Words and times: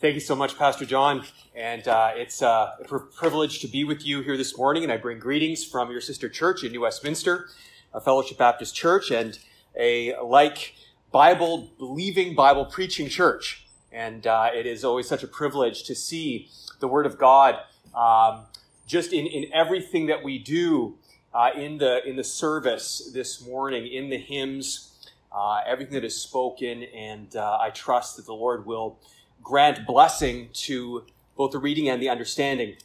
Thank 0.00 0.14
you 0.14 0.20
so 0.20 0.34
much, 0.34 0.56
Pastor 0.56 0.86
John. 0.86 1.24
And 1.54 1.86
uh, 1.86 2.12
it's 2.14 2.40
uh, 2.40 2.70
a 2.80 2.84
privilege 2.84 3.60
to 3.60 3.68
be 3.68 3.84
with 3.84 4.06
you 4.06 4.22
here 4.22 4.38
this 4.38 4.56
morning. 4.56 4.82
And 4.82 4.90
I 4.90 4.96
bring 4.96 5.18
greetings 5.18 5.62
from 5.62 5.90
your 5.90 6.00
sister 6.00 6.30
church 6.30 6.64
in 6.64 6.72
New 6.72 6.80
Westminster, 6.80 7.50
a 7.92 8.00
Fellowship 8.00 8.38
Baptist 8.38 8.74
church, 8.74 9.10
and 9.10 9.38
a 9.78 10.16
like 10.24 10.74
Bible 11.12 11.70
believing, 11.76 12.34
Bible 12.34 12.64
preaching 12.64 13.10
church. 13.10 13.66
And 13.92 14.26
uh, 14.26 14.48
it 14.54 14.64
is 14.64 14.86
always 14.86 15.06
such 15.06 15.22
a 15.22 15.26
privilege 15.26 15.82
to 15.84 15.94
see 15.94 16.48
the 16.78 16.88
Word 16.88 17.04
of 17.04 17.18
God 17.18 17.56
um, 17.94 18.46
just 18.86 19.12
in, 19.12 19.26
in 19.26 19.52
everything 19.52 20.06
that 20.06 20.24
we 20.24 20.38
do 20.38 20.96
uh, 21.34 21.50
in 21.54 21.76
the 21.76 22.02
in 22.08 22.16
the 22.16 22.24
service 22.24 23.10
this 23.12 23.44
morning, 23.46 23.86
in 23.86 24.08
the 24.08 24.16
hymns, 24.16 25.10
uh, 25.30 25.60
everything 25.66 25.92
that 25.92 26.04
is 26.04 26.16
spoken, 26.16 26.84
and 26.84 27.36
uh, 27.36 27.58
I 27.60 27.68
trust 27.68 28.16
that 28.16 28.24
the 28.24 28.32
Lord 28.32 28.64
will 28.64 28.98
grant 29.42 29.86
blessing 29.86 30.50
to 30.52 31.04
both 31.36 31.52
the 31.52 31.58
reading 31.58 31.88
and 31.88 32.02
the 32.02 32.08
understanding 32.08 32.76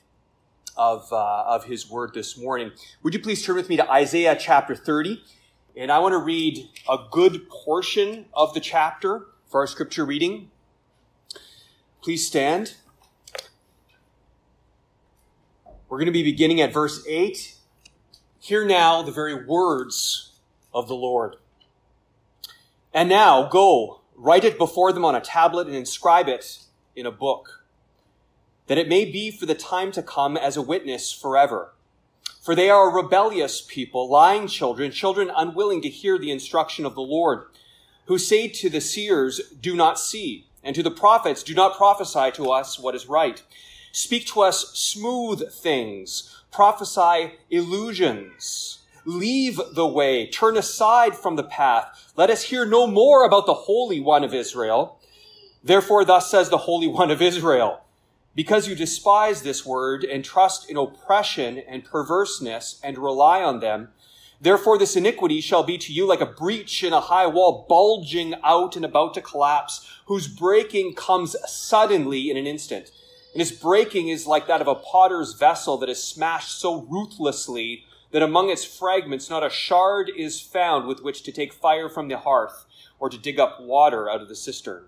of, 0.77 1.11
uh, 1.11 1.43
of 1.45 1.65
his 1.65 1.89
word 1.89 2.13
this 2.13 2.37
morning. 2.37 2.71
Would 3.03 3.13
you 3.13 3.19
please 3.19 3.45
turn 3.45 3.55
with 3.55 3.69
me 3.69 3.77
to 3.77 3.91
Isaiah 3.91 4.35
chapter 4.39 4.75
30? 4.75 5.23
And 5.77 5.91
I 5.91 5.99
want 5.99 6.13
to 6.13 6.19
read 6.19 6.69
a 6.89 6.97
good 7.11 7.49
portion 7.49 8.25
of 8.33 8.53
the 8.53 8.59
chapter 8.59 9.25
for 9.47 9.61
our 9.61 9.67
scripture 9.67 10.05
reading. 10.05 10.51
Please 12.01 12.25
stand. 12.25 12.75
We're 15.89 15.97
going 15.97 16.07
to 16.07 16.11
be 16.11 16.23
beginning 16.23 16.61
at 16.61 16.73
verse 16.73 17.05
8. 17.07 17.55
Hear 18.39 18.65
now 18.65 19.01
the 19.01 19.11
very 19.11 19.45
words 19.45 20.33
of 20.73 20.87
the 20.87 20.93
Lord. 20.93 21.37
And 22.93 23.09
now 23.09 23.47
go 23.49 24.01
Write 24.15 24.45
it 24.45 24.57
before 24.57 24.93
them 24.93 25.05
on 25.05 25.15
a 25.15 25.21
tablet 25.21 25.67
and 25.67 25.75
inscribe 25.75 26.27
it 26.27 26.59
in 26.95 27.05
a 27.05 27.11
book, 27.11 27.65
that 28.67 28.77
it 28.77 28.87
may 28.87 29.05
be 29.05 29.29
for 29.29 29.45
the 29.45 29.55
time 29.55 29.91
to 29.91 30.01
come 30.01 30.37
as 30.37 30.55
a 30.55 30.61
witness 30.61 31.11
forever. 31.11 31.73
For 32.41 32.55
they 32.55 32.69
are 32.69 32.89
a 32.89 32.93
rebellious 32.93 33.61
people, 33.61 34.09
lying 34.09 34.47
children, 34.47 34.91
children 34.91 35.31
unwilling 35.35 35.81
to 35.81 35.89
hear 35.89 36.17
the 36.17 36.31
instruction 36.31 36.85
of 36.85 36.95
the 36.95 37.01
Lord, 37.01 37.45
who 38.05 38.17
say 38.17 38.47
to 38.47 38.69
the 38.69 38.81
seers, 38.81 39.41
Do 39.59 39.75
not 39.75 39.99
see, 39.99 40.47
and 40.63 40.75
to 40.75 40.83
the 40.83 40.91
prophets, 40.91 41.43
Do 41.43 41.53
not 41.53 41.75
prophesy 41.75 42.31
to 42.33 42.51
us 42.51 42.79
what 42.79 42.95
is 42.95 43.09
right. 43.09 43.43
Speak 43.91 44.27
to 44.27 44.41
us 44.41 44.71
smooth 44.73 45.51
things, 45.51 46.37
prophesy 46.51 47.33
illusions. 47.49 48.79
Leave 49.05 49.61
the 49.73 49.87
way, 49.87 50.25
turn 50.25 50.57
aside 50.57 51.15
from 51.15 51.35
the 51.35 51.43
path. 51.43 52.11
Let 52.17 52.31
us 52.31 52.41
hear 52.43 52.65
no 52.65 52.87
more 52.87 53.23
about 53.23 53.45
the 53.45 53.53
Holy 53.53 53.99
One 53.99 54.23
of 54.23 54.33
Israel. 54.33 54.99
Therefore, 55.63 56.03
thus 56.03 56.31
says 56.31 56.49
the 56.49 56.59
Holy 56.59 56.87
One 56.87 57.11
of 57.11 57.21
Israel, 57.21 57.81
because 58.33 58.67
you 58.67 58.75
despise 58.75 59.43
this 59.43 59.63
word 59.63 60.03
and 60.03 60.25
trust 60.25 60.69
in 60.69 60.75
oppression 60.75 61.59
and 61.59 61.85
perverseness 61.85 62.79
and 62.83 62.97
rely 62.97 63.43
on 63.43 63.59
them, 63.59 63.89
therefore 64.41 64.79
this 64.79 64.95
iniquity 64.95 65.39
shall 65.39 65.63
be 65.63 65.77
to 65.77 65.93
you 65.93 66.07
like 66.07 66.21
a 66.21 66.25
breach 66.25 66.83
in 66.83 66.91
a 66.91 66.99
high 66.99 67.27
wall 67.27 67.67
bulging 67.69 68.33
out 68.43 68.75
and 68.75 68.83
about 68.83 69.13
to 69.13 69.21
collapse, 69.21 69.87
whose 70.07 70.27
breaking 70.27 70.95
comes 70.95 71.35
suddenly 71.45 72.31
in 72.31 72.37
an 72.37 72.47
instant. 72.47 72.89
And 73.33 73.41
its 73.41 73.51
breaking 73.51 74.09
is 74.09 74.25
like 74.25 74.47
that 74.47 74.61
of 74.61 74.67
a 74.67 74.75
potter's 74.75 75.33
vessel 75.33 75.77
that 75.77 75.89
is 75.89 76.01
smashed 76.01 76.59
so 76.59 76.81
ruthlessly 76.89 77.85
that 78.15 78.23
among 78.23 78.49
its 78.49 78.63
fragments 78.63 79.29
not 79.29 79.45
a 79.45 79.49
shard 79.49 80.09
is 80.15 80.39
found 80.39 80.87
with 80.87 81.03
which 81.03 81.21
to 81.21 81.33
take 81.33 81.51
fire 81.51 81.89
from 81.89 82.07
the 82.07 82.17
hearth 82.17 82.65
or 82.97 83.09
to 83.09 83.17
dig 83.17 83.41
up 83.41 83.59
water 83.59 84.09
out 84.09 84.21
of 84.21 84.29
the 84.29 84.35
cistern. 84.37 84.85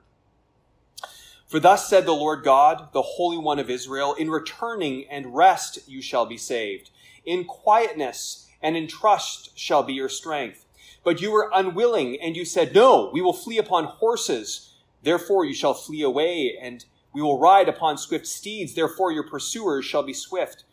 For 1.45 1.59
thus 1.59 1.89
said 1.89 2.05
the 2.05 2.13
Lord 2.13 2.45
God, 2.45 2.93
the 2.93 3.01
Holy 3.01 3.37
One 3.37 3.59
of 3.59 3.69
Israel, 3.69 4.13
in 4.13 4.29
returning 4.29 5.09
and 5.09 5.35
rest 5.35 5.79
you 5.89 6.01
shall 6.01 6.25
be 6.25 6.37
saved. 6.37 6.89
In 7.25 7.43
quietness 7.43 8.47
and 8.61 8.77
in 8.77 8.87
trust 8.87 9.59
shall 9.59 9.83
be 9.83 9.95
your 9.95 10.07
strength. 10.07 10.65
But 11.03 11.19
you 11.19 11.29
were 11.29 11.51
unwilling, 11.53 12.17
and 12.21 12.33
you 12.37 12.45
said, 12.45 12.73
No, 12.73 13.09
we 13.11 13.19
will 13.19 13.33
flee 13.33 13.57
upon 13.57 13.83
horses. 13.83 14.73
Therefore 15.03 15.43
you 15.43 15.53
shall 15.53 15.73
flee 15.73 16.01
away, 16.01 16.57
and 16.61 16.85
we 17.11 17.21
will 17.21 17.41
ride 17.41 17.67
upon 17.67 17.97
swift 17.97 18.25
steeds. 18.25 18.73
Therefore 18.73 19.11
your 19.11 19.27
pursuers 19.27 19.83
shall 19.83 20.03
be 20.03 20.13
swift. 20.13 20.63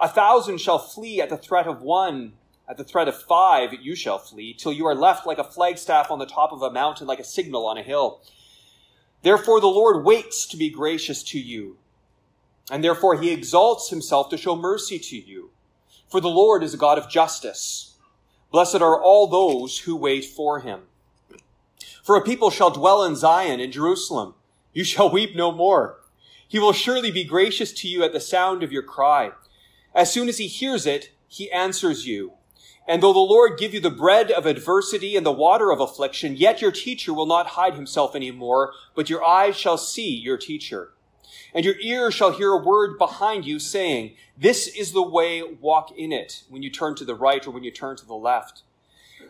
A 0.00 0.08
thousand 0.08 0.58
shall 0.58 0.78
flee 0.78 1.20
at 1.20 1.28
the 1.28 1.36
threat 1.36 1.66
of 1.66 1.82
one. 1.82 2.32
At 2.66 2.78
the 2.78 2.84
threat 2.84 3.08
of 3.08 3.20
five, 3.20 3.74
you 3.74 3.94
shall 3.94 4.18
flee, 4.18 4.54
till 4.54 4.72
you 4.72 4.86
are 4.86 4.94
left 4.94 5.26
like 5.26 5.38
a 5.38 5.44
flagstaff 5.44 6.10
on 6.10 6.18
the 6.18 6.26
top 6.26 6.52
of 6.52 6.62
a 6.62 6.70
mountain, 6.70 7.06
like 7.06 7.18
a 7.18 7.24
signal 7.24 7.66
on 7.66 7.76
a 7.76 7.82
hill. 7.82 8.22
Therefore, 9.22 9.60
the 9.60 9.66
Lord 9.66 10.04
waits 10.04 10.46
to 10.46 10.56
be 10.56 10.70
gracious 10.70 11.22
to 11.24 11.38
you, 11.38 11.76
and 12.70 12.82
therefore 12.82 13.20
he 13.20 13.32
exalts 13.32 13.90
himself 13.90 14.30
to 14.30 14.38
show 14.38 14.56
mercy 14.56 14.98
to 14.98 15.16
you. 15.16 15.50
For 16.08 16.20
the 16.20 16.28
Lord 16.28 16.62
is 16.62 16.72
a 16.72 16.78
God 16.78 16.96
of 16.96 17.10
justice. 17.10 17.96
Blessed 18.50 18.80
are 18.80 19.00
all 19.00 19.26
those 19.26 19.80
who 19.80 19.96
wait 19.96 20.24
for 20.24 20.60
him. 20.60 20.82
For 22.02 22.16
a 22.16 22.24
people 22.24 22.50
shall 22.50 22.70
dwell 22.70 23.04
in 23.04 23.16
Zion, 23.16 23.60
in 23.60 23.70
Jerusalem. 23.70 24.34
You 24.72 24.84
shall 24.84 25.10
weep 25.10 25.36
no 25.36 25.52
more. 25.52 26.00
He 26.48 26.58
will 26.58 26.72
surely 26.72 27.10
be 27.10 27.24
gracious 27.24 27.72
to 27.74 27.88
you 27.88 28.02
at 28.02 28.12
the 28.12 28.20
sound 28.20 28.62
of 28.62 28.72
your 28.72 28.82
cry. 28.82 29.32
As 29.94 30.12
soon 30.12 30.28
as 30.28 30.38
he 30.38 30.46
hears 30.46 30.86
it, 30.86 31.10
he 31.26 31.50
answers 31.50 32.06
you. 32.06 32.32
And 32.86 33.02
though 33.02 33.12
the 33.12 33.18
Lord 33.20 33.58
give 33.58 33.72
you 33.72 33.80
the 33.80 33.90
bread 33.90 34.30
of 34.30 34.46
adversity 34.46 35.16
and 35.16 35.24
the 35.24 35.32
water 35.32 35.70
of 35.70 35.80
affliction, 35.80 36.36
yet 36.36 36.60
your 36.60 36.72
teacher 36.72 37.14
will 37.14 37.26
not 37.26 37.48
hide 37.48 37.74
himself 37.74 38.16
any 38.16 38.30
more, 38.30 38.72
but 38.94 39.08
your 39.08 39.24
eyes 39.24 39.56
shall 39.56 39.78
see 39.78 40.14
your 40.14 40.36
teacher. 40.36 40.92
And 41.54 41.64
your 41.64 41.78
ears 41.80 42.14
shall 42.14 42.32
hear 42.32 42.52
a 42.52 42.62
word 42.62 42.98
behind 42.98 43.44
you 43.44 43.58
saying, 43.58 44.14
This 44.36 44.66
is 44.66 44.92
the 44.92 45.02
way, 45.02 45.42
walk 45.42 45.96
in 45.96 46.12
it, 46.12 46.42
when 46.48 46.62
you 46.62 46.70
turn 46.70 46.94
to 46.96 47.04
the 47.04 47.14
right 47.14 47.46
or 47.46 47.50
when 47.50 47.64
you 47.64 47.70
turn 47.70 47.96
to 47.96 48.06
the 48.06 48.14
left. 48.14 48.62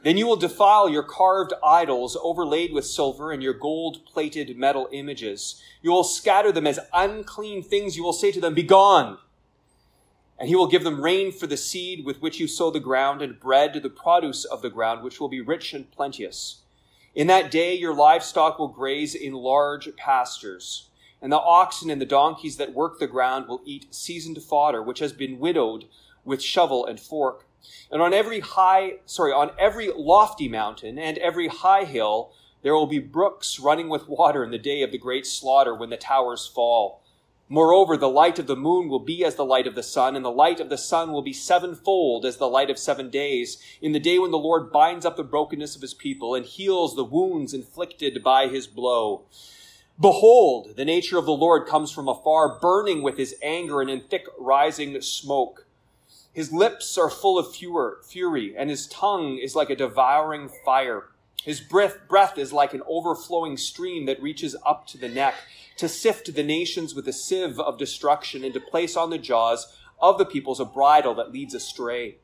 Then 0.03 0.17
you 0.17 0.27
will 0.27 0.37
defile 0.37 0.89
your 0.89 1.03
carved 1.03 1.53
idols 1.65 2.17
overlaid 2.23 2.73
with 2.73 2.87
silver 2.87 3.33
and 3.33 3.43
your 3.43 3.53
gold 3.53 4.07
plated 4.07 4.57
metal 4.57 4.89
images. 4.93 5.61
You 5.83 5.91
will 5.91 6.05
scatter 6.05 6.53
them 6.53 6.67
as 6.67 6.81
unclean 6.93 7.63
things. 7.63 7.97
You 7.97 8.05
will 8.05 8.15
say 8.15 8.33
to 8.33 8.41
them, 8.41 8.55
Begone! 8.55 9.19
And 10.41 10.49
he 10.49 10.57
will 10.57 10.67
give 10.67 10.85
them 10.85 11.03
rain 11.03 11.31
for 11.31 11.47
the 11.47 11.59
seed 11.59 12.05
with 12.05 12.23
which 12.23 12.41
you 12.41 12.49
sow 12.49 12.71
the 12.71 12.81
ground, 12.81 13.21
and 13.21 13.39
bread 13.39 13.75
to 13.75 13.81
the 13.81 13.91
produce 13.91 14.47
of 14.47 14.63
the 14.63 14.71
ground, 14.71 15.05
which 15.05 15.21
will 15.21 15.29
be 15.29 15.43
rich 15.43 15.75
and 15.75 15.91
plenteous. 15.91 16.63
In 17.15 17.27
that 17.27 17.51
day 17.51 17.75
your 17.75 17.95
livestock 17.95 18.59
will 18.59 18.69
graze 18.69 19.15
in 19.15 19.35
large 19.35 19.95
pastures, 19.97 20.89
and 21.21 21.31
the 21.31 21.39
oxen 21.39 21.91
and 21.91 22.01
the 22.01 22.07
donkeys 22.07 22.57
that 22.57 22.73
work 22.73 22.99
the 22.99 23.07
ground 23.07 23.49
will 23.49 23.61
eat 23.67 23.95
seasoned 23.95 24.43
fodder, 24.43 24.83
which 24.83 25.01
has 25.01 25.13
been 25.13 25.41
winnowed 25.41 25.85
with 26.25 26.43
shovel 26.43 26.87
and 26.87 26.99
fork. 26.99 27.47
And 27.91 28.01
on 28.01 28.15
every 28.15 28.41
high, 28.41 29.01
sorry, 29.05 29.33
on 29.33 29.51
every 29.59 29.91
lofty 29.95 30.49
mountain 30.49 30.99
and 30.99 31.19
every 31.19 31.49
high 31.49 31.85
hill, 31.85 32.33
there 32.63 32.75
will 32.75 32.87
be 32.87 32.99
brooks 32.99 33.61
running 33.61 33.91
with 33.91 34.09
water 34.09 34.43
in 34.43 34.51
the 34.51 34.59
day 34.59 34.83
of 34.83 34.91
the 34.91 34.99
great 34.99 35.27
slaughter 35.27 35.75
when 35.75 35.91
the 35.91 35.99
towers 35.99 36.47
fall. 36.47 37.03
Moreover, 37.53 37.97
the 37.97 38.09
light 38.09 38.39
of 38.39 38.47
the 38.47 38.55
moon 38.55 38.89
will 38.89 39.01
be 39.01 39.25
as 39.25 39.35
the 39.35 39.45
light 39.45 39.67
of 39.67 39.75
the 39.75 39.83
sun, 39.83 40.15
and 40.15 40.25
the 40.25 40.31
light 40.31 40.61
of 40.61 40.69
the 40.69 40.79
sun 40.79 41.11
will 41.11 41.21
be 41.21 41.33
sevenfold 41.33 42.25
as 42.25 42.37
the 42.37 42.49
light 42.49 42.71
of 42.71 42.79
seven 42.79 43.11
days, 43.11 43.61
in 43.83 43.91
the 43.91 43.99
day 43.99 44.21
when 44.21 44.31
the 44.31 44.39
Lord 44.39 44.71
binds 44.71 45.05
up 45.05 45.17
the 45.17 45.25
brokenness 45.25 45.75
of 45.75 45.83
his 45.83 45.93
people 45.93 46.37
and 46.37 46.47
heals 46.47 46.95
the 46.95 47.03
wounds 47.03 47.53
inflicted 47.53 48.23
by 48.23 48.47
his 48.47 48.69
blow. 48.69 49.25
Behold, 50.01 50.77
the 50.77 50.85
nature 50.85 51.19
of 51.19 51.27
the 51.27 51.33
Lord 51.33 51.67
comes 51.67 51.91
from 51.91 52.09
afar, 52.09 52.61
burning 52.61 53.03
with 53.03 53.19
his 53.19 53.35
anger 53.43 53.81
and 53.81 53.91
in 53.91 54.03
thick 54.03 54.27
rising 54.39 55.01
smoke. 55.03 55.67
His 56.33 56.53
lips 56.53 56.97
are 56.97 57.11
full 57.11 57.37
of 57.37 57.53
fury, 57.53 58.55
and 58.57 58.71
his 58.71 58.87
tongue 58.87 59.39
is 59.39 59.57
like 59.57 59.71
a 59.71 59.77
devouring 59.77 60.49
fire. 60.65 61.09
His 61.43 61.61
breath, 61.61 62.07
breath 62.07 62.39
is 62.39 62.53
like 62.53 62.75
an 62.75 62.83
overflowing 62.87 63.57
stream 63.57 64.07
that 64.07 64.23
reaches 64.23 64.55
up 64.65 64.87
to 64.89 64.99
the 64.99 65.09
neck 65.09 65.35
to 65.81 65.89
sift 65.89 66.35
the 66.35 66.43
nations 66.43 66.95
with 66.95 67.09
a 67.09 67.13
sieve 67.13 67.59
of 67.59 67.79
destruction 67.79 68.45
and 68.45 68.53
to 68.53 68.61
place 68.61 68.97
on 68.97 69.09
the 69.09 69.17
jaws 69.17 69.75
of 69.99 70.19
the 70.19 70.27
peoples 70.27 70.61
a 70.61 70.65
bridle 70.67 71.15
that 71.15 71.33
leads 71.33 71.55
astray. 71.55 72.17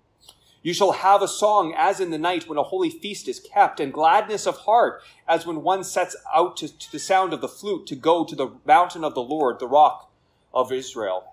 You 0.63 0.75
shall 0.75 0.93
have 0.93 1.23
a 1.23 1.29
song 1.29 1.73
as 1.75 1.99
in 1.99 2.11
the 2.11 2.19
night 2.19 2.49
when 2.49 2.59
a 2.59 2.63
holy 2.63 2.91
feast 2.91 3.29
is 3.29 3.41
kept, 3.41 3.81
and 3.81 3.95
gladness 3.95 4.47
of 4.47 4.59
heart 4.59 5.01
as 5.27 5.47
when 5.47 5.63
one 5.63 5.85
sets 5.85 6.15
out 6.35 6.59
to, 6.59 6.69
to 6.69 6.93
the 6.93 6.99
sound 6.99 7.33
of 7.33 7.41
the 7.41 7.49
flute 7.49 7.87
to 7.87 7.97
go 7.97 8.27
to 8.27 8.37
the 8.37 8.51
mountain 8.67 9.05
of 9.05 9.15
the 9.15 9.23
Lord, 9.23 9.59
the 9.59 9.67
rock 9.67 10.11
of 10.53 10.71
Israel. 10.71 11.33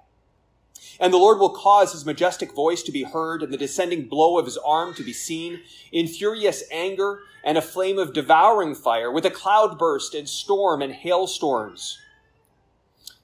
And 1.01 1.11
the 1.11 1.17
Lord 1.17 1.39
will 1.39 1.49
cause 1.49 1.91
his 1.91 2.05
majestic 2.05 2.53
voice 2.53 2.83
to 2.83 2.91
be 2.91 3.03
heard 3.03 3.43
and 3.43 3.51
the 3.51 3.57
descending 3.57 4.07
blow 4.07 4.37
of 4.37 4.45
his 4.45 4.57
arm 4.59 4.93
to 4.93 5.03
be 5.03 5.11
seen 5.11 5.59
in 5.91 6.07
furious 6.07 6.63
anger 6.71 7.19
and 7.43 7.57
a 7.57 7.61
flame 7.61 7.99
of 7.99 8.13
devouring 8.13 8.75
fire 8.75 9.11
with 9.11 9.25
a 9.25 9.29
cloudburst 9.29 10.13
and 10.13 10.29
storm 10.29 10.81
and 10.81 10.93
hailstorms. 10.93 11.99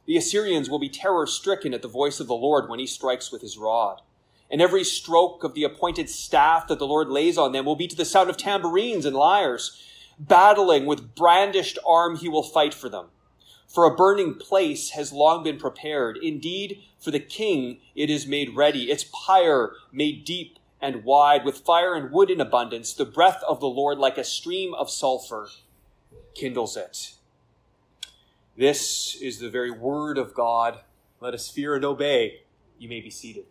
The 0.09 0.17
Assyrians 0.17 0.71
will 0.71 0.79
be 0.79 0.89
terror 0.89 1.27
stricken 1.27 1.71
at 1.71 1.83
the 1.83 1.87
voice 1.87 2.19
of 2.19 2.25
the 2.25 2.33
Lord 2.33 2.67
when 2.67 2.79
he 2.79 2.87
strikes 2.87 3.31
with 3.31 3.43
his 3.43 3.59
rod. 3.59 4.01
And 4.49 4.59
every 4.59 4.83
stroke 4.83 5.43
of 5.43 5.53
the 5.53 5.63
appointed 5.63 6.09
staff 6.09 6.67
that 6.67 6.79
the 6.79 6.87
Lord 6.87 7.09
lays 7.09 7.37
on 7.37 7.51
them 7.51 7.63
will 7.63 7.75
be 7.75 7.87
to 7.87 7.95
the 7.95 8.05
sound 8.05 8.27
of 8.27 8.35
tambourines 8.35 9.05
and 9.05 9.15
lyres. 9.15 9.79
Battling 10.17 10.87
with 10.87 11.13
brandished 11.13 11.77
arm, 11.85 12.15
he 12.15 12.27
will 12.27 12.41
fight 12.41 12.73
for 12.73 12.89
them. 12.89 13.09
For 13.67 13.85
a 13.85 13.95
burning 13.95 14.33
place 14.33 14.89
has 14.93 15.13
long 15.13 15.43
been 15.43 15.59
prepared. 15.59 16.17
Indeed, 16.17 16.81
for 16.97 17.11
the 17.11 17.19
king 17.19 17.79
it 17.93 18.09
is 18.09 18.25
made 18.25 18.55
ready, 18.55 18.89
its 18.89 19.03
pyre 19.03 19.73
made 19.91 20.25
deep 20.25 20.57
and 20.81 21.03
wide, 21.03 21.45
with 21.45 21.59
fire 21.59 21.93
and 21.93 22.09
wood 22.09 22.31
in 22.31 22.41
abundance. 22.41 22.95
The 22.95 23.05
breath 23.05 23.43
of 23.47 23.59
the 23.59 23.67
Lord, 23.67 23.99
like 23.99 24.17
a 24.17 24.23
stream 24.23 24.73
of 24.73 24.89
sulfur, 24.89 25.49
kindles 26.33 26.75
it. 26.75 27.13
This 28.59 29.15
is 29.15 29.39
the 29.39 29.49
very 29.49 29.71
word 29.71 30.17
of 30.17 30.33
God. 30.33 30.79
Let 31.21 31.33
us 31.33 31.49
fear 31.49 31.75
and 31.75 31.85
obey. 31.85 32.41
You 32.77 32.89
may 32.89 32.99
be 32.99 33.09
seated. 33.09 33.45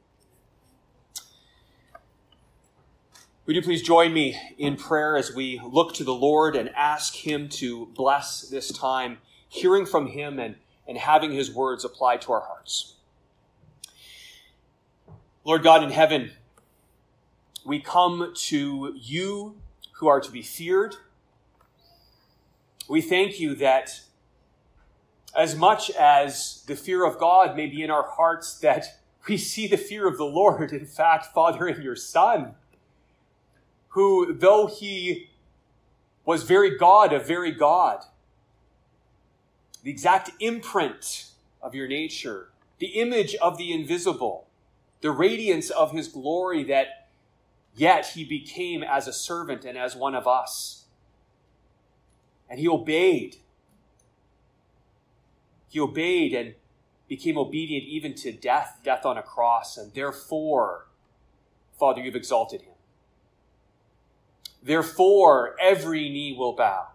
Would 3.47 3.57
you 3.57 3.63
please 3.63 3.81
join 3.81 4.13
me 4.13 4.39
in 4.59 4.77
prayer 4.77 5.17
as 5.17 5.35
we 5.35 5.63
look 5.65 5.95
to 5.95 6.05
the 6.05 6.13
Lord 6.13 6.55
and 6.55 6.69
ask 6.77 7.15
Him 7.15 7.49
to 7.53 7.87
bless 7.95 8.43
this 8.51 8.71
time 8.71 9.17
hearing 9.49 9.87
from 9.87 10.09
Him 10.09 10.39
and, 10.39 10.57
and 10.87 10.99
having 10.99 11.33
His 11.33 11.51
words 11.51 11.87
applied 11.87 12.21
to 12.23 12.33
our 12.33 12.43
hearts. 12.43 12.97
Lord 15.43 15.63
God 15.63 15.83
in 15.83 15.91
heaven, 15.91 16.33
we 17.65 17.81
come 17.81 18.35
to 18.35 18.95
you 18.95 19.57
who 19.93 20.07
are 20.07 20.21
to 20.21 20.31
be 20.31 20.43
feared. 20.43 20.97
We 22.91 23.01
thank 23.01 23.41
you 23.41 23.55
that 23.55 24.03
as 25.39 25.55
much 25.55 25.89
as 25.91 26.65
the 26.67 26.75
fear 26.75 27.07
of 27.07 27.17
God 27.17 27.57
may 27.57 27.67
be 27.67 27.83
in 27.83 27.91
our 27.91 28.03
hearts, 28.03 28.59
that 28.59 28.99
we 29.29 29.37
see 29.39 29.69
the 29.69 29.77
fear 29.77 30.09
of 30.09 30.19
the 30.19 30.25
Lord, 30.25 30.73
in 30.73 30.85
fact, 30.85 31.27
Father, 31.27 31.69
in 31.69 31.81
your 31.81 31.97
Son, 31.97 32.55
who, 33.91 34.35
though 34.35 34.67
he 34.67 35.31
was 36.25 36.43
very 36.43 36.77
God 36.77 37.13
of 37.13 37.27
very 37.27 37.53
God, 37.53 38.05
the 39.83 39.91
exact 39.91 40.31
imprint 40.41 41.27
of 41.63 41.75
your 41.75 41.87
nature, 41.87 42.49
the 42.79 43.01
image 43.01 43.35
of 43.37 43.57
the 43.59 43.73
invisible, 43.73 44.47
the 45.01 45.11
radiance 45.11 45.71
of 45.71 45.93
his 45.93 46.09
glory 46.09 46.65
that 46.65 47.09
yet 47.75 48.09
he 48.09 48.25
became 48.25 48.83
as 48.83 49.07
a 49.07 49.13
servant 49.13 49.65
and 49.65 49.79
as 49.79 49.95
one 49.95 50.15
of 50.15 50.27
us. 50.27 50.85
And 52.51 52.59
he 52.59 52.67
obeyed. 52.67 53.37
He 55.69 55.81
obeyed 55.81 56.35
and 56.35 56.55
became 57.09 57.39
obedient 57.39 57.85
even 57.85 58.15
to 58.17 58.33
death, 58.33 58.81
death 58.83 59.05
on 59.07 59.17
a 59.17 59.23
cross. 59.23 59.77
And 59.77 59.93
therefore, 59.95 60.87
Father, 61.79 62.01
you've 62.01 62.17
exalted 62.17 62.63
him. 62.63 62.75
Therefore, 64.63 65.55
every 65.61 66.09
knee 66.09 66.35
will 66.37 66.55
bow 66.55 66.89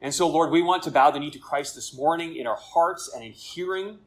and 0.00 0.14
so, 0.14 0.28
Lord, 0.28 0.50
we 0.50 0.62
want 0.62 0.84
to 0.84 0.90
bow 0.90 1.10
the 1.10 1.18
knee 1.18 1.30
to 1.30 1.38
Christ 1.38 1.74
this 1.74 1.94
morning 1.94 2.36
in 2.36 2.46
our 2.46 2.56
hearts 2.56 3.10
and 3.12 3.24
in 3.24 3.32
hearing. 3.32 3.98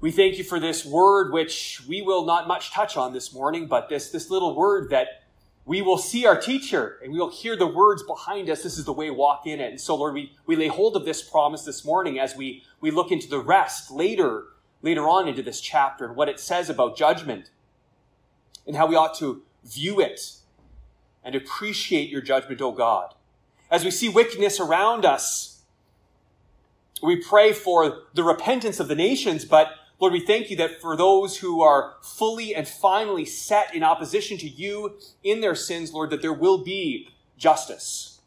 We 0.00 0.10
thank 0.10 0.38
you 0.38 0.44
for 0.44 0.58
this 0.58 0.84
word, 0.84 1.32
which 1.32 1.82
we 1.86 2.00
will 2.00 2.24
not 2.24 2.48
much 2.48 2.72
touch 2.72 2.96
on 2.96 3.12
this 3.12 3.34
morning, 3.34 3.66
but 3.66 3.88
this, 3.88 4.10
this 4.10 4.30
little 4.30 4.56
word 4.56 4.90
that 4.90 5.21
we 5.64 5.80
will 5.82 5.98
see 5.98 6.26
our 6.26 6.40
teacher 6.40 6.98
and 7.02 7.12
we 7.12 7.18
will 7.18 7.30
hear 7.30 7.56
the 7.56 7.66
words 7.66 8.02
behind 8.02 8.50
us. 8.50 8.62
This 8.62 8.78
is 8.78 8.84
the 8.84 8.92
way 8.92 9.10
walk 9.10 9.46
in 9.46 9.60
it. 9.60 9.70
And 9.70 9.80
so, 9.80 9.94
Lord, 9.94 10.14
we, 10.14 10.32
we 10.46 10.56
lay 10.56 10.68
hold 10.68 10.96
of 10.96 11.04
this 11.04 11.22
promise 11.22 11.64
this 11.64 11.84
morning 11.84 12.18
as 12.18 12.34
we, 12.34 12.64
we 12.80 12.90
look 12.90 13.12
into 13.12 13.28
the 13.28 13.38
rest 13.38 13.90
later, 13.90 14.44
later 14.82 15.08
on 15.08 15.28
into 15.28 15.42
this 15.42 15.60
chapter 15.60 16.04
and 16.06 16.16
what 16.16 16.28
it 16.28 16.40
says 16.40 16.68
about 16.68 16.96
judgment 16.96 17.50
and 18.66 18.76
how 18.76 18.86
we 18.86 18.96
ought 18.96 19.16
to 19.18 19.42
view 19.64 20.00
it 20.00 20.36
and 21.24 21.34
appreciate 21.34 22.08
your 22.10 22.20
judgment, 22.20 22.60
O 22.60 22.72
God 22.72 23.14
as 23.72 23.84
we 23.84 23.90
see 23.90 24.10
wickedness 24.10 24.60
around 24.60 25.06
us, 25.06 25.62
we 27.02 27.16
pray 27.16 27.54
for 27.54 28.02
the 28.12 28.22
repentance 28.22 28.78
of 28.78 28.86
the 28.86 28.94
nations, 28.94 29.46
but 29.46 29.68
Lord, 30.02 30.14
we 30.14 30.20
thank 30.20 30.50
you 30.50 30.56
that 30.56 30.80
for 30.80 30.96
those 30.96 31.36
who 31.36 31.62
are 31.62 31.94
fully 32.02 32.56
and 32.56 32.66
finally 32.66 33.24
set 33.24 33.72
in 33.72 33.84
opposition 33.84 34.36
to 34.38 34.48
you 34.48 34.98
in 35.22 35.40
their 35.42 35.54
sins, 35.54 35.92
Lord, 35.92 36.10
that 36.10 36.20
there 36.20 36.32
will 36.32 36.64
be 36.64 37.10
justice. 37.38 38.20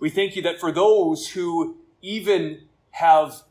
We 0.00 0.10
thank 0.10 0.34
you 0.34 0.42
that 0.42 0.58
for 0.58 0.72
those 0.72 1.28
who 1.28 1.76
even 2.02 2.62
have 2.90 3.44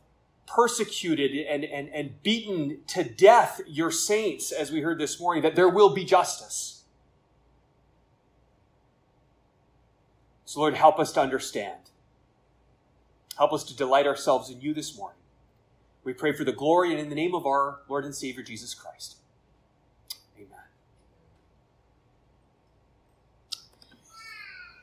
persecuted 0.46 1.34
and, 1.46 1.64
and, 1.64 1.88
and 1.88 2.22
beaten 2.22 2.80
to 2.88 3.02
death 3.02 3.62
your 3.66 3.90
saints, 3.90 4.52
as 4.52 4.70
we 4.70 4.82
heard 4.82 4.98
this 4.98 5.18
morning, 5.18 5.42
that 5.44 5.56
there 5.56 5.70
will 5.70 5.94
be 5.94 6.04
justice. 6.04 6.82
So, 10.44 10.60
Lord, 10.60 10.74
help 10.74 10.98
us 10.98 11.10
to 11.12 11.22
understand. 11.22 11.80
Help 13.38 13.54
us 13.54 13.64
to 13.64 13.74
delight 13.74 14.06
ourselves 14.06 14.50
in 14.50 14.60
you 14.60 14.74
this 14.74 14.94
morning. 14.94 15.16
We 16.06 16.12
pray 16.12 16.30
for 16.30 16.44
the 16.44 16.52
glory 16.52 16.92
and 16.92 17.00
in 17.00 17.08
the 17.08 17.16
name 17.16 17.34
of 17.34 17.46
our 17.46 17.80
Lord 17.88 18.04
and 18.04 18.14
Savior 18.14 18.44
Jesus 18.44 18.74
Christ. 18.74 19.16
Amen. 20.36 20.50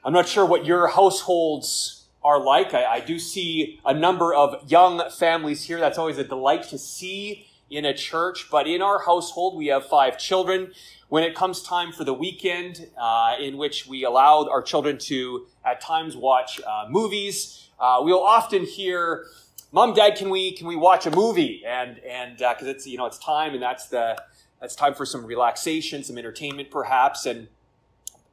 I'm 0.04 0.12
not 0.12 0.28
sure 0.28 0.46
what 0.46 0.66
your 0.66 0.90
households 0.90 2.08
are 2.26 2.44
like. 2.44 2.74
I, 2.74 2.96
I, 2.96 3.00
do 3.00 3.18
see 3.20 3.80
a 3.86 3.94
number 3.94 4.34
of 4.34 4.70
young 4.70 5.10
families 5.12 5.64
here. 5.64 5.80
That's 5.80 5.98
always 5.98 6.18
a 6.18 6.26
delight 6.26 6.64
to 6.64 6.78
see 6.78 7.48
in 7.70 7.86
a 7.86 7.94
church. 7.94 8.50
But 8.52 8.68
in 8.68 8.82
our 8.82 9.00
household, 9.00 9.56
we 9.56 9.68
have 9.68 9.86
five 9.86 10.18
children 10.20 10.74
when 11.08 11.24
it 11.24 11.36
comes 11.36 11.64
time 11.64 11.94
for 11.94 12.04
the 12.04 12.14
weekend, 12.14 12.90
uh, 13.00 13.36
in 13.40 13.56
which 13.56 13.88
we 13.88 14.04
allow 14.04 14.46
our 14.50 14.62
children 14.62 14.98
to 14.98 15.48
at 15.64 15.80
times 15.80 16.18
watch 16.18 16.60
uh, 16.68 16.88
movies, 16.90 17.70
uh, 17.80 18.00
we'll 18.02 18.24
often 18.24 18.66
hear, 18.66 19.26
"Mom, 19.74 19.94
Dad, 19.94 20.16
can 20.16 20.30
we 20.30 20.52
can 20.52 20.68
we 20.68 20.76
watch 20.76 21.06
a 21.08 21.12
movie?" 21.12 21.64
And 21.66 22.00
and 22.00 22.38
because 22.38 22.68
uh, 22.68 22.72
it's 22.72 22.88
you 22.88 22.98
know 22.98 23.08
it's 23.08 23.18
time, 23.18 23.54
and 23.54 23.62
that's 23.62 23.88
the 23.88 24.16
that's 24.62 24.76
time 24.76 24.94
for 24.94 25.06
some 25.06 25.26
relaxation, 25.26 26.04
some 26.04 26.18
entertainment, 26.18 26.72
perhaps, 26.72 27.26
and 27.26 27.48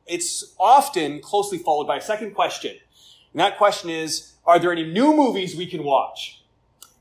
it's 0.06 0.54
often 0.60 1.20
closely 1.20 1.58
followed 1.58 1.86
by 1.86 1.96
a 1.96 2.00
second 2.00 2.34
question, 2.34 2.76
and 3.32 3.40
that 3.40 3.56
question 3.56 3.88
is, 3.88 4.34
"Are 4.44 4.58
there 4.58 4.70
any 4.70 4.84
new 4.84 5.16
movies 5.16 5.56
we 5.56 5.66
can 5.66 5.82
watch?" 5.82 6.42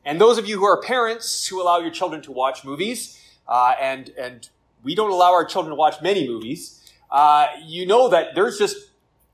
And 0.05 0.19
those 0.19 0.37
of 0.37 0.47
you 0.47 0.57
who 0.57 0.65
are 0.65 0.81
parents 0.81 1.45
who 1.45 1.61
allow 1.61 1.79
your 1.79 1.91
children 1.91 2.21
to 2.21 2.31
watch 2.31 2.63
movies, 2.63 3.21
uh, 3.45 3.73
and 3.79 4.09
and 4.17 4.49
we 4.83 4.95
don't 4.95 5.11
allow 5.11 5.33
our 5.33 5.43
children 5.43 5.71
to 5.71 5.75
watch 5.75 6.01
many 6.01 6.25
movies, 6.25 6.89
uh, 7.11 7.47
you 7.65 7.85
know 7.85 8.07
that 8.07 8.35
there's 8.35 8.57
just 8.57 8.77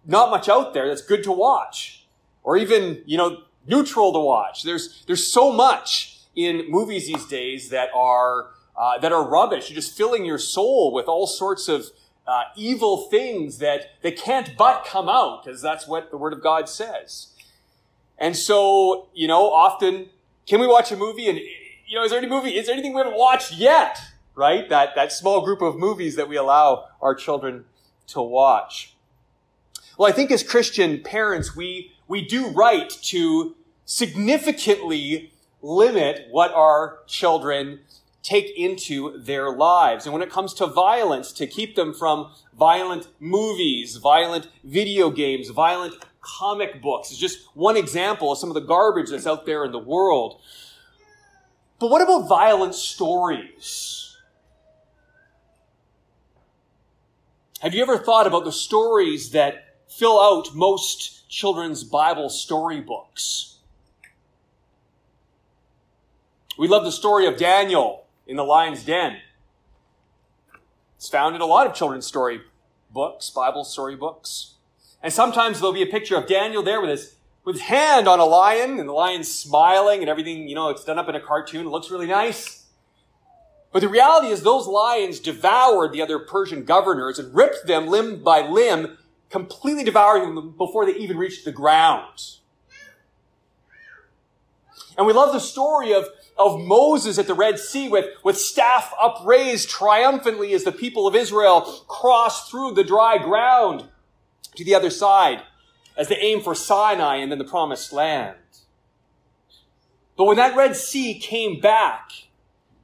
not 0.03 0.31
much 0.31 0.49
out 0.49 0.73
there 0.73 0.87
that's 0.87 1.03
good 1.03 1.23
to 1.23 1.31
watch 1.31 2.05
or 2.45 2.55
even, 2.57 3.01
you 3.05 3.17
know, 3.17 3.41
neutral 3.67 4.13
to 4.13 4.19
watch. 4.19 4.63
There's, 4.63 5.03
there's 5.07 5.25
so 5.31 5.51
much 5.51 6.19
in 6.35 6.69
movies 6.69 7.07
these 7.07 7.25
days 7.25 7.69
that 7.69 7.89
are, 7.95 8.51
uh, 8.77 8.97
that 8.99 9.11
are 9.11 9.27
rubbish. 9.27 9.69
You're 9.69 9.75
just 9.75 9.95
filling 9.95 10.25
your 10.25 10.37
soul 10.37 10.93
with 10.93 11.05
all 11.05 11.27
sorts 11.27 11.67
of 11.67 11.87
uh, 12.27 12.43
evil 12.55 13.09
things 13.09 13.59
that, 13.59 14.01
that 14.01 14.17
can't 14.17 14.57
but 14.57 14.85
come 14.85 15.07
out, 15.07 15.43
because 15.43 15.61
that's 15.61 15.87
what 15.87 16.11
the 16.11 16.17
Word 16.17 16.33
of 16.33 16.41
God 16.41 16.67
says. 16.67 17.27
And 18.17 18.35
so, 18.35 19.09
you 19.13 19.27
know, 19.27 19.51
often, 19.51 20.09
can 20.45 20.59
we 20.59 20.67
watch 20.67 20.91
a 20.91 20.95
movie 20.95 21.27
and, 21.29 21.37
you 21.37 21.95
know, 21.95 22.03
is 22.03 22.11
there 22.11 22.19
any 22.19 22.29
movie, 22.29 22.57
is 22.57 22.65
there 22.65 22.73
anything 22.73 22.93
we 22.93 22.99
haven't 22.99 23.17
watched 23.17 23.53
yet? 23.53 23.99
right? 24.35 24.67
That, 24.69 24.95
that 24.95 25.11
small 25.11 25.43
group 25.43 25.61
of 25.61 25.77
movies 25.77 26.15
that 26.17 26.27
we 26.27 26.35
allow 26.35 26.89
our 27.01 27.15
children 27.15 27.65
to 28.07 28.21
watch. 28.21 28.93
Well, 29.97 30.09
I 30.09 30.11
think 30.11 30.29
as 30.29 30.43
Christian 30.43 31.01
parents, 31.01 31.55
we, 31.55 31.93
we 32.07 32.25
do 32.25 32.49
right 32.49 32.89
to 32.89 33.55
significantly 33.85 35.31
limit 35.61 36.27
what 36.29 36.51
our 36.53 36.99
children 37.07 37.79
take 38.21 38.51
into 38.57 39.17
their 39.19 39.51
lives. 39.51 40.05
And 40.05 40.13
when 40.13 40.23
it 40.23 40.31
comes 40.31 40.53
to 40.55 40.65
violence, 40.65 41.31
to 41.33 41.45
keep 41.45 41.75
them 41.75 41.93
from 41.93 42.31
violent 42.57 43.07
movies, 43.19 43.97
violent 43.97 44.47
video 44.63 45.11
games, 45.11 45.49
violent 45.49 45.93
comic 46.21 46.81
books 46.81 47.11
is 47.11 47.19
just 47.19 47.45
one 47.53 47.77
example 47.77 48.31
of 48.31 48.39
some 48.39 48.49
of 48.49 48.55
the 48.55 48.61
garbage 48.61 49.11
that's 49.11 49.27
out 49.27 49.45
there 49.45 49.63
in 49.63 49.71
the 49.71 49.79
world. 49.79 50.41
But 51.79 51.91
what 51.91 52.01
about 52.01 52.27
violent 52.27 52.73
stories? 52.73 54.17
Have 57.61 57.75
you 57.75 57.81
ever 57.81 57.97
thought 57.97 58.27
about 58.27 58.43
the 58.43 58.51
stories 58.51 59.31
that 59.31 59.75
fill 59.87 60.19
out 60.19 60.55
most 60.55 61.24
children's 61.35 61.83
Bible 61.83 62.29
storybooks? 62.29 63.57
We 66.57 66.69
love 66.69 66.85
the 66.85 66.93
story 66.93 67.25
of 67.25 67.35
Daniel 67.35 68.05
in 68.25 68.37
the 68.37 68.45
lion's 68.45 68.85
den. 68.85 69.17
It's 70.95 71.09
found 71.09 71.35
in 71.35 71.41
a 71.41 71.45
lot 71.45 71.67
of 71.67 71.73
children's 71.73 72.07
story 72.07 72.39
books, 72.89 73.29
Bible 73.29 73.65
storybooks. 73.65 74.53
And 75.03 75.11
sometimes 75.11 75.59
there'll 75.59 75.73
be 75.73 75.81
a 75.81 75.87
picture 75.87 76.15
of 76.15 76.25
Daniel 76.25 76.63
there 76.63 76.79
with 76.79 76.89
his, 76.89 77.15
with 77.43 77.57
his 77.57 77.65
hand 77.65 78.07
on 78.07 78.21
a 78.21 78.25
lion 78.25 78.79
and 78.79 78.87
the 78.87 78.93
lion's 78.93 79.29
smiling 79.29 79.99
and 79.99 80.09
everything, 80.09 80.47
you 80.47 80.55
know, 80.55 80.69
it's 80.69 80.85
done 80.85 80.97
up 80.97 81.09
in 81.09 81.15
a 81.15 81.19
cartoon. 81.19 81.65
It 81.65 81.69
looks 81.69 81.91
really 81.91 82.07
nice. 82.07 82.67
But 83.73 83.81
the 83.81 83.89
reality 83.89 84.27
is 84.27 84.41
those 84.41 84.67
lions 84.67 85.19
devoured 85.19 85.91
the 85.91 86.01
other 86.01 86.17
Persian 86.17 86.63
governors 86.63 87.19
and 87.19 87.35
ripped 87.35 87.67
them 87.67 87.87
limb 87.87 88.23
by 88.23 88.47
limb, 88.47 88.97
completely 89.35 89.83
devouring 89.83 90.33
them 90.33 90.51
before 90.51 90.85
they 90.85 90.95
even 90.95 91.17
reached 91.17 91.43
the 91.43 91.51
ground. 91.51 92.37
And 94.97 95.05
we 95.05 95.11
love 95.11 95.33
the 95.33 95.41
story 95.41 95.93
of, 95.93 96.05
of 96.37 96.61
Moses 96.61 97.19
at 97.19 97.27
the 97.27 97.33
Red 97.33 97.59
Sea 97.59 97.89
with, 97.89 98.05
with 98.23 98.37
staff 98.37 98.93
upraised 98.97 99.69
triumphantly 99.69 100.53
as 100.53 100.63
the 100.63 100.71
people 100.71 101.05
of 101.05 101.15
Israel 101.15 101.63
cross 101.89 102.49
through 102.49 102.75
the 102.75 102.83
dry 102.85 103.17
ground 103.17 103.89
to 104.55 104.63
the 104.63 104.73
other 104.73 104.89
side 104.89 105.41
as 105.97 106.07
they 106.07 106.15
aim 106.15 106.41
for 106.41 106.55
Sinai 106.55 107.17
and 107.17 107.29
then 107.29 107.37
the 107.37 107.43
promised 107.43 107.91
land. 107.91 108.37
But 110.15 110.23
when 110.23 110.37
that 110.37 110.55
Red 110.55 110.77
Sea 110.77 111.19
came 111.19 111.59
back, 111.59 112.09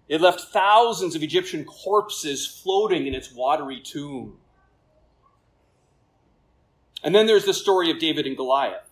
it 0.10 0.20
left 0.20 0.52
thousands 0.52 1.16
of 1.16 1.24
Egyptian 1.24 1.64
corpses 1.64 2.46
floating 2.46 3.08
in 3.08 3.16
its 3.16 3.34
watery 3.34 3.80
tomb. 3.80 4.41
And 7.04 7.16
then 7.16 7.26
there's 7.26 7.46
the 7.46 7.54
story 7.54 7.90
of 7.92 8.00
David 8.00 8.26
and 8.28 8.38
Goliath. 8.38 8.90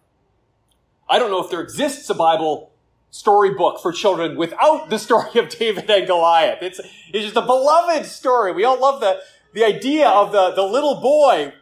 I 1.10 1.20
don't 1.20 1.32
know 1.32 1.44
if 1.44 1.50
there 1.50 1.62
exists 1.62 2.10
a 2.10 2.16
Bible 2.16 2.72
storybook 3.12 3.82
for 3.82 3.92
children 3.92 4.38
without 4.38 4.89
the 4.89 5.00
story 5.00 5.39
of 5.39 5.50
David 5.50 5.89
and 5.89 6.08
Goliath. 6.08 6.60
It's, 6.62 6.80
it's 6.80 7.25
just 7.25 7.36
a 7.36 7.42
beloved 7.42 8.06
story. 8.06 8.51
We 8.54 8.63
all 8.63 8.80
love 8.80 9.00
the, 9.00 9.20
the 9.54 9.63
idea 9.63 10.08
of 10.08 10.32
the, 10.32 10.51
the 10.51 10.63
little 10.63 11.01
boy. 11.01 11.54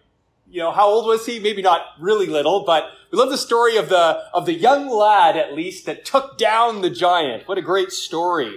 You 0.50 0.62
know, 0.62 0.72
how 0.72 0.88
old 0.88 1.06
was 1.06 1.26
he? 1.26 1.40
Maybe 1.40 1.62
not 1.62 1.82
really 2.00 2.28
little, 2.28 2.64
but 2.66 2.86
we 3.12 3.18
love 3.18 3.30
the 3.30 3.38
story 3.38 3.78
of 3.78 3.90
the, 3.90 4.24
of 4.34 4.46
the 4.46 4.54
young 4.54 4.90
lad, 4.90 5.38
at 5.38 5.54
least, 5.54 5.86
that 5.86 6.06
took 6.06 6.38
down 6.38 6.82
the 6.82 6.90
giant. 6.90 7.48
What 7.48 7.58
a 7.58 7.62
great 7.62 7.92
story. 7.92 8.56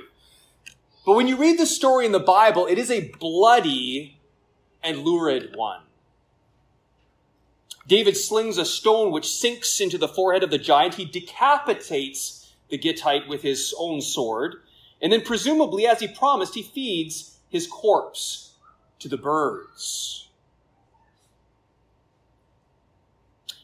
But 1.06 1.14
when 1.14 1.28
you 1.28 1.36
read 1.36 1.58
the 1.58 1.66
story 1.66 2.06
in 2.06 2.12
the 2.12 2.20
Bible, 2.20 2.66
it 2.66 2.78
is 2.78 2.90
a 2.90 3.12
bloody 3.18 4.18
and 4.82 4.98
lurid 4.98 5.54
one. 5.56 5.82
David 7.90 8.16
slings 8.16 8.56
a 8.56 8.64
stone 8.64 9.10
which 9.10 9.28
sinks 9.28 9.80
into 9.80 9.98
the 9.98 10.06
forehead 10.06 10.44
of 10.44 10.52
the 10.52 10.58
giant. 10.58 10.94
He 10.94 11.04
decapitates 11.04 12.54
the 12.68 12.78
Gittite 12.78 13.26
with 13.26 13.42
his 13.42 13.74
own 13.76 14.00
sword. 14.00 14.58
And 15.02 15.12
then, 15.12 15.22
presumably, 15.22 15.88
as 15.88 15.98
he 15.98 16.06
promised, 16.06 16.54
he 16.54 16.62
feeds 16.62 17.38
his 17.48 17.66
corpse 17.66 18.52
to 19.00 19.08
the 19.08 19.16
birds. 19.16 20.28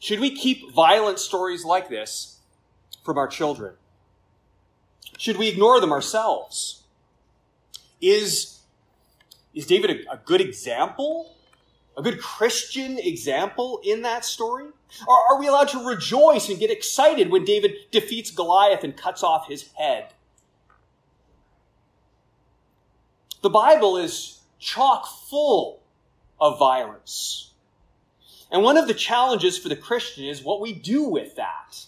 Should 0.01 0.19
we 0.19 0.35
keep 0.35 0.73
violent 0.73 1.21
stories 1.21 1.65
like 1.65 1.89
this 1.89 2.41
from 3.05 3.19
our 3.19 3.29
children? 3.29 3.75
Should 5.19 5.37
we 5.37 5.47
ignore 5.47 5.81
them 5.81 5.93
ourselves? 5.93 6.83
Is, 8.01 8.59
is 9.55 9.67
David 9.67 9.91
a, 9.91 10.15
a 10.15 10.17
good 10.17 10.41
example? 10.41 11.31
A 11.97 12.03
good 12.03 12.21
Christian 12.21 12.99
example 12.99 13.81
in 13.83 14.03
that 14.03 14.25
story? 14.25 14.67
Or 15.09 15.17
are 15.31 15.39
we 15.39 15.47
allowed 15.47 15.69
to 15.69 15.87
rejoice 15.87 16.49
and 16.49 16.59
get 16.59 16.71
excited 16.71 17.31
when 17.31 17.45
David 17.45 17.73
defeats 17.91 18.31
Goliath 18.31 18.85
and 18.85 18.97
cuts 18.97 19.23
off 19.23 19.49
his 19.49 19.71
head? 19.75 20.13
The 23.43 23.51
Bible 23.51 23.97
is 23.97 24.41
chock 24.59 25.07
full 25.07 25.81
of 26.41 26.59
violence. 26.59 27.53
And 28.51 28.63
one 28.63 28.77
of 28.77 28.87
the 28.87 28.95
challenges 28.95 29.59
for 29.59 29.69
the 29.69 29.77
Christian 29.77 30.25
is 30.25 30.43
what 30.43 30.61
we 30.61 30.73
do 30.73 31.05
with 31.05 31.37
that. 31.37 31.87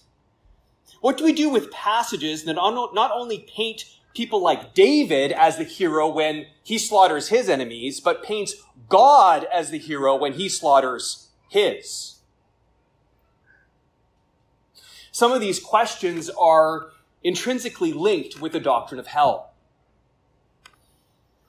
What 1.00 1.18
do 1.18 1.24
we 1.24 1.32
do 1.32 1.50
with 1.50 1.70
passages 1.70 2.44
that 2.44 2.54
not 2.54 3.10
only 3.14 3.46
paint 3.54 3.84
people 4.14 4.42
like 4.42 4.74
David 4.74 5.32
as 5.32 5.56
the 5.56 5.64
hero 5.64 6.08
when 6.08 6.46
he 6.62 6.78
slaughters 6.78 7.28
his 7.28 7.48
enemies, 7.48 8.00
but 8.00 8.22
paints 8.22 8.54
God 8.88 9.46
as 9.52 9.70
the 9.70 9.78
hero 9.78 10.16
when 10.16 10.34
he 10.34 10.48
slaughters 10.48 11.28
his. 11.48 12.18
Some 15.12 15.32
of 15.32 15.40
these 15.40 15.58
questions 15.58 16.30
are 16.30 16.90
intrinsically 17.24 17.92
linked 17.92 18.40
with 18.40 18.52
the 18.52 18.60
doctrine 18.60 19.00
of 19.00 19.08
hell. 19.08 19.52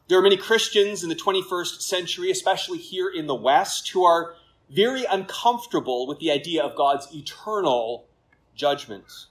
There 0.08 0.18
are 0.18 0.24
many 0.24 0.38
Christians 0.38 1.04
in 1.04 1.10
the 1.10 1.16
21st 1.16 1.82
century, 1.82 2.32
especially 2.32 2.80
here 2.80 3.08
in 3.08 3.28
the 3.28 3.36
West, 3.36 3.90
who 3.90 4.04
are 4.04 4.34
very 4.70 5.06
uncomfortable 5.06 6.08
with 6.08 6.18
the 6.18 6.32
idea 6.32 6.64
of 6.64 6.76
God's 6.76 7.14
eternal 7.14 8.08
judgment. 8.56 9.28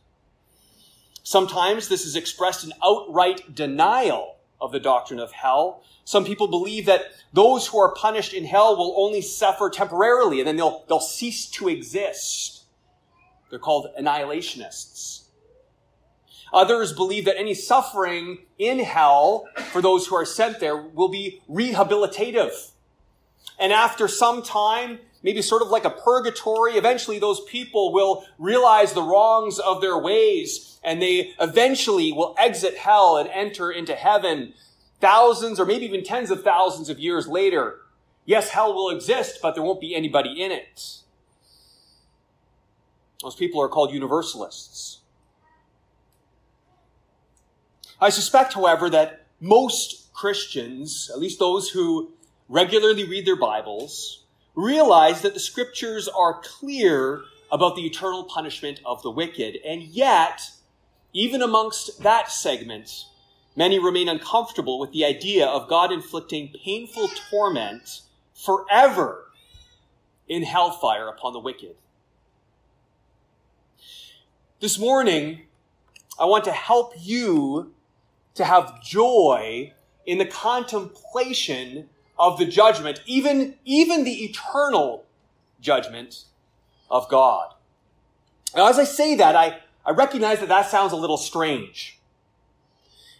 Sometimes 1.28 1.88
this 1.88 2.06
is 2.06 2.16
expressed 2.16 2.64
in 2.64 2.72
outright 2.82 3.54
denial 3.54 4.36
of 4.62 4.72
the 4.72 4.80
doctrine 4.80 5.20
of 5.20 5.30
hell. 5.30 5.82
Some 6.02 6.24
people 6.24 6.48
believe 6.48 6.86
that 6.86 7.02
those 7.34 7.66
who 7.66 7.78
are 7.78 7.92
punished 7.94 8.32
in 8.32 8.46
hell 8.46 8.78
will 8.78 8.94
only 8.96 9.20
suffer 9.20 9.68
temporarily 9.68 10.38
and 10.38 10.48
then 10.48 10.56
they'll, 10.56 10.86
they'll 10.88 11.00
cease 11.00 11.44
to 11.50 11.68
exist. 11.68 12.62
They're 13.50 13.58
called 13.58 13.88
annihilationists. 14.00 15.24
Others 16.50 16.94
believe 16.94 17.26
that 17.26 17.38
any 17.38 17.52
suffering 17.52 18.46
in 18.58 18.78
hell 18.78 19.44
for 19.70 19.82
those 19.82 20.06
who 20.06 20.16
are 20.16 20.24
sent 20.24 20.60
there 20.60 20.78
will 20.78 21.10
be 21.10 21.42
rehabilitative. 21.46 22.70
And 23.58 23.70
after 23.70 24.08
some 24.08 24.42
time, 24.42 25.00
maybe 25.22 25.42
sort 25.42 25.62
of 25.62 25.68
like 25.68 25.84
a 25.84 25.90
purgatory. 25.90 26.74
Eventually, 26.74 27.18
those 27.18 27.40
people 27.44 27.92
will 27.92 28.24
realize 28.38 28.92
the 28.92 29.02
wrongs 29.02 29.58
of 29.58 29.80
their 29.80 29.98
ways 29.98 30.78
and 30.82 31.02
they 31.02 31.32
eventually 31.40 32.12
will 32.12 32.34
exit 32.38 32.76
hell 32.76 33.16
and 33.16 33.28
enter 33.30 33.70
into 33.70 33.94
heaven 33.94 34.54
thousands 35.00 35.60
or 35.60 35.66
maybe 35.66 35.84
even 35.84 36.04
tens 36.04 36.30
of 36.30 36.42
thousands 36.42 36.88
of 36.88 36.98
years 36.98 37.26
later. 37.26 37.80
Yes, 38.24 38.50
hell 38.50 38.74
will 38.74 38.90
exist, 38.90 39.38
but 39.42 39.54
there 39.54 39.64
won't 39.64 39.80
be 39.80 39.94
anybody 39.94 40.42
in 40.42 40.52
it. 40.52 40.98
Those 43.22 43.34
people 43.34 43.60
are 43.60 43.68
called 43.68 43.92
universalists. 43.92 45.00
I 48.00 48.10
suspect, 48.10 48.52
however, 48.52 48.88
that 48.90 49.26
most 49.40 50.12
Christians, 50.12 51.10
at 51.12 51.18
least 51.18 51.38
those 51.38 51.70
who 51.70 52.12
regularly 52.48 53.04
read 53.04 53.26
their 53.26 53.36
Bibles, 53.36 54.24
realize 54.58 55.22
that 55.22 55.34
the 55.34 55.40
scriptures 55.40 56.08
are 56.08 56.40
clear 56.42 57.22
about 57.52 57.76
the 57.76 57.86
eternal 57.86 58.24
punishment 58.24 58.80
of 58.84 59.00
the 59.02 59.10
wicked. 59.10 59.56
And 59.64 59.82
yet, 59.82 60.50
even 61.12 61.42
amongst 61.42 62.02
that 62.02 62.30
segment, 62.30 63.04
many 63.54 63.78
remain 63.78 64.08
uncomfortable 64.08 64.80
with 64.80 64.90
the 64.90 65.04
idea 65.04 65.46
of 65.46 65.68
God 65.68 65.92
inflicting 65.92 66.52
painful 66.64 67.08
torment 67.30 68.00
forever 68.34 69.26
in 70.26 70.42
hellfire 70.42 71.06
upon 71.06 71.32
the 71.32 71.38
wicked. 71.38 71.76
This 74.58 74.76
morning, 74.76 75.42
I 76.18 76.24
want 76.24 76.42
to 76.44 76.52
help 76.52 76.94
you 76.98 77.72
to 78.34 78.44
have 78.44 78.82
joy 78.82 79.72
in 80.04 80.18
the 80.18 80.26
contemplation 80.26 81.88
of 82.18 82.38
the 82.38 82.46
judgment, 82.46 83.00
even, 83.06 83.54
even 83.64 84.04
the 84.04 84.24
eternal 84.24 85.04
judgment 85.60 86.24
of 86.90 87.08
God. 87.08 87.54
Now, 88.56 88.68
as 88.68 88.78
I 88.78 88.84
say 88.84 89.14
that, 89.16 89.36
I, 89.36 89.60
I 89.84 89.92
recognize 89.92 90.40
that 90.40 90.48
that 90.48 90.70
sounds 90.70 90.92
a 90.92 90.96
little 90.96 91.16
strange. 91.16 91.98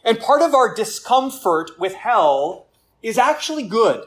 And 0.04 0.18
part 0.18 0.42
of 0.42 0.54
our 0.54 0.74
discomfort 0.74 1.72
with 1.78 1.94
hell 1.94 2.66
is 3.02 3.18
actually 3.18 3.64
good. 3.64 4.04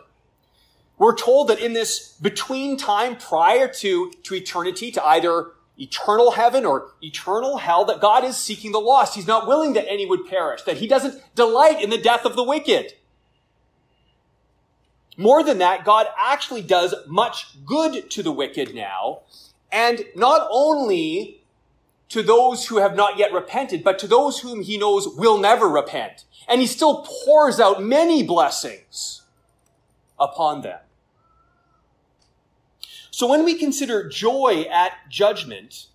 We're 0.97 1.15
told 1.15 1.47
that 1.47 1.59
in 1.59 1.73
this 1.73 2.13
between 2.21 2.77
time 2.77 3.15
prior 3.15 3.67
to, 3.67 4.11
to 4.23 4.35
eternity, 4.35 4.91
to 4.91 5.03
either 5.05 5.51
eternal 5.77 6.31
heaven 6.31 6.65
or 6.65 6.91
eternal 7.01 7.57
hell, 7.57 7.85
that 7.85 7.99
God 7.99 8.23
is 8.23 8.37
seeking 8.37 8.71
the 8.71 8.79
lost. 8.79 9.15
He's 9.15 9.27
not 9.27 9.47
willing 9.47 9.73
that 9.73 9.89
any 9.89 10.05
would 10.05 10.27
perish, 10.27 10.61
that 10.63 10.77
he 10.77 10.87
doesn't 10.87 11.21
delight 11.33 11.81
in 11.81 11.89
the 11.89 11.97
death 11.97 12.25
of 12.25 12.35
the 12.35 12.43
wicked. 12.43 12.93
More 15.17 15.43
than 15.43 15.57
that, 15.59 15.85
God 15.85 16.07
actually 16.17 16.61
does 16.61 16.95
much 17.05 17.47
good 17.65 18.09
to 18.11 18.23
the 18.23 18.31
wicked 18.31 18.73
now, 18.73 19.21
and 19.71 20.05
not 20.15 20.47
only 20.51 21.43
to 22.09 22.21
those 22.21 22.67
who 22.67 22.77
have 22.77 22.95
not 22.95 23.17
yet 23.17 23.31
repented, 23.31 23.83
but 23.83 23.97
to 23.99 24.07
those 24.07 24.39
whom 24.39 24.61
he 24.61 24.77
knows 24.77 25.07
will 25.07 25.37
never 25.37 25.67
repent. 25.67 26.25
And 26.47 26.59
he 26.59 26.67
still 26.67 27.07
pours 27.25 27.59
out 27.59 27.81
many 27.81 28.23
blessings 28.23 29.21
upon 30.19 30.61
them. 30.61 30.79
So 33.11 33.27
when 33.27 33.45
we 33.45 33.55
consider 33.55 34.09
joy 34.09 34.65
at 34.71 34.91
judgment, 35.09 35.87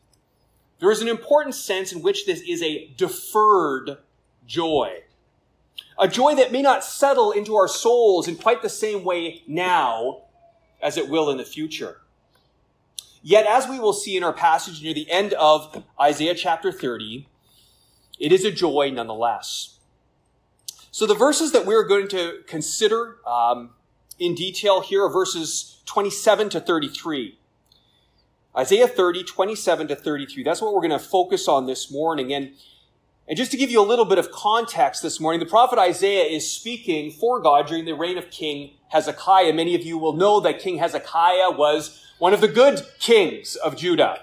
there 0.79 0.91
is 0.91 1.03
an 1.03 1.09
important 1.09 1.55
sense 1.55 1.93
in 1.93 2.01
which 2.01 2.25
this 2.27 2.41
is 2.41 2.63
a 2.63 2.91
deferred 2.97 3.99
joy. 4.47 5.03
A 5.99 6.09
joy 6.09 6.35
that 6.35 6.53
may 6.53 6.63
not 6.63 6.85
settle 6.85 7.33
into 7.33 7.57
our 7.57 7.69
souls 7.69 8.29
in 8.29 8.37
quite 8.37 8.63
the 8.63 8.69
same 8.69 9.03
way 9.03 9.43
now 9.47 10.23
as 10.83 10.97
it 10.97 11.09
will 11.09 11.31
in 11.31 11.39
the 11.39 11.45
future. 11.45 11.99
Yet, 13.23 13.47
as 13.47 13.67
we 13.67 13.81
will 13.81 13.93
see 13.93 14.17
in 14.17 14.23
our 14.23 14.33
passage 14.33 14.83
near 14.83 14.95
the 14.95 15.11
end 15.11 15.33
of 15.33 15.83
Isaiah 16.01 16.35
chapter 16.35 16.71
30, 16.71 17.27
it 18.21 18.31
is 18.31 18.45
a 18.45 18.51
joy 18.51 18.91
nonetheless. 18.93 19.79
So 20.91 21.07
the 21.07 21.15
verses 21.15 21.53
that 21.53 21.67
we're 21.67 21.85
going 21.85 22.09
to 22.09 22.43
consider 22.47 23.17
um, 23.27 23.71
in 24.19 24.35
detail 24.35 24.81
here 24.81 25.05
are 25.05 25.13
verses 25.13 25.83
27 25.87 26.51
to 26.51 26.61
33. 26.61 27.39
Isaiah 28.57 28.89
30, 28.89 29.25
27 29.25 29.89
to 29.89 29.97
33. 29.97 30.43
That's 30.43 30.63
what 30.63 30.73
we're 30.73 30.81
going 30.81 30.91
to 30.91 30.99
focus 30.99 31.49
on 31.49 31.67
this 31.67 31.91
morning. 31.91 32.33
And 32.33 32.53
And 33.29 33.37
just 33.37 33.51
to 33.51 33.57
give 33.57 33.71
you 33.71 33.81
a 33.81 33.85
little 33.85 34.05
bit 34.05 34.19
of 34.19 34.31
context 34.31 35.03
this 35.03 35.19
morning, 35.19 35.41
the 35.41 35.47
prophet 35.47 35.81
Isaiah 35.81 36.25
is 36.25 36.49
speaking 36.49 37.11
for 37.11 37.41
God 37.41 37.67
during 37.67 37.85
the 37.85 37.95
reign 37.95 38.19
of 38.19 38.31
King 38.31 38.75
Hezekiah. 38.89 39.53
Many 39.53 39.75
of 39.75 39.83
you 39.83 39.99
will 39.99 40.13
know 40.13 40.39
that 40.41 40.61
King 40.61 40.79
Hezekiah 40.79 41.51
was 41.51 42.01
one 42.19 42.33
of 42.33 42.41
the 42.41 42.47
good 42.47 42.83
kings 43.01 43.57
of 43.57 43.77
Judah. 43.77 44.21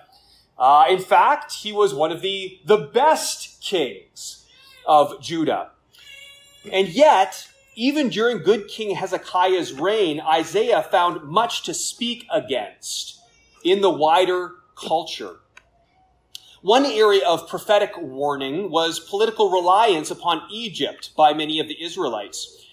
Uh, 0.57 0.86
in 0.89 1.00
fact, 1.00 1.51
he 1.51 1.74
was 1.74 1.93
one 1.93 2.13
of 2.13 2.22
the, 2.22 2.60
the 2.63 2.77
best 2.77 3.62
kings 3.62 4.45
of 4.88 5.22
Judah. 5.22 5.72
And 6.72 6.88
yet, 6.88 7.50
even 7.75 8.07
during 8.07 8.38
good 8.38 8.69
King 8.69 8.95
Hezekiah's 8.95 9.74
reign, 9.74 10.22
Isaiah 10.22 10.81
found 10.81 11.29
much 11.29 11.63
to 11.63 11.74
speak 11.74 12.25
against 12.31 13.19
in 13.65 13.81
the 13.81 13.89
wider 13.89 14.51
culture. 14.75 15.39
One 16.63 16.86
area 16.86 17.27
of 17.27 17.50
prophetic 17.50 17.91
warning 17.98 18.72
was 18.72 18.98
political 18.98 19.51
reliance 19.51 20.10
upon 20.10 20.48
Egypt 20.50 21.10
by 21.13 21.34
many 21.34 21.60
of 21.60 21.67
the 21.67 21.84
Israelites. 21.84 22.65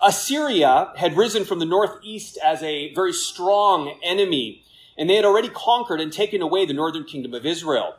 Assyria 0.00 0.92
had 0.94 1.16
risen 1.16 1.44
from 1.44 1.58
the 1.58 1.64
northeast 1.64 2.38
as 2.44 2.62
a 2.62 2.94
very 2.94 3.12
strong 3.12 3.98
enemy, 4.04 4.62
and 4.96 5.10
they 5.10 5.16
had 5.16 5.24
already 5.24 5.48
conquered 5.48 6.00
and 6.00 6.12
taken 6.12 6.42
away 6.42 6.64
the 6.64 6.74
northern 6.74 7.02
kingdom 7.02 7.34
of 7.34 7.44
Israel. 7.44 7.96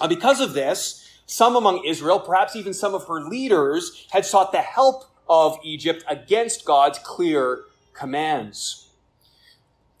Uh, 0.00 0.08
because 0.08 0.40
of 0.40 0.54
this, 0.54 1.08
some 1.24 1.54
among 1.54 1.84
Israel, 1.84 2.18
perhaps 2.18 2.56
even 2.56 2.74
some 2.74 2.94
of 2.96 3.06
her 3.06 3.20
leaders, 3.20 4.08
had 4.10 4.26
sought 4.26 4.50
the 4.50 4.58
help 4.58 5.04
of 5.28 5.56
Egypt 5.62 6.02
against 6.08 6.64
God's 6.64 6.98
clear 6.98 7.60
commands. 7.94 8.87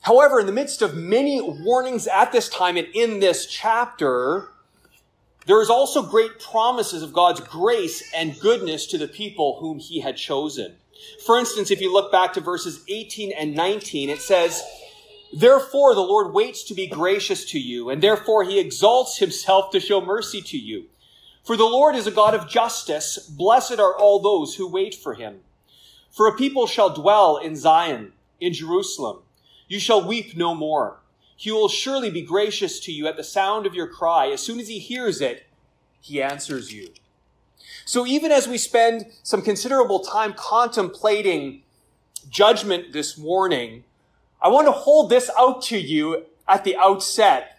However, 0.02 0.40
in 0.40 0.46
the 0.46 0.52
midst 0.52 0.82
of 0.82 0.96
many 0.96 1.40
warnings 1.40 2.06
at 2.06 2.32
this 2.32 2.48
time 2.48 2.76
and 2.76 2.88
in 2.94 3.20
this 3.20 3.46
chapter, 3.46 4.48
there 5.46 5.60
is 5.62 5.70
also 5.70 6.02
great 6.02 6.38
promises 6.38 7.02
of 7.02 7.12
God's 7.12 7.40
grace 7.40 8.02
and 8.14 8.38
goodness 8.38 8.86
to 8.86 8.98
the 8.98 9.08
people 9.08 9.58
whom 9.60 9.78
he 9.78 10.00
had 10.00 10.16
chosen. 10.16 10.76
For 11.24 11.38
instance, 11.38 11.70
if 11.70 11.80
you 11.80 11.92
look 11.92 12.12
back 12.12 12.32
to 12.34 12.40
verses 12.40 12.84
18 12.88 13.32
and 13.32 13.54
19, 13.54 14.10
it 14.10 14.20
says, 14.20 14.62
Therefore 15.32 15.94
the 15.94 16.00
Lord 16.00 16.32
waits 16.32 16.64
to 16.64 16.74
be 16.74 16.86
gracious 16.86 17.44
to 17.46 17.58
you, 17.58 17.90
and 17.90 18.02
therefore 18.02 18.44
he 18.44 18.58
exalts 18.58 19.18
himself 19.18 19.70
to 19.70 19.80
show 19.80 20.00
mercy 20.00 20.40
to 20.42 20.58
you. 20.58 20.86
For 21.44 21.56
the 21.56 21.64
Lord 21.64 21.96
is 21.96 22.06
a 22.06 22.10
God 22.10 22.34
of 22.34 22.48
justice. 22.48 23.18
Blessed 23.18 23.78
are 23.78 23.96
all 23.96 24.20
those 24.20 24.56
who 24.56 24.68
wait 24.68 24.94
for 24.94 25.14
him. 25.14 25.40
For 26.10 26.26
a 26.26 26.36
people 26.36 26.66
shall 26.66 26.94
dwell 26.94 27.36
in 27.36 27.56
Zion, 27.56 28.12
in 28.40 28.52
Jerusalem. 28.52 29.20
You 29.68 29.78
shall 29.78 30.06
weep 30.06 30.36
no 30.36 30.54
more. 30.54 31.00
He 31.36 31.52
will 31.52 31.68
surely 31.68 32.10
be 32.10 32.22
gracious 32.22 32.80
to 32.80 32.92
you 32.92 33.06
at 33.06 33.16
the 33.16 33.22
sound 33.22 33.66
of 33.66 33.74
your 33.74 33.86
cry. 33.86 34.28
As 34.28 34.40
soon 34.40 34.58
as 34.58 34.66
he 34.66 34.80
hears 34.80 35.20
it, 35.20 35.46
he 36.00 36.20
answers 36.20 36.72
you. 36.72 36.88
So 37.84 38.06
even 38.06 38.32
as 38.32 38.48
we 38.48 38.58
spend 38.58 39.06
some 39.22 39.42
considerable 39.42 40.00
time 40.00 40.34
contemplating 40.36 41.62
judgment 42.28 42.92
this 42.92 43.16
morning, 43.16 43.84
I 44.42 44.48
want 44.48 44.66
to 44.66 44.72
hold 44.72 45.10
this 45.10 45.30
out 45.38 45.62
to 45.64 45.78
you 45.78 46.24
at 46.46 46.64
the 46.64 46.76
outset 46.76 47.58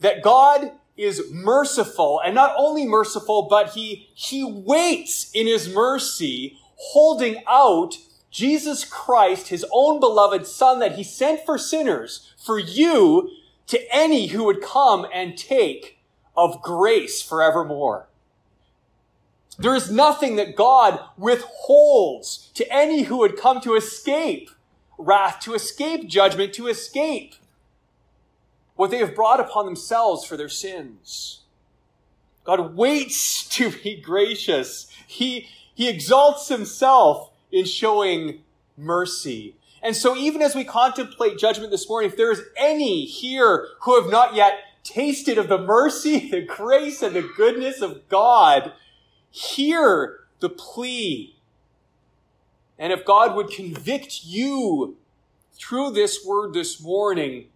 that 0.00 0.22
God 0.22 0.72
is 0.96 1.30
merciful 1.32 2.20
and 2.24 2.34
not 2.34 2.54
only 2.56 2.86
merciful, 2.86 3.42
but 3.42 3.70
he, 3.70 4.08
he 4.14 4.44
waits 4.44 5.30
in 5.32 5.46
his 5.46 5.68
mercy, 5.68 6.58
holding 6.76 7.42
out 7.46 7.96
Jesus 8.30 8.84
Christ, 8.84 9.48
his 9.48 9.66
own 9.72 9.98
beloved 10.00 10.46
son 10.46 10.78
that 10.78 10.96
he 10.96 11.02
sent 11.02 11.44
for 11.44 11.58
sinners, 11.58 12.32
for 12.36 12.58
you, 12.58 13.30
to 13.66 13.80
any 13.94 14.28
who 14.28 14.44
would 14.44 14.62
come 14.62 15.06
and 15.12 15.36
take 15.36 15.98
of 16.36 16.62
grace 16.62 17.22
forevermore. 17.22 18.08
There 19.58 19.74
is 19.74 19.90
nothing 19.90 20.36
that 20.36 20.56
God 20.56 21.00
withholds 21.18 22.50
to 22.54 22.72
any 22.72 23.02
who 23.02 23.18
would 23.18 23.36
come 23.36 23.60
to 23.60 23.74
escape 23.74 24.50
wrath, 24.96 25.40
to 25.40 25.54
escape 25.54 26.08
judgment, 26.08 26.52
to 26.54 26.68
escape 26.68 27.34
what 28.76 28.90
they 28.90 28.98
have 28.98 29.14
brought 29.14 29.40
upon 29.40 29.66
themselves 29.66 30.24
for 30.24 30.36
their 30.36 30.48
sins. 30.48 31.40
God 32.44 32.74
waits 32.74 33.46
to 33.50 33.70
be 33.70 34.00
gracious. 34.00 34.90
He, 35.06 35.48
he 35.74 35.88
exalts 35.88 36.48
himself 36.48 37.29
in 37.52 37.64
showing 37.64 38.42
mercy. 38.76 39.56
And 39.82 39.96
so 39.96 40.16
even 40.16 40.42
as 40.42 40.54
we 40.54 40.64
contemplate 40.64 41.38
judgment 41.38 41.70
this 41.70 41.88
morning, 41.88 42.10
if 42.10 42.16
there 42.16 42.30
is 42.30 42.42
any 42.56 43.04
here 43.04 43.68
who 43.82 44.00
have 44.00 44.10
not 44.10 44.34
yet 44.34 44.54
tasted 44.82 45.38
of 45.38 45.48
the 45.48 45.58
mercy, 45.58 46.28
the 46.30 46.42
grace, 46.42 47.02
and 47.02 47.14
the 47.14 47.28
goodness 47.36 47.80
of 47.80 48.08
God, 48.08 48.72
hear 49.30 50.20
the 50.40 50.50
plea. 50.50 51.36
And 52.78 52.92
if 52.92 53.04
God 53.04 53.34
would 53.36 53.50
convict 53.50 54.24
you 54.24 54.96
through 55.52 55.90
this 55.90 56.24
word 56.24 56.54
this 56.54 56.80
morning, 56.80 57.48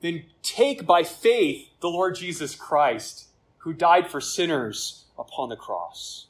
then 0.00 0.24
take 0.42 0.86
by 0.86 1.02
faith 1.02 1.68
the 1.80 1.88
Lord 1.88 2.16
Jesus 2.16 2.54
Christ, 2.54 3.28
who 3.58 3.72
died 3.72 4.08
for 4.08 4.20
sinners 4.20 5.04
upon 5.18 5.48
the 5.48 5.56
cross. 5.56 6.27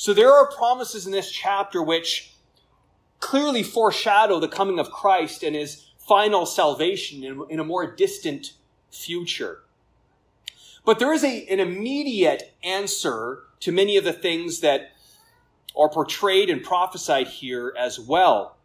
So 0.00 0.14
there 0.14 0.32
are 0.32 0.46
promises 0.46 1.04
in 1.04 1.12
this 1.12 1.30
chapter 1.30 1.82
which 1.82 2.32
clearly 3.18 3.62
foreshadow 3.62 4.40
the 4.40 4.48
coming 4.48 4.78
of 4.78 4.90
Christ 4.90 5.42
and 5.42 5.54
his 5.54 5.90
final 5.98 6.46
salvation 6.46 7.22
in, 7.22 7.44
in 7.50 7.60
a 7.60 7.64
more 7.64 7.94
distant 7.94 8.54
future. 8.90 9.58
But 10.86 11.00
there 11.00 11.12
is 11.12 11.22
a, 11.22 11.46
an 11.48 11.60
immediate 11.60 12.54
answer 12.64 13.40
to 13.60 13.72
many 13.72 13.98
of 13.98 14.04
the 14.04 14.14
things 14.14 14.60
that 14.60 14.92
are 15.76 15.90
portrayed 15.90 16.48
and 16.48 16.62
prophesied 16.62 17.26
here 17.26 17.74
as 17.78 18.00
well. 18.00 18.56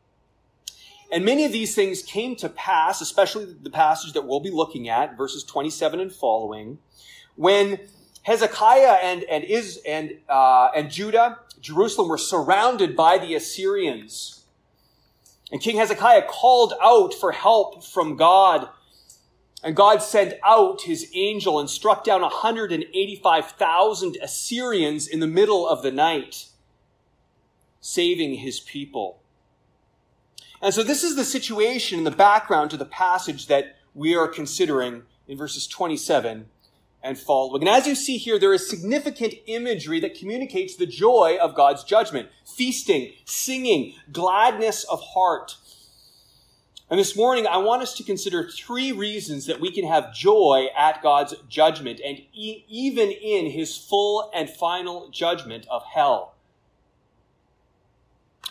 And 1.12 1.26
many 1.26 1.44
of 1.44 1.52
these 1.52 1.76
things 1.76 2.02
came 2.02 2.38
to 2.38 2.48
pass, 2.48 3.02
especially 3.02 3.54
the 3.62 3.70
passage 3.70 4.14
that 4.14 4.26
we'll 4.26 4.40
be 4.40 4.52
looking 4.52 4.88
at, 4.88 5.18
verses 5.18 5.44
27 5.44 6.00
and 6.00 6.14
following, 6.14 6.80
when 7.36 7.82
Hezekiah 8.26 8.98
and, 9.04 9.24
and, 9.26 9.44
is, 9.44 9.80
and, 9.86 10.18
uh, 10.28 10.70
and 10.76 10.90
Judah, 10.90 11.38
Jerusalem 11.62 12.10
were 12.10 12.18
surrounded 12.18 12.96
by 12.96 13.20
the 13.20 13.36
Assyrians. 13.36 14.46
And 15.52 15.62
King 15.62 15.78
Hezekiah 15.78 16.24
called 16.28 16.74
out 16.82 17.14
for 17.14 17.32
help 17.32 17.84
from 17.84 18.16
God. 18.16 18.68
And 19.64 19.76
God 19.76 20.02
sent 20.02 20.34
out 20.44 20.82
his 20.82 21.12
angel 21.14 21.60
and 21.60 21.70
struck 21.70 22.04
down 22.04 22.22
185,000 22.22 24.18
Assyrians 24.20 25.06
in 25.08 25.20
the 25.20 25.28
middle 25.28 25.68
of 25.68 25.84
the 25.84 25.92
night, 25.92 26.48
saving 27.80 28.38
his 28.38 28.60
people. 28.60 29.20
And 30.64 30.74
so 30.74 30.82
this 30.82 31.04
is 31.04 31.16
the 31.16 31.26
situation 31.26 32.00
in 32.00 32.06
the 32.06 32.12
background 32.12 32.72
to 32.72 32.78
the 32.78 32.86
passage 32.86 33.46
that 33.48 33.76
we 33.94 34.16
are 34.16 34.28
considering 34.28 35.04
in 35.28 35.38
verses 35.38 35.68
27 35.68 36.48
and 37.06 37.18
following. 37.18 37.62
And 37.62 37.70
as 37.70 37.86
you 37.86 37.94
see 37.94 38.18
here, 38.18 38.40
there 38.40 38.52
is 38.52 38.68
significant 38.68 39.36
imagery 39.46 40.00
that 40.00 40.18
communicates 40.18 40.76
the 40.76 40.88
joy 40.88 41.38
of 41.40 41.56
God's 41.56 41.84
judgment. 41.84 42.30
Feasting, 42.44 43.14
singing, 43.26 43.94
gladness 44.12 44.84
of 44.86 45.00
heart. 45.02 45.56
And 46.90 47.00
this 47.00 47.16
morning, 47.16 47.46
I 47.48 47.58
want 47.58 47.84
us 47.84 47.96
to 47.98 48.04
consider 48.04 48.50
three 48.50 48.92
reasons 48.92 49.46
that 49.46 49.60
we 49.60 49.72
can 49.72 49.86
have 49.86 50.14
joy 50.14 50.68
at 50.78 51.02
God's 51.02 51.36
judgment 51.48 52.02
and 52.04 52.18
e- 52.34 52.66
even 52.68 53.12
in 53.12 53.52
his 53.52 53.78
full 53.78 54.32
and 54.34 54.50
final 54.50 55.10
judgment 55.10 55.68
of 55.70 55.84
hell. 55.86 56.34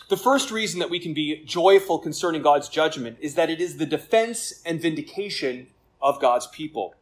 The 0.08 0.16
first 0.16 0.50
reason 0.50 0.78
that 0.80 0.90
we 0.90 1.00
can 1.00 1.14
be 1.14 1.44
joyful 1.44 1.98
concerning 1.98 2.42
God's 2.42 2.68
judgment 2.68 3.18
is 3.20 3.34
that 3.34 3.50
it 3.50 3.60
is 3.60 3.78
the 3.78 3.86
defense 3.86 4.62
and 4.64 4.80
vindication 4.80 5.68
of 6.00 6.20
God's 6.20 6.46
people. 6.48 6.94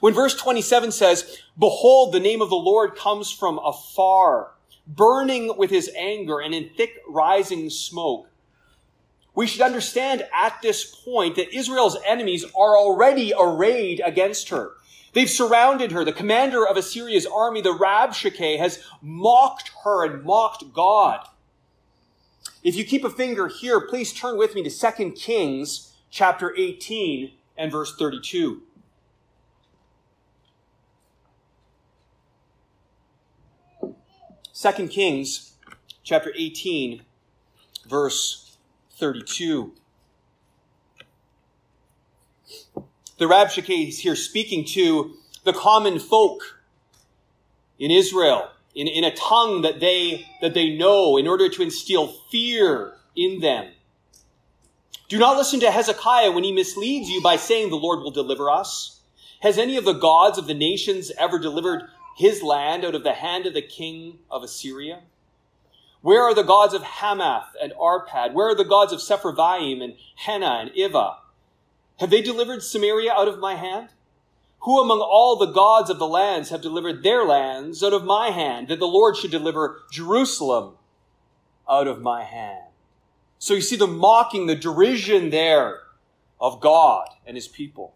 When 0.00 0.14
verse 0.14 0.34
27 0.34 0.92
says, 0.92 1.38
Behold, 1.58 2.12
the 2.12 2.20
name 2.20 2.40
of 2.40 2.50
the 2.50 2.56
Lord 2.56 2.96
comes 2.96 3.30
from 3.30 3.58
afar, 3.58 4.52
burning 4.86 5.56
with 5.56 5.70
his 5.70 5.90
anger 5.96 6.40
and 6.40 6.54
in 6.54 6.70
thick 6.70 7.02
rising 7.08 7.70
smoke. 7.70 8.28
We 9.34 9.46
should 9.46 9.62
understand 9.62 10.26
at 10.34 10.60
this 10.62 10.84
point 10.84 11.36
that 11.36 11.54
Israel's 11.54 11.96
enemies 12.04 12.44
are 12.56 12.76
already 12.76 13.32
arrayed 13.38 14.00
against 14.04 14.48
her. 14.48 14.72
They've 15.12 15.30
surrounded 15.30 15.92
her. 15.92 16.04
The 16.04 16.12
commander 16.12 16.66
of 16.66 16.76
Assyria's 16.76 17.26
army, 17.26 17.60
the 17.60 17.72
Rabshakeh, 17.72 18.58
has 18.58 18.82
mocked 19.00 19.70
her 19.84 20.04
and 20.04 20.24
mocked 20.24 20.72
God. 20.72 21.26
If 22.62 22.74
you 22.74 22.84
keep 22.84 23.04
a 23.04 23.10
finger 23.10 23.48
here, 23.48 23.80
please 23.80 24.12
turn 24.12 24.36
with 24.36 24.54
me 24.54 24.62
to 24.62 24.70
2 24.70 25.12
Kings 25.12 25.94
chapter 26.10 26.54
18 26.56 27.32
and 27.56 27.70
verse 27.70 27.94
32. 27.96 28.62
2 34.60 34.88
Kings 34.88 35.52
chapter 36.02 36.32
18, 36.36 37.02
verse 37.86 38.56
32. 38.96 39.72
The 43.18 43.24
Rabshakeh 43.24 43.88
is 43.90 44.00
here 44.00 44.16
speaking 44.16 44.64
to 44.70 45.14
the 45.44 45.52
common 45.52 46.00
folk 46.00 46.58
in 47.78 47.92
Israel 47.92 48.50
in, 48.74 48.88
in 48.88 49.04
a 49.04 49.14
tongue 49.14 49.62
that 49.62 49.78
they, 49.78 50.26
that 50.40 50.54
they 50.54 50.76
know 50.76 51.16
in 51.16 51.28
order 51.28 51.48
to 51.48 51.62
instill 51.62 52.08
fear 52.28 52.94
in 53.14 53.38
them. 53.38 53.70
Do 55.08 55.20
not 55.20 55.36
listen 55.36 55.60
to 55.60 55.70
Hezekiah 55.70 56.32
when 56.32 56.42
he 56.42 56.50
misleads 56.50 57.08
you 57.08 57.22
by 57.22 57.36
saying 57.36 57.70
the 57.70 57.76
Lord 57.76 58.00
will 58.00 58.10
deliver 58.10 58.50
us. 58.50 58.98
Has 59.40 59.56
any 59.56 59.76
of 59.76 59.84
the 59.84 59.92
gods 59.92 60.36
of 60.36 60.48
the 60.48 60.54
nations 60.54 61.12
ever 61.16 61.38
delivered 61.38 61.84
his 62.18 62.42
land 62.42 62.84
out 62.84 62.96
of 62.96 63.04
the 63.04 63.12
hand 63.12 63.46
of 63.46 63.54
the 63.54 63.62
king 63.62 64.18
of 64.28 64.42
Assyria? 64.42 65.02
Where 66.00 66.22
are 66.24 66.34
the 66.34 66.42
gods 66.42 66.74
of 66.74 66.82
Hamath 66.82 67.54
and 67.62 67.72
Arpad? 67.80 68.32
Where 68.32 68.48
are 68.48 68.56
the 68.56 68.64
gods 68.64 68.92
of 68.92 68.98
Sepharvaim 68.98 69.80
and 69.80 69.94
Hena 70.16 70.58
and 70.60 70.76
Iva? 70.76 71.18
Have 72.00 72.10
they 72.10 72.20
delivered 72.20 72.64
Samaria 72.64 73.12
out 73.12 73.28
of 73.28 73.38
my 73.38 73.54
hand? 73.54 73.90
Who 74.62 74.80
among 74.80 74.98
all 74.98 75.36
the 75.36 75.52
gods 75.52 75.90
of 75.90 76.00
the 76.00 76.08
lands 76.08 76.50
have 76.50 76.60
delivered 76.60 77.04
their 77.04 77.24
lands 77.24 77.84
out 77.84 77.92
of 77.92 78.02
my 78.02 78.30
hand, 78.30 78.66
that 78.66 78.80
the 78.80 78.88
Lord 78.88 79.16
should 79.16 79.30
deliver 79.30 79.82
Jerusalem 79.92 80.74
out 81.70 81.86
of 81.86 82.02
my 82.02 82.24
hand? 82.24 82.64
So 83.38 83.54
you 83.54 83.60
see 83.60 83.76
the 83.76 83.86
mocking, 83.86 84.46
the 84.46 84.56
derision 84.56 85.30
there 85.30 85.82
of 86.40 86.60
God 86.60 87.10
and 87.24 87.36
his 87.36 87.46
people. 87.46 87.94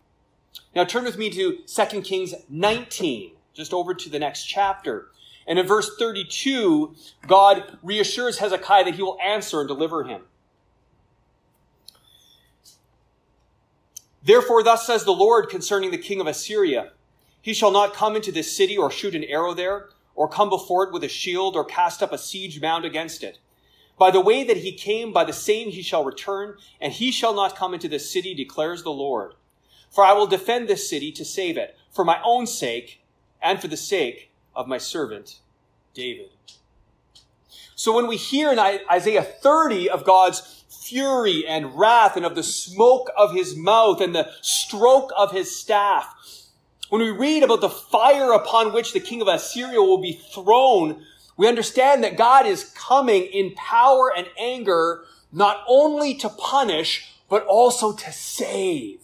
Now 0.76 0.84
turn 0.84 1.02
with 1.02 1.18
me 1.18 1.28
to 1.30 1.58
2 1.66 2.02
Kings 2.02 2.34
19, 2.48 3.32
just 3.54 3.72
over 3.72 3.94
to 3.94 4.10
the 4.10 4.18
next 4.18 4.44
chapter. 4.44 5.08
And 5.46 5.58
in 5.58 5.66
verse 5.66 5.90
32, 5.98 6.94
God 7.26 7.78
reassures 7.82 8.38
Hezekiah 8.38 8.84
that 8.84 8.94
he 8.94 9.02
will 9.02 9.18
answer 9.20 9.60
and 9.60 9.68
deliver 9.68 10.04
him. 10.04 10.22
Therefore, 14.24 14.62
thus 14.62 14.86
says 14.86 15.04
the 15.04 15.12
Lord 15.12 15.48
concerning 15.48 15.90
the 15.90 15.98
king 15.98 16.20
of 16.20 16.26
Assyria 16.26 16.92
He 17.40 17.52
shall 17.52 17.72
not 17.72 17.92
come 17.92 18.14
into 18.14 18.30
this 18.30 18.56
city 18.56 18.78
or 18.78 18.90
shoot 18.90 19.16
an 19.16 19.24
arrow 19.24 19.52
there, 19.52 19.88
or 20.14 20.28
come 20.28 20.48
before 20.48 20.84
it 20.84 20.92
with 20.92 21.02
a 21.02 21.08
shield, 21.08 21.56
or 21.56 21.64
cast 21.64 22.02
up 22.02 22.12
a 22.12 22.18
siege 22.18 22.60
mound 22.60 22.84
against 22.84 23.24
it. 23.24 23.38
By 23.98 24.10
the 24.10 24.20
way 24.20 24.44
that 24.44 24.58
he 24.58 24.72
came, 24.72 25.12
by 25.12 25.24
the 25.24 25.32
same 25.32 25.70
he 25.70 25.82
shall 25.82 26.04
return, 26.04 26.56
and 26.80 26.92
he 26.92 27.10
shall 27.10 27.34
not 27.34 27.56
come 27.56 27.74
into 27.74 27.88
this 27.88 28.10
city, 28.10 28.34
declares 28.34 28.82
the 28.82 28.90
Lord. 28.90 29.34
For 29.90 30.04
I 30.04 30.12
will 30.12 30.26
defend 30.26 30.68
this 30.68 30.88
city 30.88 31.10
to 31.12 31.24
save 31.24 31.56
it, 31.56 31.76
for 31.90 32.04
my 32.04 32.20
own 32.24 32.46
sake, 32.46 33.01
and 33.42 33.60
for 33.60 33.68
the 33.68 33.76
sake 33.76 34.30
of 34.54 34.68
my 34.68 34.78
servant 34.78 35.40
David. 35.94 36.30
So 37.74 37.94
when 37.94 38.06
we 38.06 38.16
hear 38.16 38.52
in 38.52 38.58
Isaiah 38.58 39.22
30 39.22 39.90
of 39.90 40.04
God's 40.04 40.62
fury 40.82 41.46
and 41.46 41.78
wrath 41.78 42.16
and 42.16 42.26
of 42.26 42.34
the 42.34 42.42
smoke 42.42 43.10
of 43.16 43.32
his 43.32 43.56
mouth 43.56 44.00
and 44.00 44.14
the 44.14 44.30
stroke 44.40 45.10
of 45.16 45.32
his 45.32 45.56
staff. 45.56 46.14
When 46.88 47.00
we 47.00 47.10
read 47.10 47.42
about 47.42 47.60
the 47.60 47.70
fire 47.70 48.32
upon 48.32 48.72
which 48.72 48.92
the 48.92 49.00
king 49.00 49.22
of 49.22 49.28
Assyria 49.28 49.80
will 49.80 50.02
be 50.02 50.20
thrown, 50.34 51.02
we 51.36 51.48
understand 51.48 52.04
that 52.04 52.18
God 52.18 52.46
is 52.46 52.70
coming 52.76 53.22
in 53.22 53.54
power 53.54 54.12
and 54.14 54.26
anger, 54.38 55.04
not 55.32 55.64
only 55.66 56.14
to 56.16 56.28
punish, 56.28 57.14
but 57.30 57.46
also 57.46 57.92
to 57.92 58.12
save. 58.12 59.00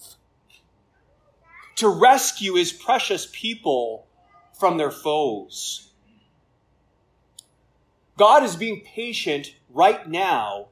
To 1.77 1.89
rescue 1.89 2.55
his 2.55 2.73
precious 2.73 3.29
people 3.33 4.08
from 4.59 4.77
their 4.77 4.91
foes. 4.91 5.93
God 8.17 8.43
is 8.43 8.57
being 8.57 8.81
patient 8.81 9.55
right 9.71 10.09
now 10.09 10.69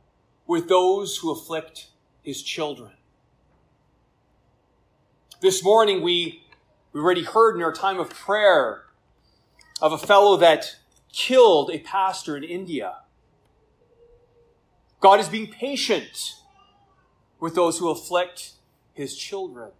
with 0.46 0.68
those 0.68 1.18
who 1.18 1.30
afflict 1.30 1.88
his 2.22 2.42
children. 2.42 2.90
This 5.40 5.62
morning 5.62 6.02
we, 6.02 6.42
we 6.92 7.00
already 7.00 7.22
heard 7.22 7.56
in 7.56 7.62
our 7.62 7.72
time 7.72 8.00
of 8.00 8.10
prayer 8.10 8.82
of 9.80 9.92
a 9.92 9.98
fellow 9.98 10.36
that 10.38 10.76
killed 11.12 11.70
a 11.70 11.78
pastor 11.78 12.36
in 12.36 12.42
India. 12.42 12.96
God 15.00 15.20
is 15.20 15.28
being 15.28 15.46
patient 15.46 16.34
with 17.38 17.54
those 17.54 17.78
who 17.78 17.90
afflict 17.90 18.52
his 18.92 19.16
children. 19.16 19.70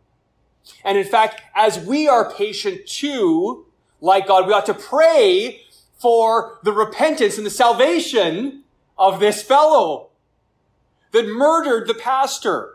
And 0.85 0.99
in 0.99 1.05
fact, 1.05 1.43
as 1.55 1.81
we 1.85 2.07
are 2.07 2.33
patient 2.33 2.87
too, 2.87 3.67
like 4.01 4.27
God, 4.27 4.47
we 4.47 4.53
ought 4.53 4.67
to 4.67 4.75
pray 4.75 5.63
for 5.99 6.59
the 6.63 6.73
repentance 6.73 7.37
and 7.37 7.47
the 7.47 7.51
salvation 7.51 8.65
of 8.99 9.21
this 9.21 9.43
fellow 9.43 10.11
that 11.13 11.27
murdered 11.27 11.89
the 11.89 11.95
pastor. 11.95 12.75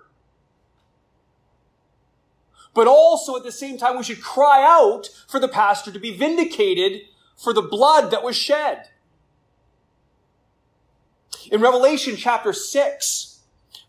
But 2.74 2.88
also 2.88 3.36
at 3.36 3.44
the 3.44 3.52
same 3.52 3.78
time, 3.78 3.98
we 3.98 4.04
should 4.04 4.22
cry 4.22 4.64
out 4.64 5.10
for 5.28 5.40
the 5.40 5.48
pastor 5.48 5.92
to 5.92 6.00
be 6.00 6.16
vindicated 6.16 7.02
for 7.38 7.54
the 7.54 7.62
blood 7.62 8.12
that 8.12 8.24
was 8.24 8.36
shed. 8.36 8.90
In 11.52 11.60
Revelation 11.60 12.16
chapter 12.16 12.54
6, 12.54 13.31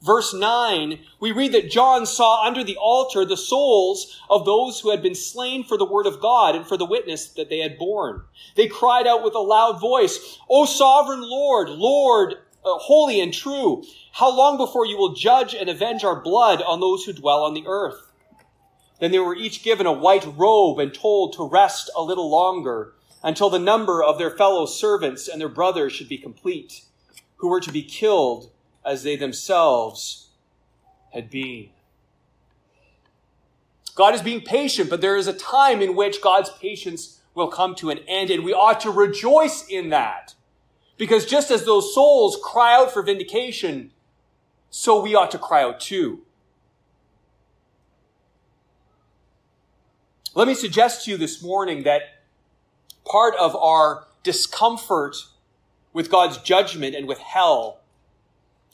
verse 0.02 0.34
9, 0.34 0.98
we 1.20 1.32
read 1.32 1.52
that 1.52 1.70
John 1.70 2.06
saw 2.06 2.44
under 2.44 2.64
the 2.64 2.76
altar 2.76 3.24
the 3.24 3.36
souls 3.36 4.20
of 4.28 4.44
those 4.44 4.80
who 4.80 4.90
had 4.90 5.02
been 5.02 5.14
slain 5.14 5.64
for 5.64 5.78
the 5.78 5.84
word 5.84 6.06
of 6.06 6.20
God 6.20 6.54
and 6.54 6.66
for 6.66 6.76
the 6.76 6.84
witness 6.84 7.28
that 7.28 7.48
they 7.48 7.58
had 7.58 7.78
borne. 7.78 8.22
They 8.56 8.66
cried 8.66 9.06
out 9.06 9.22
with 9.22 9.34
a 9.34 9.40
loud 9.40 9.80
voice, 9.80 10.38
O 10.48 10.64
sovereign 10.64 11.22
Lord, 11.22 11.68
Lord, 11.68 12.34
uh, 12.64 12.78
holy 12.78 13.20
and 13.20 13.32
true, 13.32 13.84
how 14.12 14.34
long 14.36 14.56
before 14.56 14.86
you 14.86 14.96
will 14.96 15.14
judge 15.14 15.54
and 15.54 15.68
avenge 15.68 16.04
our 16.04 16.20
blood 16.20 16.62
on 16.62 16.80
those 16.80 17.04
who 17.04 17.12
dwell 17.12 17.42
on 17.44 17.54
the 17.54 17.66
earth? 17.66 18.12
Then 19.00 19.10
they 19.10 19.18
were 19.18 19.34
each 19.34 19.64
given 19.64 19.86
a 19.86 19.92
white 19.92 20.24
robe 20.36 20.78
and 20.78 20.94
told 20.94 21.32
to 21.32 21.48
rest 21.48 21.90
a 21.96 22.02
little 22.02 22.30
longer 22.30 22.92
until 23.20 23.50
the 23.50 23.58
number 23.58 24.00
of 24.00 24.16
their 24.16 24.30
fellow 24.30 24.64
servants 24.64 25.26
and 25.26 25.40
their 25.40 25.48
brothers 25.48 25.92
should 25.92 26.08
be 26.08 26.18
complete, 26.18 26.82
who 27.38 27.48
were 27.48 27.60
to 27.60 27.72
be 27.72 27.82
killed 27.82 28.51
as 28.84 29.02
they 29.02 29.16
themselves 29.16 30.28
had 31.10 31.30
been. 31.30 31.68
God 33.94 34.14
is 34.14 34.22
being 34.22 34.40
patient, 34.40 34.88
but 34.88 35.00
there 35.00 35.16
is 35.16 35.26
a 35.26 35.32
time 35.32 35.82
in 35.82 35.94
which 35.94 36.22
God's 36.22 36.50
patience 36.50 37.20
will 37.34 37.48
come 37.48 37.74
to 37.76 37.90
an 37.90 37.98
end, 38.08 38.30
and 38.30 38.44
we 38.44 38.52
ought 38.52 38.80
to 38.80 38.90
rejoice 38.90 39.66
in 39.68 39.90
that. 39.90 40.34
Because 40.96 41.26
just 41.26 41.50
as 41.50 41.64
those 41.64 41.94
souls 41.94 42.38
cry 42.42 42.74
out 42.74 42.90
for 42.90 43.02
vindication, 43.02 43.90
so 44.70 45.00
we 45.00 45.14
ought 45.14 45.30
to 45.32 45.38
cry 45.38 45.62
out 45.62 45.80
too. 45.80 46.22
Let 50.34 50.48
me 50.48 50.54
suggest 50.54 51.04
to 51.04 51.10
you 51.10 51.16
this 51.18 51.42
morning 51.42 51.82
that 51.82 52.02
part 53.04 53.34
of 53.38 53.54
our 53.54 54.06
discomfort 54.22 55.16
with 55.92 56.10
God's 56.10 56.38
judgment 56.38 56.94
and 56.94 57.06
with 57.06 57.18
hell 57.18 57.81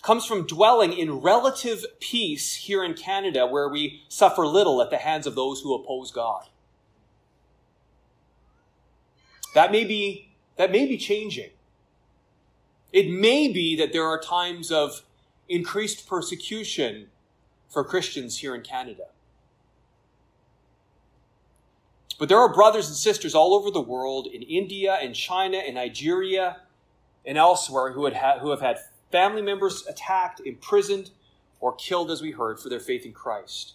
comes 0.08 0.24
from 0.24 0.46
dwelling 0.46 0.94
in 0.94 1.20
relative 1.20 1.84
peace 2.00 2.54
here 2.54 2.82
in 2.82 2.94
Canada 2.94 3.46
where 3.46 3.68
we 3.68 4.00
suffer 4.08 4.46
little 4.46 4.80
at 4.80 4.88
the 4.88 4.96
hands 4.96 5.26
of 5.26 5.34
those 5.34 5.60
who 5.60 5.74
oppose 5.74 6.10
God. 6.10 6.44
That 9.54 9.70
may 9.70 9.84
be, 9.84 10.30
that 10.56 10.72
may 10.72 10.86
be 10.86 10.96
changing. 10.96 11.50
It 12.90 13.10
may 13.10 13.52
be 13.52 13.76
that 13.76 13.92
there 13.92 14.06
are 14.06 14.18
times 14.18 14.72
of 14.72 15.02
increased 15.46 16.08
persecution 16.08 17.08
for 17.68 17.84
Christians 17.84 18.38
here 18.38 18.54
in 18.54 18.62
Canada. 18.62 19.08
But 22.18 22.30
there 22.30 22.38
are 22.38 22.50
brothers 22.50 22.88
and 22.88 22.96
sisters 22.96 23.34
all 23.34 23.52
over 23.52 23.70
the 23.70 23.82
world, 23.82 24.26
in 24.26 24.40
India 24.40 24.94
and 24.94 25.14
China 25.14 25.58
and 25.58 25.74
Nigeria 25.74 26.62
and 27.26 27.36
elsewhere, 27.36 27.92
who, 27.92 28.06
had 28.06 28.38
who 28.38 28.48
have 28.48 28.62
had 28.62 28.78
family 29.10 29.42
members 29.42 29.86
attacked, 29.86 30.40
imprisoned, 30.40 31.10
or 31.60 31.74
killed, 31.74 32.10
as 32.10 32.22
we 32.22 32.32
heard, 32.32 32.60
for 32.60 32.68
their 32.68 32.80
faith 32.80 33.04
in 33.04 33.12
Christ. 33.12 33.74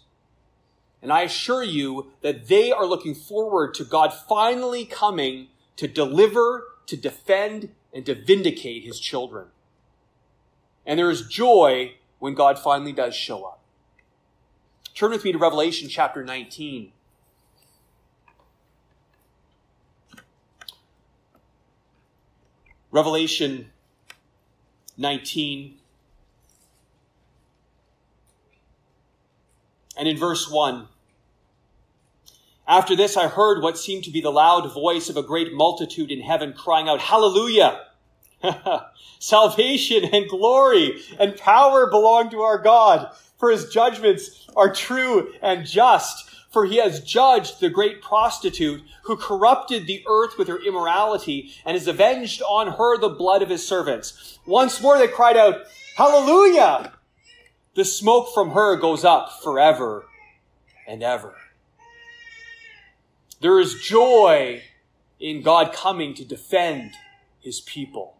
And 1.02 1.12
I 1.12 1.22
assure 1.22 1.62
you 1.62 2.12
that 2.22 2.48
they 2.48 2.72
are 2.72 2.86
looking 2.86 3.14
forward 3.14 3.74
to 3.74 3.84
God 3.84 4.14
finally 4.14 4.86
coming 4.86 5.48
to 5.76 5.86
deliver, 5.86 6.64
to 6.86 6.96
defend, 6.96 7.70
and 7.92 8.06
to 8.06 8.14
vindicate 8.14 8.84
his 8.84 8.98
children. 8.98 9.48
And 10.86 10.98
there 10.98 11.10
is 11.10 11.28
joy 11.28 11.94
when 12.18 12.34
God 12.34 12.58
finally 12.58 12.92
does 12.92 13.14
show 13.14 13.44
up. 13.44 13.60
Turn 14.94 15.10
with 15.10 15.24
me 15.24 15.32
to 15.32 15.38
Revelation 15.38 15.88
chapter 15.88 16.24
19. 16.24 16.92
Revelation 22.90 23.72
19. 24.96 25.76
And 29.96 30.08
in 30.08 30.16
verse 30.16 30.50
1, 30.50 30.88
after 32.66 32.96
this, 32.96 33.16
I 33.16 33.28
heard 33.28 33.62
what 33.62 33.78
seemed 33.78 34.04
to 34.04 34.10
be 34.10 34.20
the 34.20 34.30
loud 34.30 34.72
voice 34.72 35.10
of 35.10 35.16
a 35.16 35.22
great 35.22 35.52
multitude 35.52 36.10
in 36.10 36.20
heaven 36.20 36.54
crying 36.54 36.88
out, 36.88 37.00
Hallelujah! 37.00 37.80
Salvation 39.18 40.04
and 40.04 40.28
glory 40.28 41.00
and 41.18 41.36
power 41.36 41.88
belong 41.88 42.30
to 42.30 42.40
our 42.40 42.58
God, 42.58 43.14
for 43.38 43.50
his 43.50 43.68
judgments 43.68 44.46
are 44.56 44.72
true 44.72 45.32
and 45.42 45.66
just. 45.66 46.33
For 46.54 46.64
he 46.64 46.76
has 46.76 47.00
judged 47.00 47.58
the 47.58 47.68
great 47.68 48.00
prostitute 48.00 48.80
who 49.02 49.16
corrupted 49.16 49.86
the 49.86 50.04
earth 50.06 50.38
with 50.38 50.46
her 50.46 50.62
immorality 50.62 51.50
and 51.66 51.76
has 51.76 51.88
avenged 51.88 52.40
on 52.42 52.68
her 52.78 52.96
the 52.96 53.08
blood 53.08 53.42
of 53.42 53.50
his 53.50 53.66
servants. 53.66 54.38
Once 54.46 54.80
more 54.80 54.96
they 54.96 55.08
cried 55.08 55.36
out, 55.36 55.62
Hallelujah! 55.96 56.92
The 57.74 57.84
smoke 57.84 58.32
from 58.32 58.52
her 58.52 58.76
goes 58.76 59.04
up 59.04 59.42
forever 59.42 60.06
and 60.86 61.02
ever. 61.02 61.34
There 63.40 63.58
is 63.58 63.74
joy 63.80 64.62
in 65.18 65.42
God 65.42 65.72
coming 65.72 66.14
to 66.14 66.24
defend 66.24 66.92
his 67.40 67.60
people. 67.60 68.16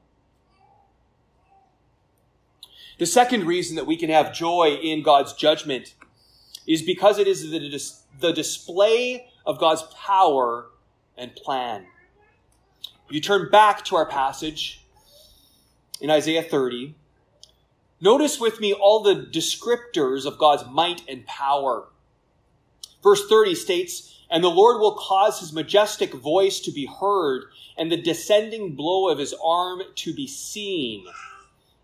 The 2.98 3.06
second 3.06 3.46
reason 3.46 3.76
that 3.76 3.86
we 3.86 3.96
can 3.96 4.10
have 4.10 4.34
joy 4.34 4.76
in 4.82 5.04
God's 5.04 5.34
judgment 5.34 5.94
is 6.66 6.82
because 6.82 7.18
it 7.18 7.28
is 7.28 7.50
the, 7.50 8.03
the 8.20 8.32
display 8.32 9.28
of 9.46 9.58
God's 9.58 9.82
power 9.94 10.66
and 11.16 11.34
plan. 11.34 11.86
You 13.10 13.20
turn 13.20 13.50
back 13.50 13.84
to 13.86 13.96
our 13.96 14.06
passage 14.06 14.84
in 16.00 16.10
Isaiah 16.10 16.42
30. 16.42 16.94
Notice 18.00 18.40
with 18.40 18.60
me 18.60 18.72
all 18.72 19.02
the 19.02 19.14
descriptors 19.14 20.26
of 20.26 20.38
God's 20.38 20.64
might 20.70 21.02
and 21.08 21.26
power. 21.26 21.88
Verse 23.02 23.26
30 23.28 23.54
states, 23.54 24.18
And 24.30 24.42
the 24.42 24.48
Lord 24.48 24.80
will 24.80 24.96
cause 24.96 25.40
his 25.40 25.52
majestic 25.52 26.14
voice 26.14 26.60
to 26.60 26.72
be 26.72 26.86
heard, 26.86 27.44
and 27.76 27.90
the 27.90 28.00
descending 28.00 28.74
blow 28.74 29.08
of 29.08 29.18
his 29.18 29.34
arm 29.42 29.82
to 29.96 30.14
be 30.14 30.26
seen 30.26 31.04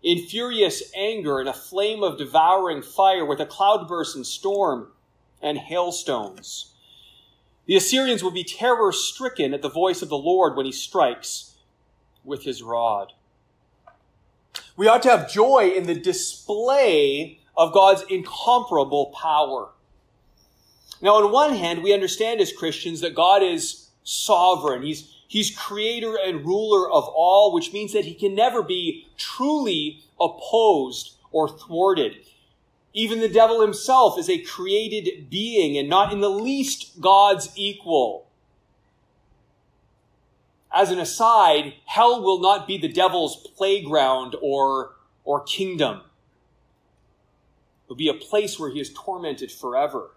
in 0.03 0.25
furious 0.25 0.91
anger 0.95 1.39
and 1.39 1.49
a 1.49 1.53
flame 1.53 2.03
of 2.03 2.17
devouring 2.17 2.81
fire 2.81 3.25
with 3.25 3.39
a 3.39 3.45
cloudburst 3.45 4.15
and 4.15 4.25
storm 4.25 4.87
and 5.41 5.57
hailstones. 5.57 6.73
The 7.65 7.75
Assyrians 7.75 8.23
will 8.23 8.31
be 8.31 8.43
terror 8.43 8.91
stricken 8.91 9.53
at 9.53 9.61
the 9.61 9.69
voice 9.69 10.01
of 10.01 10.09
the 10.09 10.17
Lord 10.17 10.55
when 10.55 10.65
he 10.65 10.71
strikes 10.71 11.55
with 12.23 12.43
his 12.43 12.61
rod. 12.61 13.13
We 14.75 14.87
ought 14.87 15.03
to 15.03 15.09
have 15.09 15.31
joy 15.31 15.71
in 15.75 15.85
the 15.85 15.95
display 15.95 17.39
of 17.55 17.73
God's 17.73 18.03
incomparable 18.09 19.07
power. 19.07 19.69
Now, 21.01 21.15
on 21.15 21.31
one 21.31 21.55
hand, 21.55 21.83
we 21.83 21.93
understand 21.93 22.41
as 22.41 22.51
Christians 22.51 23.01
that 23.01 23.15
God 23.15 23.43
is 23.43 23.89
sovereign. 24.03 24.83
He's 24.83 25.11
He's 25.31 25.49
creator 25.49 26.17
and 26.21 26.45
ruler 26.45 26.91
of 26.91 27.05
all, 27.05 27.53
which 27.53 27.71
means 27.71 27.93
that 27.93 28.03
he 28.03 28.13
can 28.13 28.35
never 28.35 28.61
be 28.61 29.07
truly 29.15 30.03
opposed 30.19 31.15
or 31.31 31.47
thwarted. 31.47 32.17
Even 32.93 33.19
the 33.19 33.29
devil 33.29 33.61
himself 33.61 34.19
is 34.19 34.29
a 34.29 34.41
created 34.41 35.29
being 35.29 35.77
and 35.77 35.87
not 35.89 36.11
in 36.11 36.19
the 36.19 36.29
least 36.29 36.99
God's 36.99 37.49
equal. 37.55 38.27
As 40.73 40.91
an 40.91 40.99
aside, 40.99 41.73
hell 41.85 42.21
will 42.21 42.39
not 42.39 42.67
be 42.67 42.77
the 42.77 42.91
devil's 42.91 43.35
playground 43.35 44.35
or, 44.41 44.91
or 45.23 45.41
kingdom. 45.43 45.97
It 45.97 47.89
will 47.89 47.95
be 47.95 48.09
a 48.09 48.13
place 48.13 48.59
where 48.59 48.69
he 48.69 48.79
is 48.79 48.93
tormented 48.93 49.51
forever. 49.51 50.11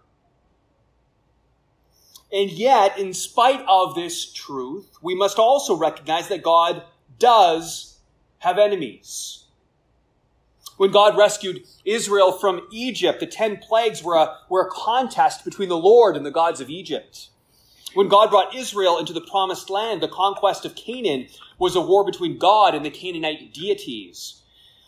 And 2.31 2.51
yet, 2.51 2.97
in 2.97 3.13
spite 3.13 3.63
of 3.67 3.95
this 3.95 4.31
truth, 4.31 4.97
we 5.01 5.15
must 5.15 5.37
also 5.39 5.75
recognize 5.75 6.27
that 6.29 6.43
God 6.43 6.83
does 7.19 7.99
have 8.39 8.57
enemies. 8.57 9.44
When 10.77 10.91
God 10.91 11.17
rescued 11.17 11.65
Israel 11.85 12.31
from 12.33 12.67
Egypt, 12.71 13.19
the 13.19 13.27
ten 13.27 13.57
plagues 13.57 14.03
were 14.03 14.15
a, 14.15 14.37
were 14.49 14.67
a 14.67 14.69
contest 14.69 15.45
between 15.45 15.69
the 15.69 15.77
Lord 15.77 16.17
and 16.17 16.25
the 16.25 16.31
gods 16.31 16.59
of 16.59 16.69
Egypt. 16.69 17.29
When 17.93 18.09
God 18.09 18.29
brought 18.29 18.53
Israel 18.53 18.97
into 18.97 19.13
the 19.13 19.21
promised 19.21 19.69
land, 19.69 20.01
the 20.01 20.09
conquest 20.09 20.65
of 20.65 20.75
Canaan 20.75 21.27
was 21.57 21.75
a 21.75 21.81
war 21.81 22.03
between 22.03 22.37
God 22.37 22.75
and 22.75 22.85
the 22.85 22.89
Canaanite 22.89 23.53
deities. 23.53 24.41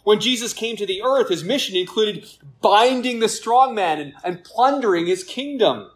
When 0.04 0.20
Jesus 0.20 0.54
came 0.54 0.76
to 0.76 0.86
the 0.86 1.02
earth, 1.04 1.30
his 1.30 1.44
mission 1.44 1.78
included 1.78 2.26
binding 2.62 3.20
the 3.20 3.30
strong 3.30 3.74
man 3.74 4.00
and, 4.00 4.14
and 4.26 4.44
plundering 4.44 5.06
his 5.06 5.24
kingdom. 5.24 5.90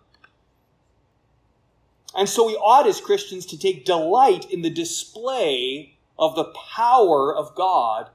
And 2.15 2.27
so 2.27 2.47
we 2.47 2.55
ought 2.55 2.87
as 2.87 3.01
Christians 3.01 3.45
to 3.47 3.57
take 3.57 3.85
delight 3.85 4.49
in 4.49 4.61
the 4.61 4.69
display 4.69 5.97
of 6.17 6.35
the 6.35 6.53
power 6.75 7.35
of 7.35 7.55
God 7.55 8.09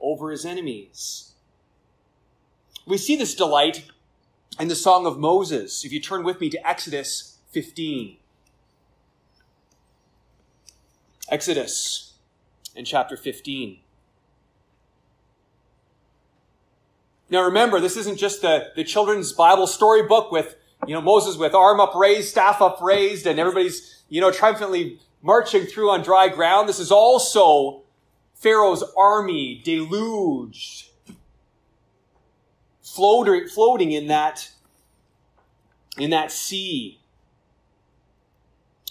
over 0.00 0.30
his 0.30 0.44
enemies. 0.44 1.32
We 2.86 2.98
see 2.98 3.16
this 3.16 3.34
delight 3.34 3.84
in 4.58 4.68
the 4.68 4.74
Song 4.74 5.06
of 5.06 5.18
Moses. 5.18 5.84
If 5.84 5.92
you 5.92 6.00
turn 6.00 6.24
with 6.24 6.40
me 6.40 6.50
to 6.50 6.68
Exodus 6.68 7.38
15. 7.50 8.16
Exodus 11.28 12.14
in 12.74 12.84
chapter 12.84 13.16
15. 13.16 13.78
Now 17.28 17.44
remember, 17.44 17.78
this 17.78 17.96
isn't 17.96 18.16
just 18.16 18.42
the, 18.42 18.72
the 18.74 18.82
children's 18.82 19.32
Bible 19.32 19.68
storybook 19.68 20.32
with 20.32 20.56
you 20.86 20.94
know, 20.94 21.00
Moses 21.00 21.36
with 21.36 21.54
arm 21.54 21.78
upraised, 21.80 22.30
staff 22.30 22.60
upraised, 22.60 23.26
and 23.26 23.38
everybody's, 23.38 24.02
you 24.08 24.20
know, 24.20 24.30
triumphantly 24.30 24.98
marching 25.22 25.66
through 25.66 25.90
on 25.90 26.02
dry 26.02 26.28
ground. 26.28 26.68
This 26.68 26.80
is 26.80 26.90
also 26.90 27.82
Pharaoh's 28.40 28.82
army 28.96 29.60
deluged, 29.62 30.88
floating, 32.82 33.46
floating 33.46 33.92
in 33.92 34.06
that, 34.06 34.50
in 35.98 36.10
that 36.10 36.32
sea. 36.32 36.98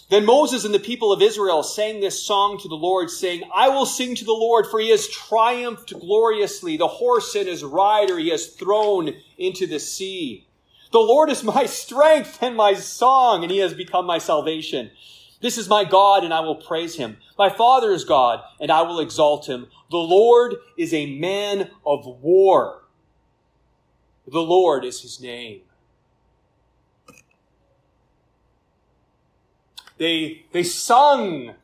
Then 0.08 0.24
Moses 0.24 0.64
and 0.64 0.72
the 0.72 0.78
people 0.78 1.12
of 1.12 1.20
Israel 1.20 1.64
sang 1.64 1.98
this 1.98 2.22
song 2.22 2.58
to 2.58 2.68
the 2.68 2.76
Lord, 2.76 3.10
saying, 3.10 3.42
I 3.52 3.68
will 3.68 3.86
sing 3.86 4.14
to 4.16 4.24
the 4.24 4.32
Lord, 4.32 4.68
for 4.68 4.78
he 4.78 4.90
has 4.90 5.08
triumphed 5.08 5.98
gloriously. 5.98 6.76
The 6.76 6.88
horse 6.88 7.34
and 7.34 7.48
his 7.48 7.64
rider 7.64 8.18
he 8.18 8.28
has 8.30 8.48
thrown 8.48 9.14
into 9.36 9.66
the 9.66 9.80
sea. 9.80 10.46
The 10.92 11.00
Lord 11.00 11.28
is 11.28 11.42
my 11.42 11.66
strength 11.66 12.38
and 12.40 12.56
my 12.56 12.74
song, 12.74 13.42
and 13.42 13.50
he 13.50 13.58
has 13.58 13.74
become 13.74 14.06
my 14.06 14.18
salvation. 14.18 14.92
This 15.40 15.56
is 15.56 15.68
my 15.68 15.84
God, 15.84 16.22
and 16.22 16.34
I 16.34 16.40
will 16.40 16.56
praise 16.56 16.96
him. 16.96 17.16
My 17.38 17.48
Father 17.48 17.92
is 17.92 18.04
God, 18.04 18.42
and 18.60 18.70
I 18.70 18.82
will 18.82 19.00
exalt 19.00 19.48
him. 19.48 19.68
The 19.90 19.96
Lord 19.96 20.56
is 20.76 20.92
a 20.92 21.18
man 21.18 21.70
of 21.84 22.06
war. 22.06 22.82
The 24.26 24.40
Lord 24.40 24.84
is 24.84 25.00
his 25.00 25.20
name. 25.20 25.62
They, 29.96 30.44
they 30.52 30.62
sung 30.62 31.54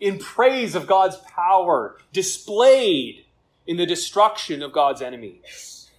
in 0.00 0.18
praise 0.18 0.74
of 0.74 0.86
God's 0.86 1.16
power, 1.16 1.96
displayed 2.12 3.24
in 3.66 3.76
the 3.76 3.86
destruction 3.86 4.62
of 4.62 4.72
God's 4.72 5.02
enemies. 5.02 5.90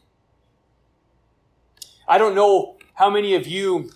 I 2.08 2.18
don't 2.18 2.36
know 2.36 2.78
how 2.94 3.10
many 3.10 3.36
of 3.36 3.46
you, 3.48 3.92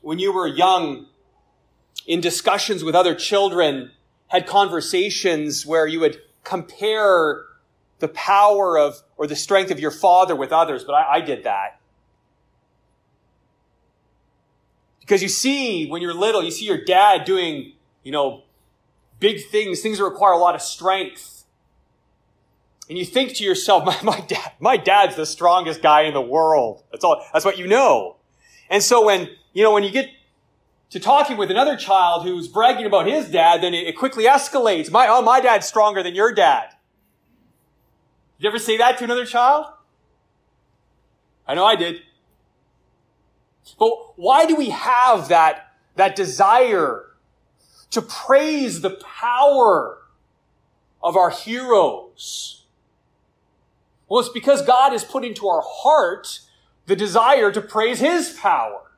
when 0.00 0.18
you 0.18 0.32
were 0.32 0.46
young, 0.46 1.06
in 2.08 2.20
discussions 2.20 2.82
with 2.82 2.96
other 2.96 3.14
children, 3.14 3.92
had 4.26 4.48
conversations 4.48 5.64
where 5.64 5.86
you 5.86 6.00
would 6.00 6.20
compare 6.42 7.44
the 8.00 8.08
power 8.08 8.76
of 8.76 9.00
or 9.16 9.28
the 9.28 9.36
strength 9.36 9.70
of 9.70 9.78
your 9.78 9.92
father 9.92 10.34
with 10.34 10.52
others, 10.52 10.82
but 10.82 10.94
I, 10.94 11.16
I 11.16 11.20
did 11.20 11.44
that. 11.44 11.78
Because 14.98 15.22
you 15.22 15.28
see, 15.28 15.86
when 15.86 16.02
you're 16.02 16.12
little, 16.12 16.42
you 16.42 16.50
see 16.50 16.64
your 16.64 16.84
dad 16.84 17.24
doing, 17.24 17.74
you 18.02 18.10
know, 18.10 18.42
big 19.20 19.46
things, 19.46 19.80
things 19.80 19.98
that 19.98 20.04
require 20.04 20.32
a 20.32 20.38
lot 20.38 20.56
of 20.56 20.62
strength 20.62 21.38
and 22.88 22.96
you 22.96 23.04
think 23.04 23.34
to 23.34 23.44
yourself, 23.44 23.84
my, 24.02 24.02
my 24.02 24.20
dad, 24.20 24.52
my 24.60 24.76
dad's 24.76 25.16
the 25.16 25.26
strongest 25.26 25.82
guy 25.82 26.02
in 26.02 26.14
the 26.14 26.20
world. 26.20 26.82
That's 26.90 27.04
all, 27.04 27.24
that's 27.32 27.44
what 27.44 27.58
you 27.58 27.66
know. 27.66 28.16
And 28.70 28.82
so 28.82 29.04
when, 29.04 29.28
you 29.52 29.62
know, 29.62 29.72
when 29.72 29.84
you 29.84 29.90
get 29.90 30.08
to 30.90 31.00
talking 31.00 31.36
with 31.36 31.50
another 31.50 31.76
child 31.76 32.22
who's 32.22 32.48
bragging 32.48 32.86
about 32.86 33.06
his 33.06 33.30
dad, 33.30 33.62
then 33.62 33.74
it, 33.74 33.96
quickly 33.96 34.24
escalates. 34.24 34.90
My, 34.90 35.06
oh, 35.08 35.22
my 35.22 35.40
dad's 35.40 35.66
stronger 35.66 36.02
than 36.02 36.14
your 36.14 36.32
dad. 36.32 36.70
Did 38.38 38.44
you 38.44 38.48
ever 38.48 38.58
say 38.58 38.78
that 38.78 38.98
to 38.98 39.04
another 39.04 39.26
child? 39.26 39.66
I 41.46 41.54
know 41.54 41.64
I 41.64 41.76
did. 41.76 42.02
But 43.78 44.18
why 44.18 44.46
do 44.46 44.54
we 44.54 44.70
have 44.70 45.28
that, 45.28 45.74
that 45.96 46.16
desire 46.16 47.04
to 47.90 48.02
praise 48.02 48.80
the 48.80 48.90
power 48.90 49.98
of 51.02 51.16
our 51.16 51.30
heroes? 51.30 52.64
Well, 54.08 54.20
it's 54.20 54.28
because 54.30 54.62
God 54.62 54.92
has 54.92 55.04
put 55.04 55.24
into 55.24 55.48
our 55.48 55.62
heart 55.64 56.40
the 56.86 56.96
desire 56.96 57.52
to 57.52 57.60
praise 57.60 58.00
His 58.00 58.30
power 58.30 58.92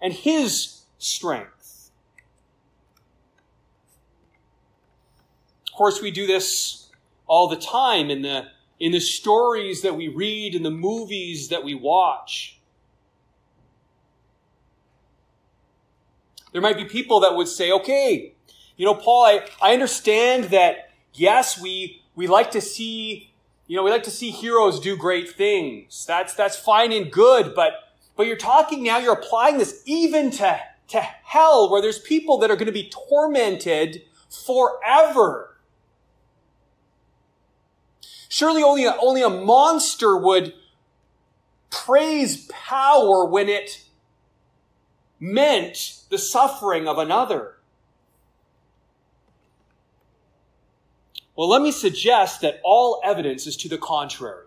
and 0.00 0.14
His 0.14 0.81
strength. 1.02 1.90
Of 5.66 5.76
course, 5.76 6.00
we 6.00 6.10
do 6.10 6.26
this 6.26 6.90
all 7.26 7.48
the 7.48 7.56
time 7.56 8.10
in 8.10 8.22
the, 8.22 8.48
in 8.78 8.92
the 8.92 9.00
stories 9.00 9.82
that 9.82 9.96
we 9.96 10.08
read, 10.08 10.54
in 10.54 10.62
the 10.62 10.70
movies 10.70 11.48
that 11.48 11.64
we 11.64 11.74
watch. 11.74 12.58
There 16.52 16.60
might 16.60 16.76
be 16.76 16.84
people 16.84 17.20
that 17.20 17.34
would 17.34 17.48
say, 17.48 17.72
okay, 17.72 18.34
you 18.76 18.84
know, 18.84 18.94
Paul, 18.94 19.24
I, 19.24 19.48
I 19.62 19.72
understand 19.72 20.44
that, 20.44 20.90
yes, 21.14 21.60
we, 21.60 22.02
we 22.14 22.26
like 22.26 22.50
to 22.50 22.60
see, 22.60 23.32
you 23.66 23.76
know, 23.76 23.82
we 23.82 23.90
like 23.90 24.02
to 24.02 24.10
see 24.10 24.30
heroes 24.30 24.78
do 24.78 24.96
great 24.96 25.30
things. 25.30 26.04
That's, 26.06 26.34
that's 26.34 26.56
fine 26.56 26.92
and 26.92 27.10
good, 27.10 27.54
but, 27.54 27.72
but 28.14 28.26
you're 28.26 28.36
talking 28.36 28.82
now, 28.82 28.98
you're 28.98 29.14
applying 29.14 29.56
this 29.56 29.82
even 29.86 30.30
to, 30.32 30.60
to 30.88 31.00
hell 31.00 31.70
where 31.70 31.80
there's 31.80 31.98
people 31.98 32.38
that 32.38 32.50
are 32.50 32.56
going 32.56 32.66
to 32.66 32.72
be 32.72 32.90
tormented 32.90 34.02
forever. 34.28 35.56
Surely 38.28 38.62
only 38.62 38.84
a, 38.84 38.96
only 39.00 39.22
a 39.22 39.28
monster 39.28 40.16
would 40.16 40.54
praise 41.70 42.46
power 42.50 43.24
when 43.24 43.48
it 43.48 43.84
meant 45.18 46.00
the 46.10 46.18
suffering 46.18 46.88
of 46.88 46.98
another. 46.98 47.56
Well, 51.36 51.48
let 51.48 51.62
me 51.62 51.72
suggest 51.72 52.40
that 52.42 52.60
all 52.64 53.00
evidence 53.04 53.46
is 53.46 53.56
to 53.58 53.68
the 53.68 53.78
contrary. 53.78 54.46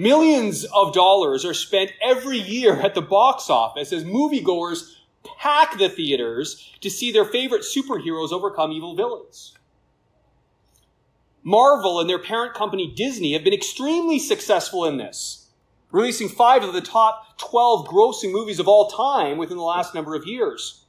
Millions 0.00 0.64
of 0.64 0.94
dollars 0.94 1.44
are 1.44 1.52
spent 1.52 1.92
every 2.00 2.38
year 2.38 2.80
at 2.80 2.94
the 2.94 3.02
box 3.02 3.50
office 3.50 3.92
as 3.92 4.02
moviegoers 4.02 4.94
pack 5.38 5.76
the 5.76 5.90
theaters 5.90 6.72
to 6.80 6.88
see 6.88 7.12
their 7.12 7.26
favorite 7.26 7.60
superheroes 7.60 8.32
overcome 8.32 8.72
evil 8.72 8.96
villains. 8.96 9.52
Marvel 11.42 12.00
and 12.00 12.08
their 12.08 12.18
parent 12.18 12.54
company 12.54 12.90
Disney 12.96 13.34
have 13.34 13.44
been 13.44 13.52
extremely 13.52 14.18
successful 14.18 14.86
in 14.86 14.96
this 14.96 15.48
releasing 15.92 16.30
five 16.30 16.64
of 16.64 16.72
the 16.72 16.80
top 16.80 17.36
12 17.36 17.86
grossing 17.86 18.32
movies 18.32 18.58
of 18.58 18.66
all 18.66 18.88
time 18.88 19.36
within 19.36 19.58
the 19.58 19.62
last 19.62 19.94
number 19.94 20.14
of 20.14 20.26
years. 20.26 20.86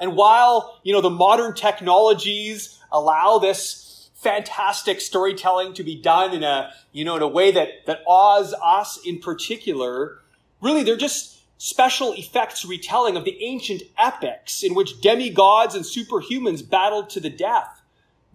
And 0.00 0.16
while, 0.16 0.80
you 0.82 0.92
know, 0.92 1.00
the 1.00 1.08
modern 1.08 1.54
technologies 1.54 2.80
allow 2.90 3.38
this 3.38 3.85
fantastic 4.26 5.00
storytelling 5.00 5.72
to 5.72 5.84
be 5.84 5.94
done 5.94 6.34
in 6.34 6.42
a, 6.42 6.72
you 6.90 7.04
know, 7.04 7.14
in 7.14 7.22
a 7.22 7.28
way 7.28 7.52
that, 7.52 7.86
that 7.86 8.02
awes 8.08 8.52
us 8.60 8.98
in 9.06 9.20
particular, 9.20 10.18
really 10.60 10.82
they're 10.82 10.96
just 10.96 11.42
special 11.58 12.12
effects 12.14 12.64
retelling 12.64 13.16
of 13.16 13.24
the 13.24 13.40
ancient 13.40 13.82
epics 13.96 14.64
in 14.64 14.74
which 14.74 15.00
demigods 15.00 15.76
and 15.76 15.84
superhumans 15.84 16.68
battled 16.68 17.08
to 17.08 17.20
the 17.20 17.30
death. 17.30 17.82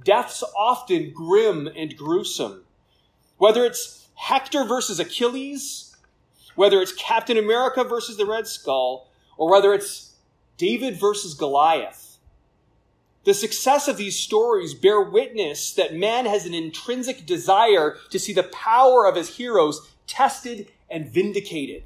Deaths 0.01 0.45
often 0.57 1.11
grim 1.11 1.67
and 1.75 1.97
gruesome. 1.97 2.63
Whether 3.37 3.65
it's 3.65 4.07
Hector 4.15 4.63
versus 4.63 4.97
Achilles, 4.97 5.97
whether 6.55 6.79
it's 6.79 6.93
Captain 6.93 7.37
America 7.37 7.83
versus 7.83 8.15
the 8.15 8.25
Red 8.25 8.47
Skull, 8.47 9.09
or 9.35 9.51
whether 9.51 9.73
it's 9.73 10.15
David 10.55 10.97
versus 10.97 11.33
Goliath. 11.33 12.10
The 13.23 13.33
success 13.33 13.87
of 13.87 13.97
these 13.97 14.17
stories 14.17 14.73
bear 14.73 15.01
witness 15.01 15.73
that 15.73 15.93
man 15.93 16.25
has 16.25 16.45
an 16.45 16.53
intrinsic 16.53 17.25
desire 17.25 17.97
to 18.09 18.17
see 18.17 18.33
the 18.33 18.43
power 18.43 19.05
of 19.05 19.15
his 19.15 19.37
heroes 19.37 19.91
tested 20.07 20.71
and 20.89 21.07
vindicated. 21.07 21.83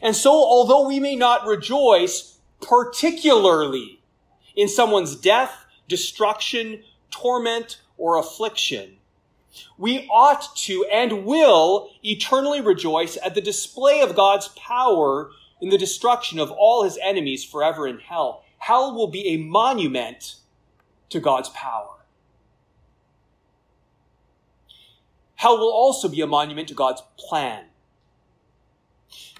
And 0.00 0.14
so, 0.14 0.30
although 0.30 0.86
we 0.86 1.00
may 1.00 1.16
not 1.16 1.46
rejoice 1.46 2.38
particularly 2.60 4.00
in 4.54 4.68
someone's 4.68 5.16
death, 5.16 5.64
destruction, 5.88 6.84
torment, 7.10 7.80
or 7.98 8.16
affliction, 8.16 8.98
we 9.76 10.08
ought 10.10 10.54
to 10.56 10.86
and 10.90 11.24
will 11.24 11.90
eternally 12.02 12.60
rejoice 12.60 13.18
at 13.22 13.34
the 13.34 13.40
display 13.40 14.00
of 14.00 14.14
God's 14.14 14.48
power 14.48 15.30
in 15.60 15.68
the 15.68 15.78
destruction 15.78 16.38
of 16.38 16.50
all 16.50 16.84
his 16.84 16.98
enemies 17.02 17.44
forever 17.44 17.86
in 17.86 17.98
hell. 17.98 18.44
Hell 18.62 18.94
will 18.94 19.08
be 19.08 19.26
a 19.26 19.38
monument 19.38 20.36
to 21.08 21.18
God's 21.18 21.48
power. 21.48 21.96
Hell 25.34 25.58
will 25.58 25.72
also 25.72 26.08
be 26.08 26.20
a 26.20 26.28
monument 26.28 26.68
to 26.68 26.74
God's 26.74 27.02
plan. 27.18 27.64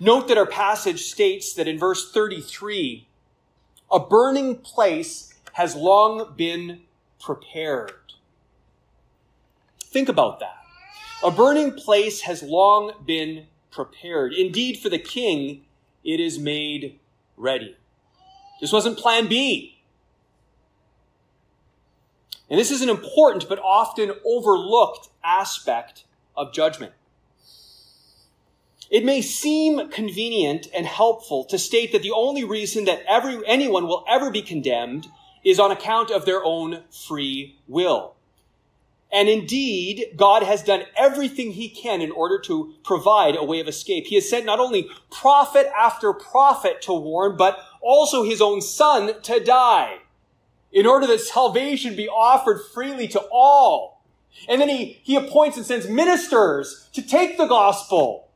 Note 0.01 0.27
that 0.27 0.37
our 0.37 0.47
passage 0.47 1.03
states 1.05 1.55
that 1.55 1.69
in 1.69 1.79
verse 1.79 2.11
33, 2.11 3.07
a 3.93 4.01
burning 4.01 4.57
place 4.57 5.33
has 5.53 5.77
long 5.77 6.35
been 6.37 6.81
prepared. 7.21 7.93
Think 9.85 10.09
about 10.09 10.41
that. 10.41 10.65
A 11.23 11.31
burning 11.31 11.75
place 11.75 12.23
has 12.23 12.43
long 12.43 12.95
been 13.07 13.47
prepared. 13.71 14.33
Indeed, 14.33 14.81
for 14.81 14.89
the 14.89 14.99
king, 14.99 15.65
it 16.03 16.19
is 16.19 16.41
made 16.41 16.99
ready. 17.37 17.77
This 18.63 18.73
wasn't 18.73 18.97
plan 18.97 19.27
B. 19.27 19.83
And 22.49 22.61
this 22.61 22.71
is 22.71 22.81
an 22.81 22.89
important 22.89 23.49
but 23.49 23.59
often 23.59 24.13
overlooked 24.25 25.09
aspect 25.25 26.05
of 26.37 26.53
judgment. 26.53 26.93
It 28.89 29.05
may 29.05 29.21
seem 29.21 29.89
convenient 29.89 30.69
and 30.73 30.87
helpful 30.87 31.45
to 31.47 31.59
state 31.59 31.91
that 31.91 32.03
the 32.03 32.13
only 32.13 32.45
reason 32.45 32.85
that 32.85 33.03
every, 33.09 33.45
anyone 33.49 33.89
will 33.89 34.05
ever 34.09 34.31
be 34.31 34.43
condemned 34.43 35.09
is 35.45 35.59
on 35.59 35.73
account 35.73 36.13
of 36.13 36.25
their 36.25 36.45
own 36.45 36.85
free 36.89 37.57
will. 37.67 38.15
And 39.11 39.29
indeed, 39.29 40.15
God 40.17 40.43
has 40.43 40.63
done 40.63 40.85
everything 40.97 41.51
he 41.51 41.69
can 41.69 42.01
in 42.01 42.13
order 42.13 42.39
to 42.43 42.75
provide 42.85 43.35
a 43.37 43.45
way 43.45 43.59
of 43.61 43.67
escape. 43.67 44.07
He 44.07 44.15
has 44.15 44.29
sent 44.29 44.47
not 44.47 44.61
only 44.61 44.89
prophet 45.11 45.67
after 45.77 46.13
prophet 46.15 46.81
to 46.83 46.95
warn, 46.95 47.37
but 47.37 47.59
also 47.83 48.23
his 48.23 48.41
own 48.41 48.61
son 48.61 49.21
to 49.23 49.41
die 49.41 49.99
in 50.73 50.87
order 50.87 51.07
that 51.07 51.21
salvation 51.21 51.95
be 51.95 52.09
offered 52.09 52.61
freely 52.73 53.09
to 53.09 53.21
all. 53.31 54.03
And 54.49 54.61
then 54.61 54.69
he, 54.69 55.01
he 55.03 55.17
appoints 55.17 55.57
and 55.59 55.67
sends 55.67 55.89
ministers 55.89 56.89
to 56.95 57.03
take 57.03 57.37
the 57.37 57.47
gospel 57.47 58.31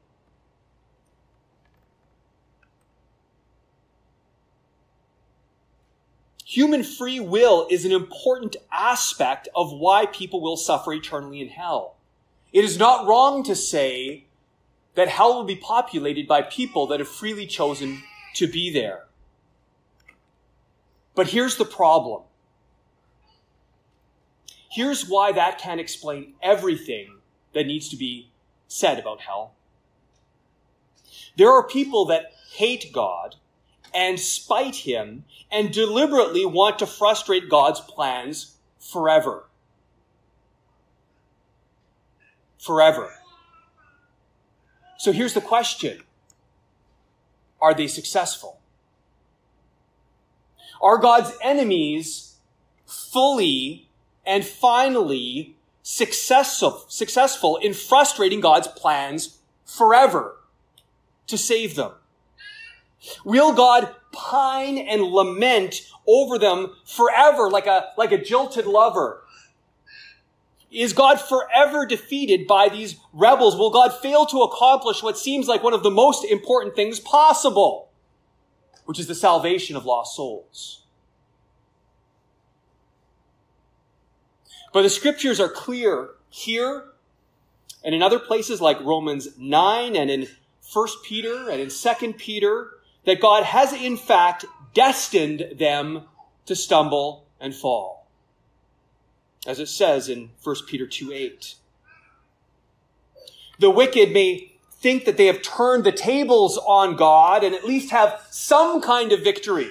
Human 6.57 6.85
free 6.85 7.19
will 7.19 7.67
is 7.71 7.85
an 7.85 7.91
important 7.91 8.55
aspect 8.73 9.49
of 9.55 9.73
why 9.73 10.07
people 10.07 10.41
will 10.41 10.57
suffer 10.57 10.95
eternally 10.95 11.41
in 11.41 11.49
hell. 11.49 11.97
It 12.53 12.65
is 12.65 12.79
not 12.79 13.07
wrong 13.07 13.43
to 13.45 13.57
say 13.57 14.25
that 14.95 15.09
hell 15.09 15.35
will 15.35 15.45
be 15.45 15.57
populated 15.57 16.29
by 16.29 16.41
people 16.41 16.87
that 16.87 17.01
have 17.01 17.09
freely 17.09 17.47
chosen 17.47 18.03
to 18.37 18.47
be 18.47 18.73
there. 18.73 19.06
But 21.17 21.29
here's 21.29 21.57
the 21.57 21.65
problem. 21.65 22.23
Here's 24.71 25.09
why 25.09 25.33
that 25.33 25.59
can't 25.59 25.81
explain 25.81 26.35
everything 26.43 27.17
that 27.55 27.67
needs 27.67 27.89
to 27.89 27.97
be 27.97 28.31
said 28.69 28.99
about 28.99 29.23
hell. 29.23 29.55
There 31.37 31.51
are 31.51 31.67
people 31.67 32.05
that 32.07 32.33
hate 32.53 32.93
God 32.93 33.37
and 33.95 34.21
spite 34.21 34.77
him 34.77 35.25
and 35.51 35.73
deliberately 35.73 36.45
want 36.45 36.79
to 36.81 36.87
frustrate 36.87 37.49
God's 37.49 37.81
plans 37.81 38.57
forever. 38.79 39.47
Forever. 42.59 43.15
So 44.99 45.13
here's 45.13 45.33
the 45.33 45.41
question. 45.41 46.03
Are 47.59 47.73
they 47.73 47.87
successful? 47.87 48.61
Are 50.81 50.99
God's 50.99 51.33
enemies 51.43 52.37
fully 52.87 53.89
and 54.25 54.45
finally 54.45 55.57
successful, 55.83 56.85
successful 56.89 57.57
in 57.57 57.73
frustrating 57.73 58.41
God's 58.41 58.69
plans 58.69 59.39
forever 59.65 60.37
to 61.27 61.39
save 61.39 61.77
them? 61.77 61.93
Will 63.25 63.53
God 63.53 63.95
pine 64.13 64.79
and 64.79 65.03
lament 65.03 65.89
over 66.07 66.39
them 66.39 66.75
forever 66.85 67.51
like 67.51 67.67
a, 67.67 67.91
like 67.97 68.13
a 68.13 68.23
jilted 68.23 68.67
lover? 68.67 69.23
Is 70.71 70.93
God 70.93 71.21
forever 71.21 71.87
defeated 71.87 72.47
by 72.47 72.69
these 72.69 72.97
rebels? 73.13 73.57
Will 73.57 73.71
God 73.71 73.95
fail 73.95 74.27
to 74.27 74.43
accomplish 74.43 75.03
what 75.03 75.17
seems 75.17 75.47
like 75.47 75.63
one 75.63 75.73
of 75.73 75.83
the 75.83 75.91
most 75.91 76.25
important 76.25 76.75
things 76.75 76.99
possible, 76.99 77.86
which 78.87 78.99
is 78.99 79.07
the 79.07 79.15
salvation 79.15 79.77
of 79.77 79.85
lost 79.85 80.17
souls? 80.17 80.83
But 84.73 84.83
the 84.83 84.91
scriptures 84.91 85.39
are 85.41 85.49
clear 85.49 86.11
here 86.29 86.85
and 87.85 87.95
in 87.95 88.03
other 88.03 88.19
places 88.19 88.61
like 88.61 88.81
Romans 88.81 89.29
9 89.39 89.97
and 89.97 90.11
in 90.11 90.27
1 90.73 90.89
Peter 91.05 91.49
and 91.49 91.61
in 91.61 91.71
2 91.71 92.13
Peter 92.15 92.73
that 93.05 93.21
God 93.21 93.45
has 93.45 93.73
in 93.73 93.97
fact 93.97 94.45
destined 94.75 95.53
them 95.59 96.03
to 96.47 96.57
stumble 96.57 97.27
and 97.41 97.55
fall. 97.55 98.07
As 99.47 99.61
it 99.61 99.69
says 99.69 100.09
in 100.09 100.31
1 100.43 100.57
Peter 100.67 100.87
2 100.87 101.13
8. 101.13 101.55
The 103.59 103.71
wicked 103.71 104.13
may 104.13 104.56
think 104.87 105.05
that 105.05 105.17
they 105.17 105.27
have 105.27 105.43
turned 105.43 105.83
the 105.83 105.91
tables 105.91 106.57
on 106.59 106.95
God 106.95 107.43
and 107.43 107.57
at 107.57 107.65
least 107.65 107.91
have 107.91 108.25
some 108.31 108.81
kind 108.81 109.11
of 109.11 109.25
victory. 109.25 109.69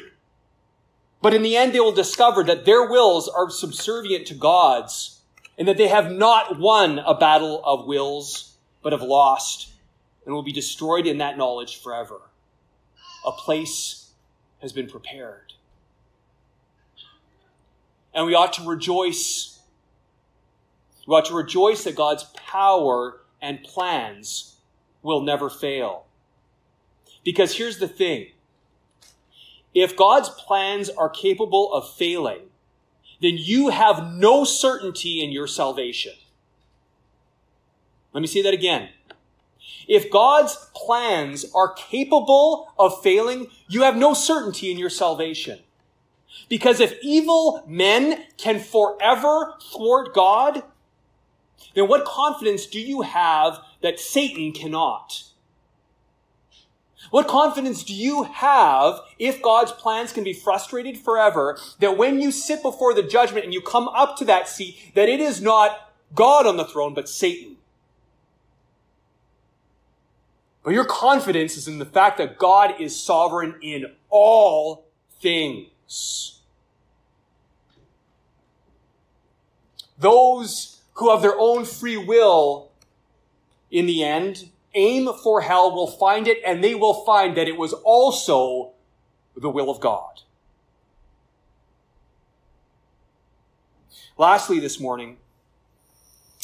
But 1.21 1.33
in 1.33 1.41
the 1.41 1.55
end, 1.55 1.71
they 1.71 1.79
will 1.79 1.93
discover 1.93 2.43
that 2.43 2.65
their 2.65 2.89
wills 2.89 3.29
are 3.29 3.49
subservient 3.49 4.27
to 4.27 4.33
God's 4.33 5.21
and 5.57 5.69
that 5.69 5.77
they 5.77 5.87
have 5.87 6.11
not 6.11 6.59
won 6.59 6.99
a 6.99 7.15
battle 7.15 7.63
of 7.63 7.87
wills, 7.87 8.57
but 8.81 8.91
have 8.91 9.01
lost 9.01 9.69
and 10.25 10.35
will 10.35 10.43
be 10.43 10.51
destroyed 10.51 11.07
in 11.07 11.19
that 11.19 11.37
knowledge 11.37 11.81
forever. 11.81 12.19
A 13.25 13.31
place 13.31 14.09
has 14.61 14.73
been 14.73 14.87
prepared. 14.89 15.53
And 18.13 18.25
we 18.25 18.35
ought 18.35 18.51
to 18.51 18.67
rejoice. 18.67 19.61
We 21.07 21.15
ought 21.15 21.25
to 21.27 21.35
rejoice 21.35 21.85
that 21.85 21.95
God's 21.95 22.25
power 22.33 23.21
and 23.41 23.63
plans 23.63 24.54
will 25.05 25.21
never 25.21 25.49
fail. 25.49 26.05
Because 27.23 27.55
here's 27.55 27.77
the 27.77 27.87
thing. 27.87 28.27
If 29.73 29.95
God's 29.95 30.29
plans 30.29 30.89
are 30.89 31.09
capable 31.09 31.71
of 31.73 31.93
failing, 31.93 32.49
then 33.21 33.37
you 33.37 33.69
have 33.69 34.11
no 34.13 34.43
certainty 34.43 35.23
in 35.23 35.31
your 35.31 35.47
salvation. 35.47 36.13
Let 38.13 38.21
me 38.21 38.27
say 38.27 38.41
that 38.41 38.53
again. 38.53 38.89
If 39.87 40.09
God's 40.09 40.55
plans 40.73 41.45
are 41.53 41.73
capable 41.73 42.73
of 42.79 43.01
failing, 43.03 43.47
you 43.67 43.83
have 43.83 43.95
no 43.95 44.13
certainty 44.13 44.71
in 44.71 44.79
your 44.79 44.89
salvation. 44.89 45.59
Because 46.49 46.79
if 46.79 46.97
evil 47.03 47.63
men 47.67 48.23
can 48.37 48.59
forever 48.59 49.53
thwart 49.71 50.13
God, 50.13 50.63
then 51.75 51.87
what 51.87 52.05
confidence 52.05 52.65
do 52.65 52.79
you 52.79 53.01
have 53.01 53.59
that 53.85 53.99
Satan 53.99 54.51
cannot? 54.51 55.23
What 57.11 57.27
confidence 57.27 57.83
do 57.83 57.93
you 57.93 58.23
have 58.23 58.99
if 59.19 59.41
God's 59.41 59.71
plans 59.71 60.11
can 60.11 60.23
be 60.23 60.33
frustrated 60.33 60.97
forever 60.97 61.59
that 61.79 61.97
when 61.97 62.19
you 62.19 62.31
sit 62.31 62.63
before 62.63 62.95
the 62.95 63.03
judgment 63.03 63.45
and 63.45 63.53
you 63.53 63.61
come 63.61 63.87
up 63.89 64.17
to 64.17 64.25
that 64.25 64.49
seat, 64.49 64.75
that 64.95 65.07
it 65.07 65.19
is 65.19 65.39
not 65.39 65.93
God 66.15 66.47
on 66.47 66.57
the 66.57 66.65
throne, 66.65 66.95
but 66.95 67.07
Satan? 67.07 67.57
But 70.63 70.73
your 70.73 70.85
confidence 70.85 71.57
is 71.57 71.67
in 71.67 71.77
the 71.77 71.85
fact 71.85 72.17
that 72.17 72.39
God 72.39 72.81
is 72.81 72.99
sovereign 72.99 73.53
in 73.61 73.85
all 74.09 74.87
things. 75.21 76.41
Those 79.99 80.81
who 80.95 81.11
have 81.11 81.21
their 81.21 81.37
own 81.37 81.65
free 81.65 81.97
will 81.97 82.71
in 83.75 83.85
the 83.85 84.03
end 84.05 84.49
aim 84.73 85.09
for 85.21 85.41
hell 85.41 85.75
will 85.75 85.87
find 85.87 86.29
it 86.29 86.37
and 86.45 86.63
they 86.63 86.73
will 86.73 87.05
find 87.05 87.35
that 87.35 87.47
it 87.47 87.57
was 87.57 87.73
also 87.73 88.71
the 89.35 89.49
will 89.49 89.69
of 89.69 89.81
God. 89.81 90.21
Lastly, 94.17 94.61
this 94.61 94.79
morning, 94.79 95.17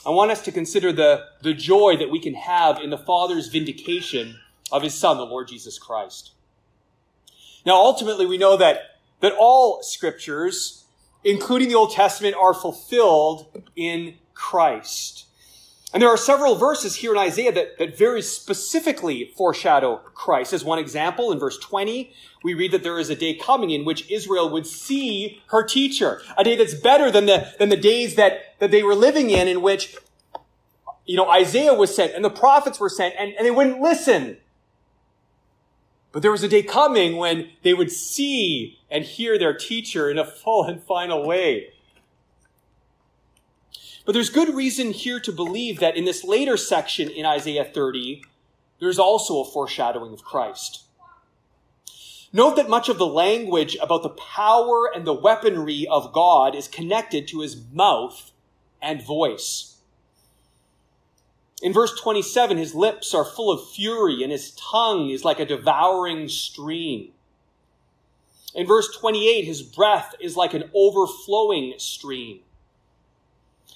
I 0.06 0.10
want 0.10 0.32
us 0.32 0.42
to 0.42 0.52
consider 0.52 0.92
the, 0.92 1.26
the 1.42 1.54
joy 1.54 1.96
that 1.98 2.10
we 2.10 2.20
can 2.20 2.34
have 2.34 2.80
in 2.80 2.90
the 2.90 2.98
Father's 2.98 3.48
vindication 3.48 4.40
of 4.72 4.84
His 4.84 4.94
Son, 4.94 5.16
the 5.16 5.26
Lord 5.26 5.48
Jesus 5.48 5.80
Christ. 5.80 6.32
Now, 7.66 7.76
ultimately, 7.76 8.26
we 8.26 8.38
know 8.38 8.58
that, 8.58 9.00
that 9.22 9.34
all 9.40 9.82
scriptures, 9.84 10.84
including 11.24 11.70
the 11.70 11.76
Old 11.76 11.94
Testament, 11.94 12.36
are 12.36 12.54
fulfilled 12.54 13.58
in 13.78 14.16
Christ. 14.34 15.28
And 15.94 16.02
there 16.02 16.10
are 16.10 16.18
several 16.18 16.56
verses 16.56 16.96
here 16.96 17.12
in 17.12 17.18
Isaiah 17.18 17.52
that, 17.52 17.78
that 17.78 17.98
very 17.98 18.22
specifically 18.22 19.34
foreshadow 19.36 19.98
Christ. 20.14 20.54
As 20.54 20.64
one 20.64 20.80
example, 20.80 21.32
in 21.32 21.40
verse 21.40 21.58
20, 21.58 22.14
we 22.44 22.54
read 22.54 22.72
that 22.72 22.84
there 22.84 22.98
is 22.98 23.10
a 23.10 23.16
day 23.16 23.34
coming 23.34 23.72
in 23.72 23.84
which 23.84 24.10
Israel 24.10 24.50
would 24.50 24.66
see 24.66 25.42
her 25.48 25.64
teacher. 25.64 26.22
A 26.38 26.44
day 26.46 26.56
that's 26.56 26.74
better 26.74 27.12
than 27.12 27.26
the, 27.26 27.54
than 27.60 27.70
the 27.70 27.78
days 27.78 28.16
that, 28.16 28.58
that 28.60 28.72
they 28.72 28.84
were 28.84 28.96
living 28.96 29.30
in, 29.30 29.50
in 29.50 29.62
which, 29.62 29.98
you 31.06 31.18
know, 31.18 31.30
Isaiah 31.30 31.74
was 31.74 31.94
sent 31.94 32.14
and 32.14 32.24
the 32.24 32.30
prophets 32.30 32.80
were 32.80 32.90
sent 32.90 33.16
and, 33.20 33.34
and 33.34 33.46
they 33.46 33.52
wouldn't 33.52 33.82
listen. 33.82 34.38
But 36.14 36.22
there 36.22 36.32
was 36.32 36.44
a 36.44 36.50
day 36.50 36.64
coming 36.64 37.18
when 37.18 37.50
they 37.64 37.74
would 37.74 37.92
see 37.92 38.80
and 38.90 39.04
hear 39.04 39.38
their 39.38 39.54
teacher 39.54 40.10
in 40.10 40.18
a 40.18 40.26
full 40.26 40.66
and 40.66 40.82
final 40.82 41.26
way. 41.26 41.74
But 44.12 44.16
there's 44.16 44.30
good 44.30 44.54
reason 44.54 44.92
here 44.92 45.22
to 45.22 45.32
believe 45.32 45.80
that 45.80 45.96
in 45.96 46.04
this 46.04 46.26
later 46.26 46.58
section 46.58 47.08
in 47.08 47.26
Isaiah 47.26 47.64
30, 47.64 48.26
there's 48.78 49.00
also 49.00 49.40
a 49.40 49.50
foreshadowing 49.50 50.12
of 50.12 50.22
Christ. 50.22 50.84
Note 52.34 52.58
that 52.58 52.68
much 52.68 52.90
of 52.90 52.98
the 52.98 53.08
language 53.08 53.78
about 53.82 54.04
the 54.04 54.10
power 54.10 54.92
and 54.94 55.08
the 55.08 55.14
weaponry 55.14 55.88
of 55.90 56.12
God 56.12 56.56
is 56.56 56.68
connected 56.68 57.26
to 57.30 57.40
his 57.40 57.56
mouth 57.72 58.34
and 58.82 59.02
voice. 59.02 59.78
In 61.62 61.72
verse 61.72 61.98
27, 61.98 62.58
his 62.58 62.76
lips 62.76 63.14
are 63.14 63.24
full 63.24 63.50
of 63.50 63.70
fury 63.70 64.24
and 64.24 64.32
his 64.34 64.52
tongue 64.52 65.10
is 65.10 65.24
like 65.24 65.40
a 65.40 65.46
devouring 65.46 66.28
stream. 66.28 67.14
In 68.54 68.68
verse 68.68 68.94
28, 68.94 69.46
his 69.46 69.62
breath 69.62 70.16
is 70.20 70.36
like 70.36 70.54
an 70.54 70.70
overflowing 70.74 71.76
stream. 71.78 72.42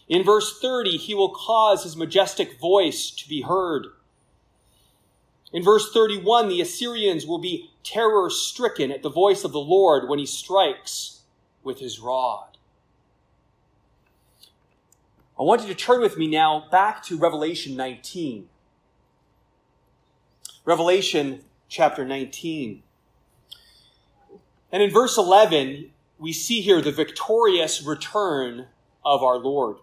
In 0.07 0.23
verse 0.23 0.59
30, 0.59 0.97
he 0.97 1.15
will 1.15 1.33
cause 1.33 1.83
his 1.83 1.97
majestic 1.97 2.59
voice 2.59 3.09
to 3.11 3.27
be 3.27 3.41
heard. 3.41 3.87
In 5.51 5.63
verse 5.63 5.91
31, 5.91 6.49
the 6.49 6.61
Assyrians 6.61 7.25
will 7.25 7.37
be 7.39 7.71
terror 7.83 8.29
stricken 8.29 8.91
at 8.91 9.01
the 9.01 9.09
voice 9.09 9.43
of 9.43 9.51
the 9.51 9.59
Lord 9.59 10.07
when 10.09 10.19
he 10.19 10.25
strikes 10.25 11.21
with 11.63 11.79
his 11.79 11.99
rod. 11.99 12.57
I 15.39 15.43
want 15.43 15.61
you 15.61 15.67
to 15.67 15.75
turn 15.75 16.01
with 16.01 16.17
me 16.17 16.27
now 16.27 16.67
back 16.71 17.03
to 17.05 17.17
Revelation 17.17 17.75
19. 17.75 18.47
Revelation 20.63 21.41
chapter 21.67 22.05
19. 22.05 22.83
And 24.71 24.83
in 24.83 24.91
verse 24.91 25.17
11, 25.17 25.91
we 26.19 26.31
see 26.31 26.61
here 26.61 26.81
the 26.81 26.91
victorious 26.91 27.83
return 27.83 28.67
of 29.03 29.23
our 29.23 29.37
Lord. 29.37 29.77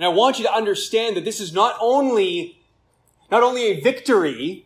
And 0.00 0.06
I 0.06 0.08
want 0.08 0.38
you 0.38 0.46
to 0.46 0.54
understand 0.54 1.14
that 1.18 1.26
this 1.26 1.40
is 1.40 1.52
not 1.52 1.76
only, 1.78 2.58
not 3.30 3.42
only 3.42 3.64
a 3.64 3.80
victory, 3.82 4.64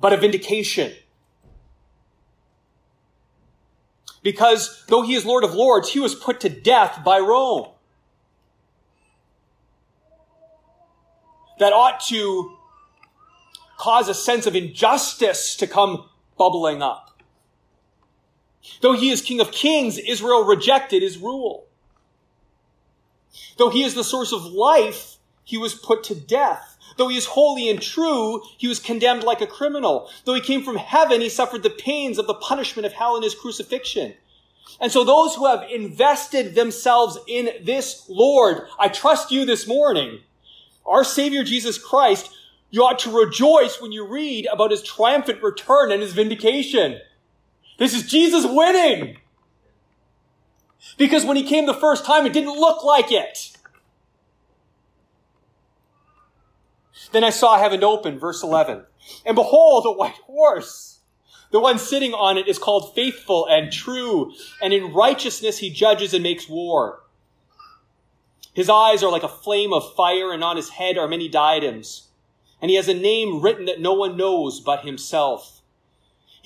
but 0.00 0.12
a 0.12 0.16
vindication. 0.16 0.92
Because 4.22 4.84
though 4.86 5.02
he 5.02 5.16
is 5.16 5.26
Lord 5.26 5.42
of 5.42 5.54
Lords, 5.54 5.88
he 5.88 5.98
was 5.98 6.14
put 6.14 6.38
to 6.42 6.48
death 6.48 7.00
by 7.04 7.18
Rome. 7.18 7.66
That 11.58 11.72
ought 11.72 11.98
to 12.06 12.56
cause 13.76 14.08
a 14.08 14.14
sense 14.14 14.46
of 14.46 14.54
injustice 14.54 15.56
to 15.56 15.66
come 15.66 16.04
bubbling 16.36 16.80
up. 16.80 17.20
Though 18.82 18.92
he 18.92 19.10
is 19.10 19.20
King 19.20 19.40
of 19.40 19.50
Kings, 19.50 19.98
Israel 19.98 20.44
rejected 20.44 21.02
his 21.02 21.18
rule. 21.18 21.67
Though 23.56 23.70
he 23.70 23.82
is 23.82 23.94
the 23.94 24.04
source 24.04 24.32
of 24.32 24.44
life, 24.44 25.16
he 25.44 25.58
was 25.58 25.74
put 25.74 26.04
to 26.04 26.14
death. 26.14 26.76
Though 26.96 27.08
he 27.08 27.16
is 27.16 27.26
holy 27.26 27.70
and 27.70 27.80
true, 27.80 28.42
he 28.56 28.68
was 28.68 28.80
condemned 28.80 29.22
like 29.22 29.40
a 29.40 29.46
criminal. 29.46 30.10
Though 30.24 30.34
he 30.34 30.40
came 30.40 30.62
from 30.62 30.76
heaven, 30.76 31.20
he 31.20 31.28
suffered 31.28 31.62
the 31.62 31.70
pains 31.70 32.18
of 32.18 32.26
the 32.26 32.34
punishment 32.34 32.86
of 32.86 32.92
hell 32.92 33.16
in 33.16 33.22
his 33.22 33.34
crucifixion. 33.34 34.14
And 34.80 34.92
so 34.92 35.04
those 35.04 35.34
who 35.34 35.46
have 35.46 35.70
invested 35.70 36.54
themselves 36.54 37.18
in 37.26 37.50
this 37.62 38.04
Lord, 38.08 38.68
I 38.78 38.88
trust 38.88 39.30
you 39.30 39.44
this 39.44 39.66
morning, 39.66 40.20
our 40.84 41.04
Savior 41.04 41.44
Jesus 41.44 41.78
Christ, 41.78 42.30
you 42.70 42.82
ought 42.84 42.98
to 43.00 43.24
rejoice 43.24 43.80
when 43.80 43.92
you 43.92 44.06
read 44.06 44.46
about 44.52 44.70
his 44.70 44.82
triumphant 44.82 45.42
return 45.42 45.90
and 45.90 46.02
his 46.02 46.12
vindication. 46.12 47.00
This 47.78 47.94
is 47.94 48.10
Jesus 48.10 48.44
winning. 48.44 49.18
Because 50.96 51.24
when 51.24 51.36
he 51.36 51.42
came 51.42 51.66
the 51.66 51.74
first 51.74 52.04
time, 52.04 52.26
it 52.26 52.32
didn't 52.32 52.58
look 52.58 52.82
like 52.82 53.12
it. 53.12 53.56
Then 57.12 57.24
I 57.24 57.30
saw 57.30 57.58
heaven 57.58 57.82
open, 57.84 58.18
verse 58.18 58.42
11. 58.42 58.84
And 59.24 59.34
behold, 59.34 59.84
a 59.86 59.92
white 59.92 60.18
horse. 60.26 61.00
The 61.50 61.60
one 61.60 61.78
sitting 61.78 62.12
on 62.12 62.36
it 62.36 62.46
is 62.46 62.58
called 62.58 62.94
faithful 62.94 63.46
and 63.46 63.72
true, 63.72 64.32
and 64.62 64.74
in 64.74 64.92
righteousness 64.92 65.58
he 65.58 65.70
judges 65.70 66.12
and 66.12 66.22
makes 66.22 66.48
war. 66.48 67.04
His 68.52 68.68
eyes 68.68 69.02
are 69.02 69.10
like 69.10 69.22
a 69.22 69.28
flame 69.28 69.72
of 69.72 69.94
fire, 69.94 70.32
and 70.32 70.44
on 70.44 70.56
his 70.56 70.70
head 70.70 70.98
are 70.98 71.08
many 71.08 71.28
diadems. 71.28 72.08
And 72.60 72.70
he 72.70 72.76
has 72.76 72.88
a 72.88 72.94
name 72.94 73.40
written 73.40 73.66
that 73.66 73.80
no 73.80 73.94
one 73.94 74.16
knows 74.16 74.60
but 74.60 74.84
himself. 74.84 75.57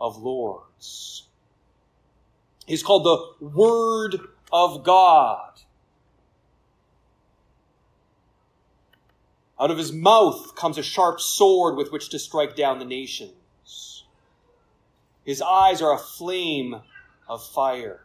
of 0.00 0.16
Lords. 0.16 1.28
He's 2.66 2.82
called 2.82 3.04
the 3.04 3.44
Word 3.44 4.16
of 4.52 4.84
God. 4.84 5.60
Out 9.60 9.70
of 9.70 9.76
his 9.78 9.92
mouth 9.92 10.54
comes 10.54 10.78
a 10.78 10.82
sharp 10.82 11.20
sword 11.20 11.76
with 11.76 11.92
which 11.92 12.08
to 12.10 12.18
strike 12.18 12.56
down 12.56 12.78
the 12.78 12.84
nations. 12.84 14.04
His 15.24 15.42
eyes 15.42 15.82
are 15.82 15.92
a 15.92 15.98
flame 15.98 16.80
of 17.28 17.46
fire. 17.46 18.00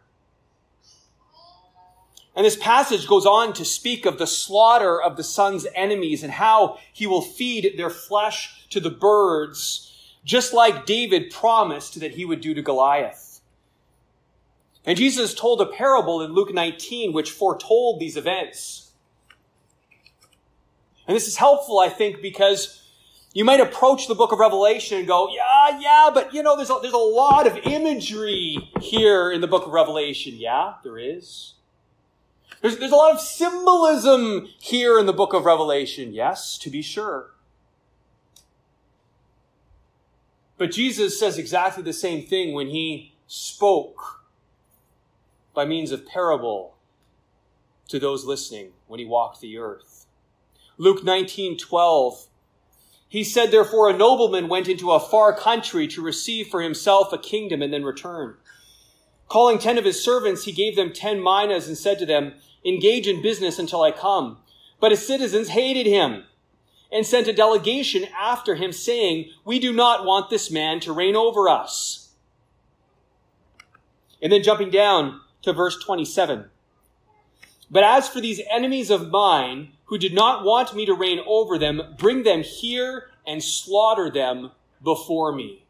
And 2.35 2.45
this 2.45 2.57
passage 2.57 3.07
goes 3.07 3.25
on 3.25 3.53
to 3.53 3.63
speak 3.63 4.05
of 4.05 4.17
the 4.17 4.27
slaughter 4.27 5.01
of 5.01 5.15
the 5.15 5.23
Son's 5.23 5.65
enemies 5.73 6.21
and 6.21 6.33
how 6.33 6.77
he 6.91 7.07
will 7.07 7.21
feed 7.21 7.75
their 7.77 7.89
flesh 7.89 8.67
to 8.71 8.81
the 8.81 8.89
birds, 8.89 9.94
just 10.26 10.53
like 10.53 10.86
David 10.86 11.32
promised 11.32 11.99
that 11.99 12.11
he 12.11 12.26
would 12.26 12.41
do 12.41 12.53
to 12.53 12.61
Goliath. 12.61 13.39
And 14.86 14.97
Jesus 14.97 15.34
told 15.34 15.61
a 15.61 15.65
parable 15.65 16.21
in 16.21 16.34
Luke 16.34 16.53
19 16.53 17.13
which 17.13 17.32
foretold 17.32 17.99
these 17.99 18.17
events. 18.17 18.91
And 21.07 21.15
this 21.15 21.28
is 21.28 21.38
helpful, 21.38 21.80
I 21.80 21.89
think, 21.89 22.21
because 22.21 22.82
you 23.34 23.45
might 23.45 23.59
approach 23.59 24.07
the 24.07 24.15
book 24.15 24.32
of 24.32 24.39
Revelation 24.39 24.97
and 24.97 25.07
go, 25.07 25.30
yeah, 25.32 25.80
yeah, 25.80 26.09
but 26.13 26.34
you 26.34 26.41
know, 26.41 26.55
there's 26.55 26.69
a, 26.69 26.80
there's 26.82 26.93
a 26.93 26.97
lot 26.97 27.45
of 27.45 27.57
imagery 27.65 28.71
here 28.80 29.32
in 29.32 29.41
the 29.41 29.47
book 29.47 29.67
of 29.67 29.73
Revelation. 29.73 30.36
Yeah, 30.38 30.76
there 30.84 30.97
is. 30.97 31.53
There's, 32.61 32.78
there's 32.78 32.91
a 32.91 32.95
lot 32.95 33.13
of 33.13 33.21
symbolism 33.21 34.47
here 34.59 34.97
in 34.97 35.05
the 35.05 35.13
book 35.13 35.34
of 35.34 35.45
Revelation. 35.45 36.13
Yes, 36.13 36.57
to 36.59 36.71
be 36.71 36.82
sure. 36.82 37.34
But 40.58 40.72
Jesus 40.72 41.20
says 41.20 41.38
exactly 41.38 41.84
the 41.84 41.93
same 41.93 42.26
thing 42.26 42.53
when 42.53 42.68
he 42.68 43.14
spoke 43.28 44.22
by 45.53 45.66
means 45.66 45.91
of 45.91 46.06
parable 46.06 46.76
to 47.88 47.99
those 47.99 48.26
listening 48.26 48.72
when 48.88 48.99
he 48.99 49.06
walked 49.06 49.41
the 49.41 49.58
earth. 49.58 50.06
Luke 50.78 51.03
19, 51.03 51.58
12. 51.58 52.28
He 53.08 53.24
said, 53.24 53.51
therefore, 53.51 53.89
a 53.89 53.97
nobleman 53.97 54.47
went 54.47 54.68
into 54.68 54.91
a 54.91 54.99
far 54.99 55.34
country 55.34 55.88
to 55.88 56.01
receive 56.01 56.47
for 56.47 56.62
himself 56.62 57.14
a 57.14 57.18
kingdom 57.18 57.62
and 57.62 57.72
then 57.72 57.84
return. 57.84 58.36
Calling 59.28 59.58
ten 59.58 59.78
of 59.78 59.86
his 59.86 60.03
servants, 60.03 60.43
he 60.43 60.51
gave 60.51 60.76
them 60.76 60.91
ten 60.91 61.22
minas 61.22 61.68
and 61.68 61.78
said 61.78 61.97
to 61.99 62.06
them, 62.06 62.34
engage 62.66 63.08
in 63.08 63.22
business 63.22 63.58
until 63.58 63.82
I 63.82 63.91
come. 63.91 64.38
But 64.80 64.91
his 64.91 65.06
citizens 65.06 65.49
hated 65.49 65.86
him 65.86 66.26
and 66.91 67.05
sent 67.05 67.27
a 67.27 67.33
delegation 67.33 68.05
after 68.17 68.55
him 68.55 68.71
saying, 68.71 69.29
we 69.43 69.59
do 69.59 69.73
not 69.73 70.05
want 70.05 70.29
this 70.29 70.49
man 70.51 70.79
to 70.81 70.93
reign 70.93 71.15
over 71.15 71.49
us. 71.49 72.13
And 74.21 74.31
then 74.31 74.43
jumping 74.43 74.69
down 74.69 75.21
to 75.41 75.53
verse 75.53 75.77
27. 75.83 76.45
But 77.69 77.83
as 77.83 78.07
for 78.07 78.21
these 78.21 78.41
enemies 78.49 78.89
of 78.89 79.09
mine, 79.09 79.73
who 79.86 79.97
did 79.97 80.13
not 80.13 80.43
want 80.43 80.75
me 80.75 80.86
to 80.86 80.93
reign 80.93 81.19
over 81.27 81.57
them, 81.57 81.95
bring 81.97 82.23
them 82.23 82.41
here 82.41 83.09
and 83.25 83.43
slaughter 83.43 84.09
them 84.09 84.51
before 84.83 85.31
me. 85.31 85.63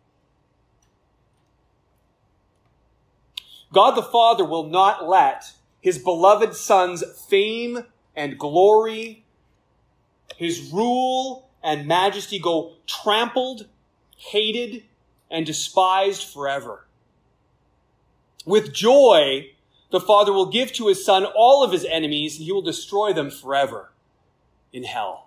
God 3.74 3.92
the 3.92 4.04
Father 4.04 4.46
will 4.46 4.68
not 4.68 5.08
let 5.08 5.52
his 5.82 5.98
beloved 5.98 6.56
Son's 6.56 7.04
fame 7.28 7.86
and 8.16 8.40
glory, 8.40 9.25
his 10.38 10.72
rule 10.72 11.50
and 11.64 11.88
majesty 11.88 12.40
go 12.40 12.74
trampled, 12.86 13.68
hated, 14.18 14.84
and 15.30 15.46
despised 15.46 16.24
forever. 16.24 16.86
With 18.46 18.74
joy, 18.74 19.52
the 19.92 20.00
Father 20.00 20.32
will 20.32 20.46
give 20.52 20.72
to 20.74 20.88
his 20.88 21.04
Son 21.04 21.26
all 21.26 21.64
of 21.64 21.72
his 21.72 21.86
enemies, 21.86 22.38
and 22.38 22.46
he 22.46 22.52
will 22.52 22.62
destroy 22.62 23.14
them 23.14 23.32
forever 23.32 23.92
in 24.72 24.84
hell. 24.84 25.26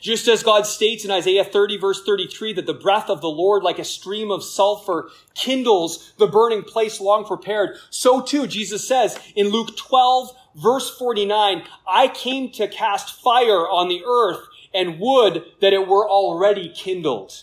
Just 0.00 0.28
as 0.28 0.42
God 0.42 0.66
states 0.66 1.04
in 1.04 1.10
Isaiah 1.10 1.44
30 1.44 1.78
verse 1.78 2.02
33 2.04 2.52
that 2.54 2.66
the 2.66 2.74
breath 2.74 3.08
of 3.08 3.20
the 3.20 3.28
Lord 3.28 3.62
like 3.62 3.78
a 3.78 3.84
stream 3.84 4.30
of 4.30 4.44
sulfur 4.44 5.10
kindles 5.34 6.12
the 6.18 6.26
burning 6.26 6.62
place 6.62 7.00
long 7.00 7.24
prepared, 7.24 7.76
so 7.90 8.20
too 8.20 8.46
Jesus 8.46 8.86
says 8.86 9.18
in 9.34 9.48
Luke 9.48 9.76
12 9.76 10.36
verse 10.54 10.96
49, 10.96 11.62
I 11.86 12.08
came 12.08 12.50
to 12.52 12.68
cast 12.68 13.20
fire 13.22 13.68
on 13.68 13.88
the 13.88 14.02
earth 14.06 14.46
and 14.74 14.98
would 14.98 15.44
that 15.60 15.72
it 15.72 15.86
were 15.86 16.08
already 16.08 16.68
kindled. 16.68 17.42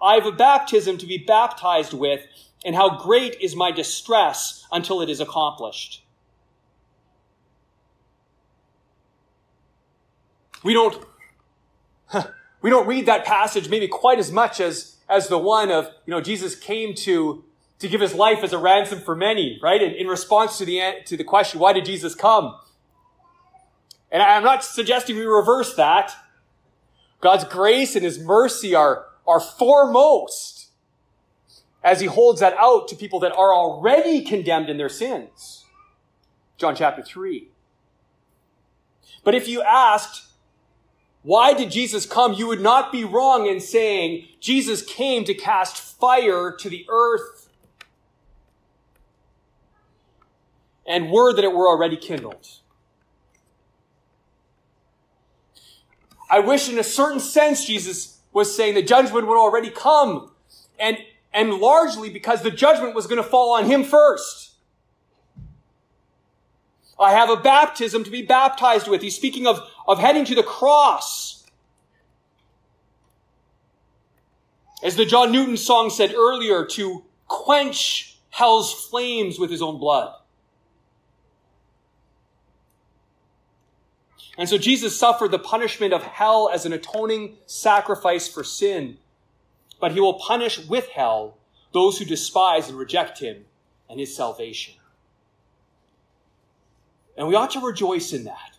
I 0.00 0.14
have 0.14 0.26
a 0.26 0.32
baptism 0.32 0.98
to 0.98 1.06
be 1.06 1.18
baptized 1.18 1.92
with, 1.92 2.24
and 2.64 2.74
how 2.74 2.98
great 3.02 3.40
is 3.40 3.54
my 3.54 3.70
distress 3.70 4.66
until 4.70 5.00
it 5.00 5.08
is 5.08 5.20
accomplished. 5.20 6.04
We 10.62 10.72
don't, 10.74 11.04
we 12.60 12.70
don't 12.70 12.86
read 12.86 13.06
that 13.06 13.24
passage 13.24 13.68
maybe 13.68 13.86
quite 13.88 14.18
as 14.18 14.32
much 14.32 14.60
as, 14.60 14.96
as 15.08 15.28
the 15.28 15.38
one 15.38 15.70
of, 15.70 15.86
you 16.04 16.10
know, 16.10 16.20
Jesus 16.20 16.54
came 16.56 16.94
to, 16.94 17.44
to 17.78 17.88
give 17.88 18.00
his 18.00 18.14
life 18.14 18.42
as 18.42 18.52
a 18.52 18.58
ransom 18.58 19.00
for 19.00 19.14
many, 19.14 19.58
right? 19.62 19.80
In, 19.80 19.92
in 19.92 20.06
response 20.06 20.58
to 20.58 20.64
the, 20.64 20.80
to 21.06 21.16
the 21.16 21.24
question, 21.24 21.60
why 21.60 21.72
did 21.72 21.84
Jesus 21.84 22.14
come? 22.14 22.56
And 24.10 24.22
I'm 24.22 24.42
not 24.42 24.64
suggesting 24.64 25.16
we 25.16 25.24
reverse 25.24 25.74
that. 25.74 26.12
God's 27.20 27.44
grace 27.44 27.94
and 27.94 28.04
his 28.04 28.18
mercy 28.18 28.74
are, 28.74 29.06
are 29.26 29.40
foremost 29.40 30.68
as 31.82 32.00
he 32.00 32.06
holds 32.06 32.40
that 32.40 32.54
out 32.58 32.88
to 32.88 32.96
people 32.96 33.20
that 33.20 33.32
are 33.32 33.54
already 33.54 34.22
condemned 34.22 34.68
in 34.68 34.76
their 34.76 34.88
sins. 34.88 35.64
John 36.56 36.74
chapter 36.74 37.02
3. 37.02 37.48
But 39.24 39.34
if 39.34 39.46
you 39.46 39.62
asked, 39.62 40.28
why 41.22 41.52
did 41.52 41.70
Jesus 41.70 42.06
come? 42.06 42.32
You 42.32 42.46
would 42.48 42.60
not 42.60 42.90
be 42.90 43.04
wrong 43.04 43.46
in 43.46 43.60
saying 43.60 44.26
Jesus 44.40 44.82
came 44.82 45.24
to 45.24 45.34
cast 45.34 45.76
fire 45.78 46.50
to 46.58 46.68
the 46.68 46.86
earth 46.88 47.37
and 50.88 51.10
were 51.10 51.34
that 51.34 51.44
it 51.44 51.52
were 51.52 51.68
already 51.68 51.96
kindled. 51.96 52.48
I 56.30 56.40
wish 56.40 56.68
in 56.68 56.78
a 56.78 56.84
certain 56.84 57.20
sense 57.20 57.64
Jesus 57.64 58.18
was 58.32 58.54
saying 58.54 58.74
the 58.74 58.82
judgment 58.82 59.26
would 59.26 59.38
already 59.38 59.70
come 59.70 60.32
and, 60.78 60.98
and 61.32 61.54
largely 61.54 62.10
because 62.10 62.42
the 62.42 62.50
judgment 62.50 62.94
was 62.94 63.06
going 63.06 63.22
to 63.22 63.28
fall 63.28 63.54
on 63.54 63.66
him 63.66 63.84
first. 63.84 64.52
I 66.98 67.12
have 67.12 67.30
a 67.30 67.36
baptism 67.36 68.02
to 68.04 68.10
be 68.10 68.22
baptized 68.22 68.88
with. 68.88 69.02
He's 69.02 69.14
speaking 69.14 69.46
of, 69.46 69.60
of 69.86 69.98
heading 69.98 70.24
to 70.24 70.34
the 70.34 70.42
cross. 70.42 71.44
As 74.82 74.96
the 74.96 75.04
John 75.04 75.32
Newton 75.32 75.56
song 75.56 75.90
said 75.90 76.12
earlier, 76.12 76.64
to 76.66 77.04
quench 77.26 78.18
hell's 78.30 78.72
flames 78.72 79.38
with 79.38 79.50
his 79.50 79.62
own 79.62 79.78
blood. 79.78 80.12
And 84.38 84.48
so 84.48 84.56
Jesus 84.56 84.96
suffered 84.96 85.32
the 85.32 85.38
punishment 85.38 85.92
of 85.92 86.04
hell 86.04 86.48
as 86.50 86.64
an 86.64 86.72
atoning 86.72 87.36
sacrifice 87.46 88.28
for 88.28 88.44
sin. 88.44 88.98
But 89.80 89.92
he 89.92 90.00
will 90.00 90.14
punish 90.14 90.64
with 90.66 90.88
hell 90.90 91.36
those 91.72 91.98
who 91.98 92.04
despise 92.04 92.68
and 92.68 92.78
reject 92.78 93.18
him 93.18 93.44
and 93.90 93.98
his 93.98 94.14
salvation. 94.14 94.74
And 97.16 97.26
we 97.26 97.34
ought 97.34 97.50
to 97.50 97.60
rejoice 97.60 98.12
in 98.12 98.24
that. 98.24 98.56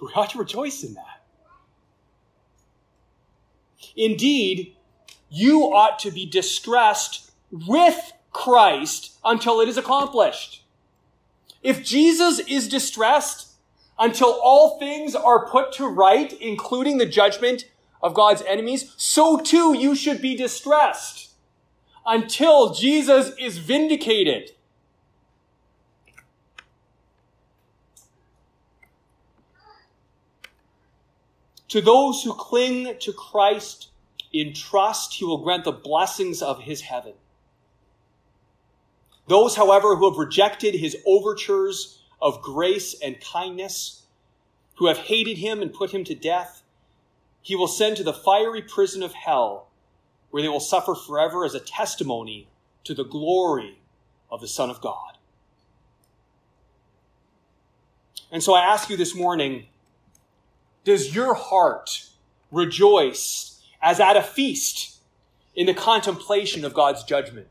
We 0.00 0.08
ought 0.14 0.30
to 0.30 0.38
rejoice 0.38 0.82
in 0.82 0.94
that. 0.94 1.22
Indeed, 3.96 4.76
you 5.28 5.64
ought 5.64 5.98
to 6.00 6.10
be 6.10 6.24
distressed 6.24 7.30
with 7.52 8.12
Christ 8.32 9.18
until 9.22 9.60
it 9.60 9.68
is 9.68 9.76
accomplished. 9.76 10.64
If 11.62 11.84
Jesus 11.84 12.38
is 12.40 12.68
distressed 12.68 13.54
until 13.98 14.38
all 14.42 14.78
things 14.78 15.14
are 15.14 15.46
put 15.46 15.72
to 15.72 15.86
right, 15.86 16.32
including 16.40 16.98
the 16.98 17.06
judgment 17.06 17.66
of 18.02 18.14
God's 18.14 18.42
enemies, 18.42 18.94
so 18.96 19.38
too 19.38 19.74
you 19.74 19.94
should 19.94 20.22
be 20.22 20.34
distressed 20.34 21.32
until 22.06 22.72
Jesus 22.72 23.32
is 23.38 23.58
vindicated. 23.58 24.52
To 31.68 31.80
those 31.80 32.22
who 32.24 32.34
cling 32.34 32.96
to 32.98 33.12
Christ 33.12 33.90
in 34.32 34.54
trust, 34.54 35.14
he 35.14 35.24
will 35.24 35.38
grant 35.38 35.64
the 35.64 35.72
blessings 35.72 36.42
of 36.42 36.62
his 36.62 36.80
heaven. 36.80 37.12
Those, 39.30 39.54
however, 39.54 39.94
who 39.94 40.10
have 40.10 40.18
rejected 40.18 40.74
his 40.74 40.96
overtures 41.06 42.02
of 42.20 42.42
grace 42.42 42.96
and 43.00 43.20
kindness, 43.20 44.02
who 44.74 44.88
have 44.88 44.98
hated 44.98 45.38
him 45.38 45.62
and 45.62 45.72
put 45.72 45.92
him 45.92 46.02
to 46.02 46.16
death, 46.16 46.64
he 47.40 47.54
will 47.54 47.68
send 47.68 47.96
to 47.96 48.02
the 48.02 48.12
fiery 48.12 48.60
prison 48.60 49.04
of 49.04 49.12
hell, 49.12 49.68
where 50.30 50.42
they 50.42 50.48
will 50.48 50.58
suffer 50.58 50.96
forever 50.96 51.44
as 51.44 51.54
a 51.54 51.60
testimony 51.60 52.48
to 52.82 52.92
the 52.92 53.04
glory 53.04 53.78
of 54.32 54.40
the 54.40 54.48
Son 54.48 54.68
of 54.68 54.80
God. 54.80 55.16
And 58.32 58.42
so 58.42 58.54
I 58.54 58.64
ask 58.64 58.90
you 58.90 58.96
this 58.96 59.14
morning, 59.14 59.66
does 60.82 61.14
your 61.14 61.34
heart 61.34 62.08
rejoice 62.50 63.62
as 63.80 64.00
at 64.00 64.16
a 64.16 64.22
feast 64.22 64.96
in 65.54 65.66
the 65.66 65.74
contemplation 65.74 66.64
of 66.64 66.74
God's 66.74 67.04
judgment? 67.04 67.46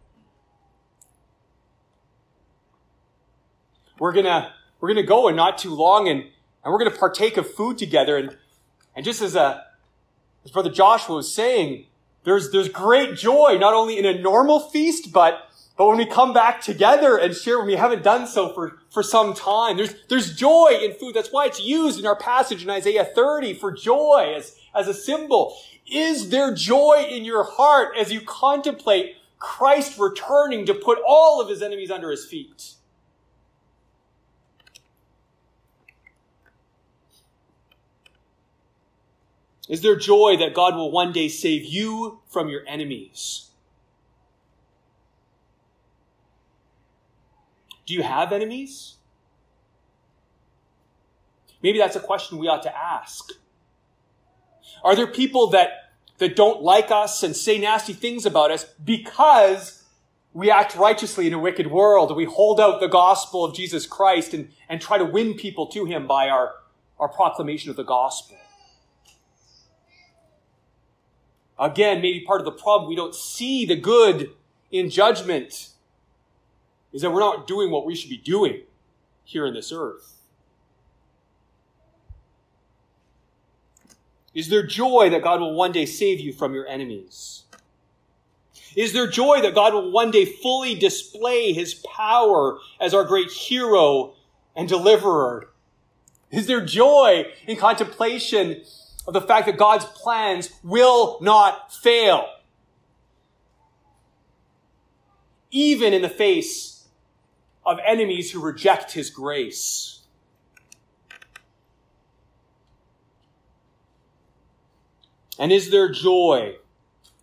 We're 3.99 4.13
gonna 4.13 4.53
we're 4.79 4.89
gonna 4.89 5.03
go 5.03 5.27
in 5.27 5.35
not 5.35 5.57
too 5.57 5.73
long 5.73 6.07
and 6.07 6.21
and 6.63 6.73
we're 6.73 6.79
gonna 6.79 6.91
partake 6.91 7.37
of 7.37 7.51
food 7.53 7.77
together 7.77 8.17
and 8.17 8.37
and 8.95 9.05
just 9.05 9.21
as 9.21 9.35
a 9.35 9.65
as 10.43 10.51
brother 10.51 10.69
Joshua 10.69 11.17
was 11.17 11.33
saying, 11.33 11.85
there's 12.23 12.51
there's 12.51 12.69
great 12.69 13.15
joy 13.15 13.57
not 13.59 13.73
only 13.73 13.97
in 13.97 14.05
a 14.05 14.19
normal 14.19 14.59
feast, 14.59 15.11
but 15.11 15.49
but 15.79 15.87
when 15.87 15.97
we 15.97 16.05
come 16.05 16.33
back 16.33 16.59
together 16.59 17.17
and 17.17 17.33
share 17.33 17.57
when 17.57 17.67
we 17.67 17.77
haven't 17.77 18.03
done 18.03 18.27
so 18.27 18.53
for, 18.53 18.79
for 18.89 19.01
some 19.01 19.33
time, 19.33 19.77
there's, 19.77 19.95
there's 20.09 20.35
joy 20.35 20.77
in 20.83 20.91
food. 20.91 21.13
That's 21.13 21.31
why 21.31 21.45
it's 21.45 21.63
used 21.63 21.97
in 21.97 22.05
our 22.05 22.17
passage 22.17 22.61
in 22.61 22.69
Isaiah 22.69 23.05
30 23.05 23.53
for 23.53 23.71
joy 23.71 24.33
as, 24.35 24.59
as 24.75 24.89
a 24.89 24.93
symbol. 24.93 25.55
Is 25.89 26.31
there 26.31 26.53
joy 26.53 27.07
in 27.09 27.23
your 27.23 27.45
heart 27.45 27.95
as 27.97 28.11
you 28.11 28.19
contemplate 28.19 29.15
Christ 29.37 29.97
returning 29.97 30.65
to 30.65 30.73
put 30.73 30.99
all 31.07 31.39
of 31.39 31.47
his 31.47 31.61
enemies 31.61 31.91
under 31.91 32.11
his 32.11 32.25
feet? 32.25 32.73
Is 39.69 39.81
there 39.81 39.95
joy 39.95 40.35
that 40.37 40.55
God 40.55 40.75
will 40.75 40.91
one 40.91 41.11
day 41.11 41.29
save 41.29 41.63
you 41.63 42.19
from 42.27 42.49
your 42.49 42.63
enemies? 42.67 43.51
Do 47.85 47.93
you 47.93 48.01
have 48.01 48.33
enemies? 48.33 48.95
Maybe 51.61 51.77
that's 51.77 51.95
a 51.95 51.99
question 51.99 52.39
we 52.39 52.47
ought 52.47 52.63
to 52.63 52.75
ask. 52.75 53.31
Are 54.83 54.95
there 54.95 55.07
people 55.07 55.47
that, 55.47 55.91
that 56.17 56.35
don't 56.35 56.63
like 56.63 56.89
us 56.89 57.21
and 57.21 57.35
say 57.35 57.59
nasty 57.59 57.93
things 57.93 58.25
about 58.25 58.49
us 58.49 58.65
because 58.83 59.83
we 60.33 60.49
act 60.49 60.75
righteously 60.75 61.27
in 61.27 61.33
a 61.33 61.39
wicked 61.39 61.67
world? 61.67 62.15
We 62.15 62.25
hold 62.25 62.59
out 62.59 62.79
the 62.79 62.87
gospel 62.87 63.43
of 63.45 63.55
Jesus 63.55 63.85
Christ 63.85 64.33
and, 64.33 64.49
and 64.67 64.81
try 64.81 64.97
to 64.97 65.05
win 65.05 65.35
people 65.35 65.67
to 65.67 65.85
him 65.85 66.07
by 66.07 66.29
our, 66.29 66.55
our 66.97 67.09
proclamation 67.09 67.69
of 67.69 67.75
the 67.75 67.83
gospel. 67.83 68.37
Again, 71.59 72.01
maybe 72.01 72.21
part 72.21 72.39
of 72.39 72.45
the 72.45 72.51
problem, 72.51 72.89
we 72.89 72.95
don't 72.95 73.13
see 73.13 73.65
the 73.65 73.75
good 73.75 74.31
in 74.71 74.89
judgment, 74.89 75.69
is 76.93 77.01
that 77.01 77.11
we're 77.11 77.19
not 77.19 77.47
doing 77.47 77.69
what 77.69 77.85
we 77.85 77.95
should 77.95 78.09
be 78.09 78.17
doing 78.17 78.61
here 79.25 79.45
in 79.45 79.53
this 79.53 79.71
earth. 79.71 80.15
Is 84.33 84.47
there 84.47 84.65
joy 84.65 85.09
that 85.09 85.21
God 85.21 85.41
will 85.41 85.53
one 85.53 85.71
day 85.71 85.85
save 85.85 86.19
you 86.19 86.31
from 86.31 86.53
your 86.53 86.65
enemies? 86.67 87.43
Is 88.75 88.93
there 88.93 89.07
joy 89.07 89.41
that 89.41 89.55
God 89.55 89.73
will 89.73 89.91
one 89.91 90.11
day 90.11 90.25
fully 90.25 90.75
display 90.75 91.51
his 91.51 91.73
power 91.73 92.59
as 92.79 92.93
our 92.93 93.03
great 93.03 93.31
hero 93.31 94.13
and 94.55 94.69
deliverer? 94.69 95.49
Is 96.31 96.45
there 96.45 96.63
joy 96.63 97.25
in 97.47 97.57
contemplation 97.57 98.61
of 99.09 99.13
the 99.13 99.21
fact 99.21 99.47
that 99.47 99.57
God's 99.57 99.85
plans 99.85 100.51
will 100.63 101.17
not 101.19 101.73
fail. 101.73 102.27
Even 105.49 105.93
in 105.93 106.03
the 106.03 106.09
face 106.09 106.85
of 107.65 107.79
enemies 107.83 108.31
who 108.31 108.39
reject 108.39 108.91
his 108.91 109.09
grace. 109.09 110.03
And 115.39 115.51
is 115.51 115.71
there 115.71 115.89
joy 115.89 116.57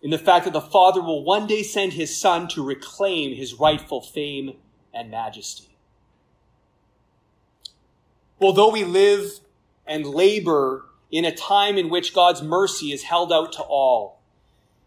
in 0.01 0.09
the 0.09 0.17
fact 0.17 0.43
that 0.43 0.51
the 0.51 0.59
Father 0.59 1.01
will 1.01 1.23
one 1.23 1.47
day 1.47 1.63
send 1.63 1.93
his 1.93 2.19
Son 2.19 2.49
to 2.49 2.65
reclaim 2.65 3.33
his 3.33 3.53
rightful 3.53 4.01
fame 4.01 4.57
and 4.93 5.09
majesty? 5.09 5.77
Well, 8.39 8.51
though 8.51 8.71
we 8.71 8.83
live 8.83 9.39
and 9.85 10.05
labor 10.05 10.86
in 11.11 11.25
a 11.25 11.35
time 11.35 11.77
in 11.77 11.89
which 11.89 12.13
God's 12.13 12.41
mercy 12.41 12.91
is 12.91 13.03
held 13.03 13.31
out 13.31 13.53
to 13.53 13.63
all. 13.63 14.19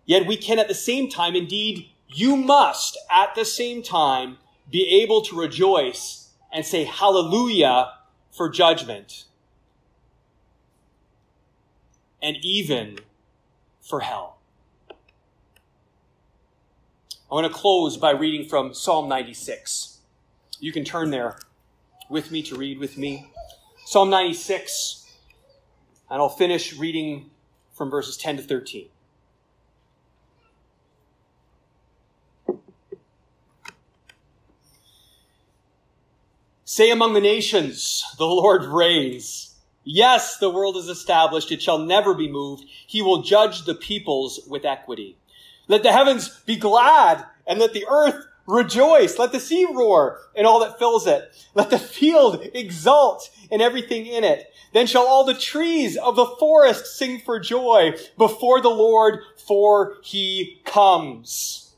Yet 0.04 0.26
we 0.26 0.36
can 0.36 0.58
at 0.58 0.68
the 0.68 0.74
same 0.74 1.08
time, 1.08 1.34
indeed, 1.34 1.88
you 2.08 2.36
must 2.36 2.98
at 3.10 3.34
the 3.34 3.44
same 3.44 3.82
time 3.82 4.38
be 4.70 5.02
able 5.02 5.22
to 5.22 5.38
rejoice 5.38 6.30
and 6.52 6.64
say 6.64 6.84
hallelujah 6.84 7.92
for 8.30 8.48
judgment. 8.48 9.24
And 12.22 12.36
even 12.42 12.98
for 13.80 14.00
hell. 14.00 14.38
I 17.30 17.34
want 17.34 17.46
to 17.46 17.52
close 17.52 17.96
by 17.96 18.10
reading 18.10 18.48
from 18.48 18.74
Psalm 18.74 19.08
96. 19.08 19.98
You 20.58 20.72
can 20.72 20.84
turn 20.84 21.10
there 21.10 21.38
with 22.08 22.30
me 22.32 22.42
to 22.42 22.56
read 22.56 22.78
with 22.78 22.98
me. 22.98 23.30
Psalm 23.86 24.10
96 24.10 24.99
and 26.10 26.20
I'll 26.20 26.28
finish 26.28 26.76
reading 26.76 27.30
from 27.72 27.90
verses 27.90 28.16
10 28.16 28.38
to 28.38 28.42
13. 28.42 28.88
Say 36.64 36.90
among 36.90 37.14
the 37.14 37.20
nations, 37.20 38.04
the 38.16 38.26
Lord 38.26 38.64
reigns. 38.64 39.56
Yes, 39.82 40.36
the 40.38 40.50
world 40.50 40.76
is 40.76 40.88
established. 40.88 41.50
It 41.50 41.60
shall 41.60 41.78
never 41.78 42.14
be 42.14 42.30
moved. 42.30 42.64
He 42.86 43.02
will 43.02 43.22
judge 43.22 43.64
the 43.64 43.74
peoples 43.74 44.40
with 44.48 44.64
equity. 44.64 45.16
Let 45.66 45.82
the 45.82 45.92
heavens 45.92 46.28
be 46.46 46.56
glad 46.56 47.24
and 47.46 47.58
let 47.58 47.72
the 47.72 47.86
earth 47.88 48.24
rejoice. 48.50 49.18
Let 49.18 49.32
the 49.32 49.40
sea 49.40 49.66
roar 49.72 50.18
and 50.34 50.46
all 50.46 50.60
that 50.60 50.78
fills 50.78 51.06
it. 51.06 51.32
Let 51.54 51.70
the 51.70 51.78
field 51.78 52.44
exult 52.52 53.30
and 53.50 53.62
everything 53.62 54.06
in 54.06 54.24
it. 54.24 54.52
Then 54.72 54.86
shall 54.86 55.06
all 55.06 55.24
the 55.24 55.34
trees 55.34 55.96
of 55.96 56.16
the 56.16 56.26
forest 56.26 56.86
sing 56.96 57.20
for 57.20 57.40
joy 57.40 57.94
before 58.18 58.60
the 58.60 58.68
Lord, 58.68 59.20
for 59.36 59.96
he 60.02 60.60
comes. 60.64 61.74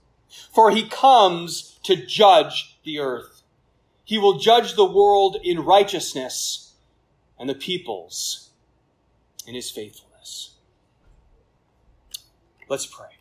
For 0.53 0.71
he 0.71 0.89
comes 0.89 1.79
to 1.85 1.97
judge 1.97 2.79
the 2.85 2.99
earth. 2.99 3.43
He 4.05 4.19
will 4.19 4.39
judge 4.39 4.75
the 4.75 4.85
world 4.85 5.39
in 5.43 5.65
righteousness 5.65 6.75
and 7.39 7.49
the 7.49 7.55
peoples 7.55 8.51
in 9.47 9.55
his 9.55 9.71
faithfulness. 9.71 10.57
Let's 12.69 12.87
pray. 12.87 13.12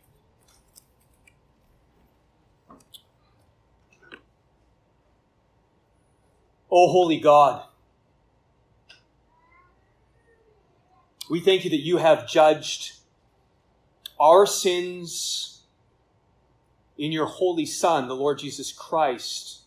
O 6.72 6.88
holy 6.90 7.20
God, 7.20 7.62
We 11.32 11.40
thank 11.40 11.64
you 11.64 11.70
that 11.70 11.80
you 11.80 11.96
have 11.96 12.28
judged 12.28 12.92
our 14.20 14.44
sins 14.44 15.62
in 16.98 17.10
your 17.10 17.24
holy 17.24 17.64
Son, 17.64 18.06
the 18.06 18.14
Lord 18.14 18.38
Jesus 18.38 18.70
Christ, 18.70 19.62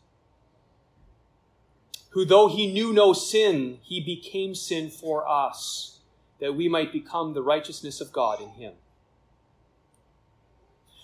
who, 2.09 2.23
though 2.23 2.49
he 2.49 2.71
knew 2.71 2.93
no 2.93 3.13
sin, 3.13 3.79
he 3.81 3.99
became 3.99 4.53
sin 4.53 4.91
for 4.91 5.27
us, 5.27 6.01
that 6.39 6.55
we 6.55 6.69
might 6.69 6.93
become 6.93 7.33
the 7.33 7.41
righteousness 7.41 7.99
of 7.99 8.13
God 8.13 8.39
in 8.41 8.49
him. 8.49 8.73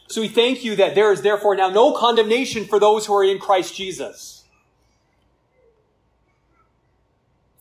So 0.10 0.22
we 0.22 0.28
thank 0.28 0.64
you 0.64 0.76
that 0.76 0.94
there 0.94 1.12
is 1.12 1.24
therefore 1.24 1.56
now 1.56 1.70
no 1.70 1.92
condemnation 1.94 2.66
for 2.66 2.80
those 2.80 3.08
who 3.08 3.16
are 3.16 3.24
in 3.24 3.40
Christ 3.40 3.76
Jesus. 3.76 4.41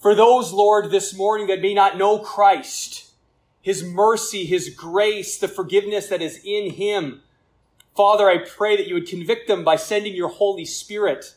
For 0.00 0.14
those, 0.14 0.52
Lord, 0.52 0.90
this 0.90 1.14
morning 1.14 1.46
that 1.48 1.60
may 1.60 1.74
not 1.74 1.98
know 1.98 2.18
Christ, 2.18 3.10
His 3.60 3.84
mercy, 3.84 4.46
His 4.46 4.70
grace, 4.70 5.36
the 5.36 5.46
forgiveness 5.46 6.08
that 6.08 6.22
is 6.22 6.40
in 6.42 6.70
Him, 6.70 7.20
Father, 7.94 8.28
I 8.28 8.38
pray 8.38 8.76
that 8.76 8.86
you 8.86 8.94
would 8.94 9.06
convict 9.06 9.46
them 9.46 9.62
by 9.62 9.76
sending 9.76 10.14
your 10.14 10.30
Holy 10.30 10.64
Spirit. 10.64 11.34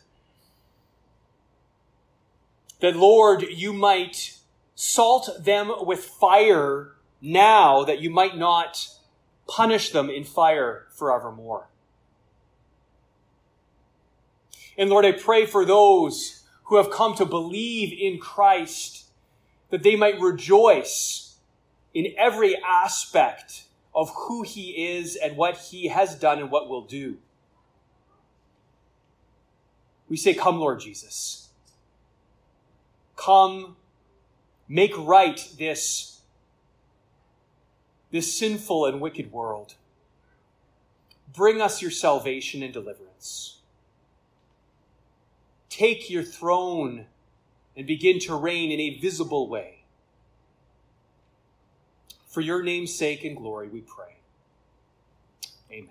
That, 2.79 2.95
Lord, 2.95 3.43
you 3.49 3.73
might 3.73 4.37
salt 4.75 5.29
them 5.39 5.71
with 5.81 6.05
fire 6.05 6.93
now 7.21 7.83
that 7.83 7.99
you 7.99 8.09
might 8.09 8.37
not 8.37 8.87
punish 9.47 9.89
them 9.89 10.09
in 10.09 10.23
fire 10.23 10.87
forevermore. 10.91 11.67
And 14.77 14.89
Lord, 14.89 15.05
I 15.05 15.11
pray 15.11 15.45
for 15.45 15.65
those 15.65 16.42
who 16.73 16.77
have 16.77 16.89
come 16.89 17.13
to 17.13 17.23
believe 17.23 17.93
in 17.93 18.17
Christ 18.17 19.05
that 19.69 19.83
they 19.83 19.95
might 19.95 20.19
rejoice 20.19 21.35
in 21.93 22.15
every 22.17 22.55
aspect 22.67 23.65
of 23.93 24.11
who 24.15 24.41
he 24.41 24.95
is 24.95 25.15
and 25.15 25.37
what 25.37 25.55
he 25.55 25.89
has 25.89 26.15
done 26.15 26.39
and 26.39 26.49
what 26.49 26.67
will 26.67 26.81
do. 26.81 27.19
We 30.09 30.17
say, 30.17 30.33
Come, 30.33 30.57
Lord 30.57 30.79
Jesus. 30.79 31.49
Come, 33.17 33.75
make 34.67 34.97
right 34.97 35.47
this, 35.59 36.21
this 38.09 38.35
sinful 38.35 38.87
and 38.87 38.99
wicked 38.99 39.31
world. 39.31 39.75
Bring 41.35 41.61
us 41.61 41.83
your 41.83 41.91
salvation 41.91 42.63
and 42.63 42.73
deliverance. 42.73 43.52
Take 45.73 46.11
your 46.11 46.21
throne 46.21 47.07
and 47.75 47.87
begin 47.87 48.19
to 48.19 48.35
reign 48.35 48.71
in 48.71 48.79
a 48.79 48.99
visible 48.99 49.47
way. 49.47 49.85
For 52.27 52.41
your 52.41 52.61
name's 52.61 52.93
sake 52.93 53.23
and 53.23 53.35
glory, 53.35 53.69
we 53.69 53.81
pray. 53.81 54.17
Amen. 55.71 55.89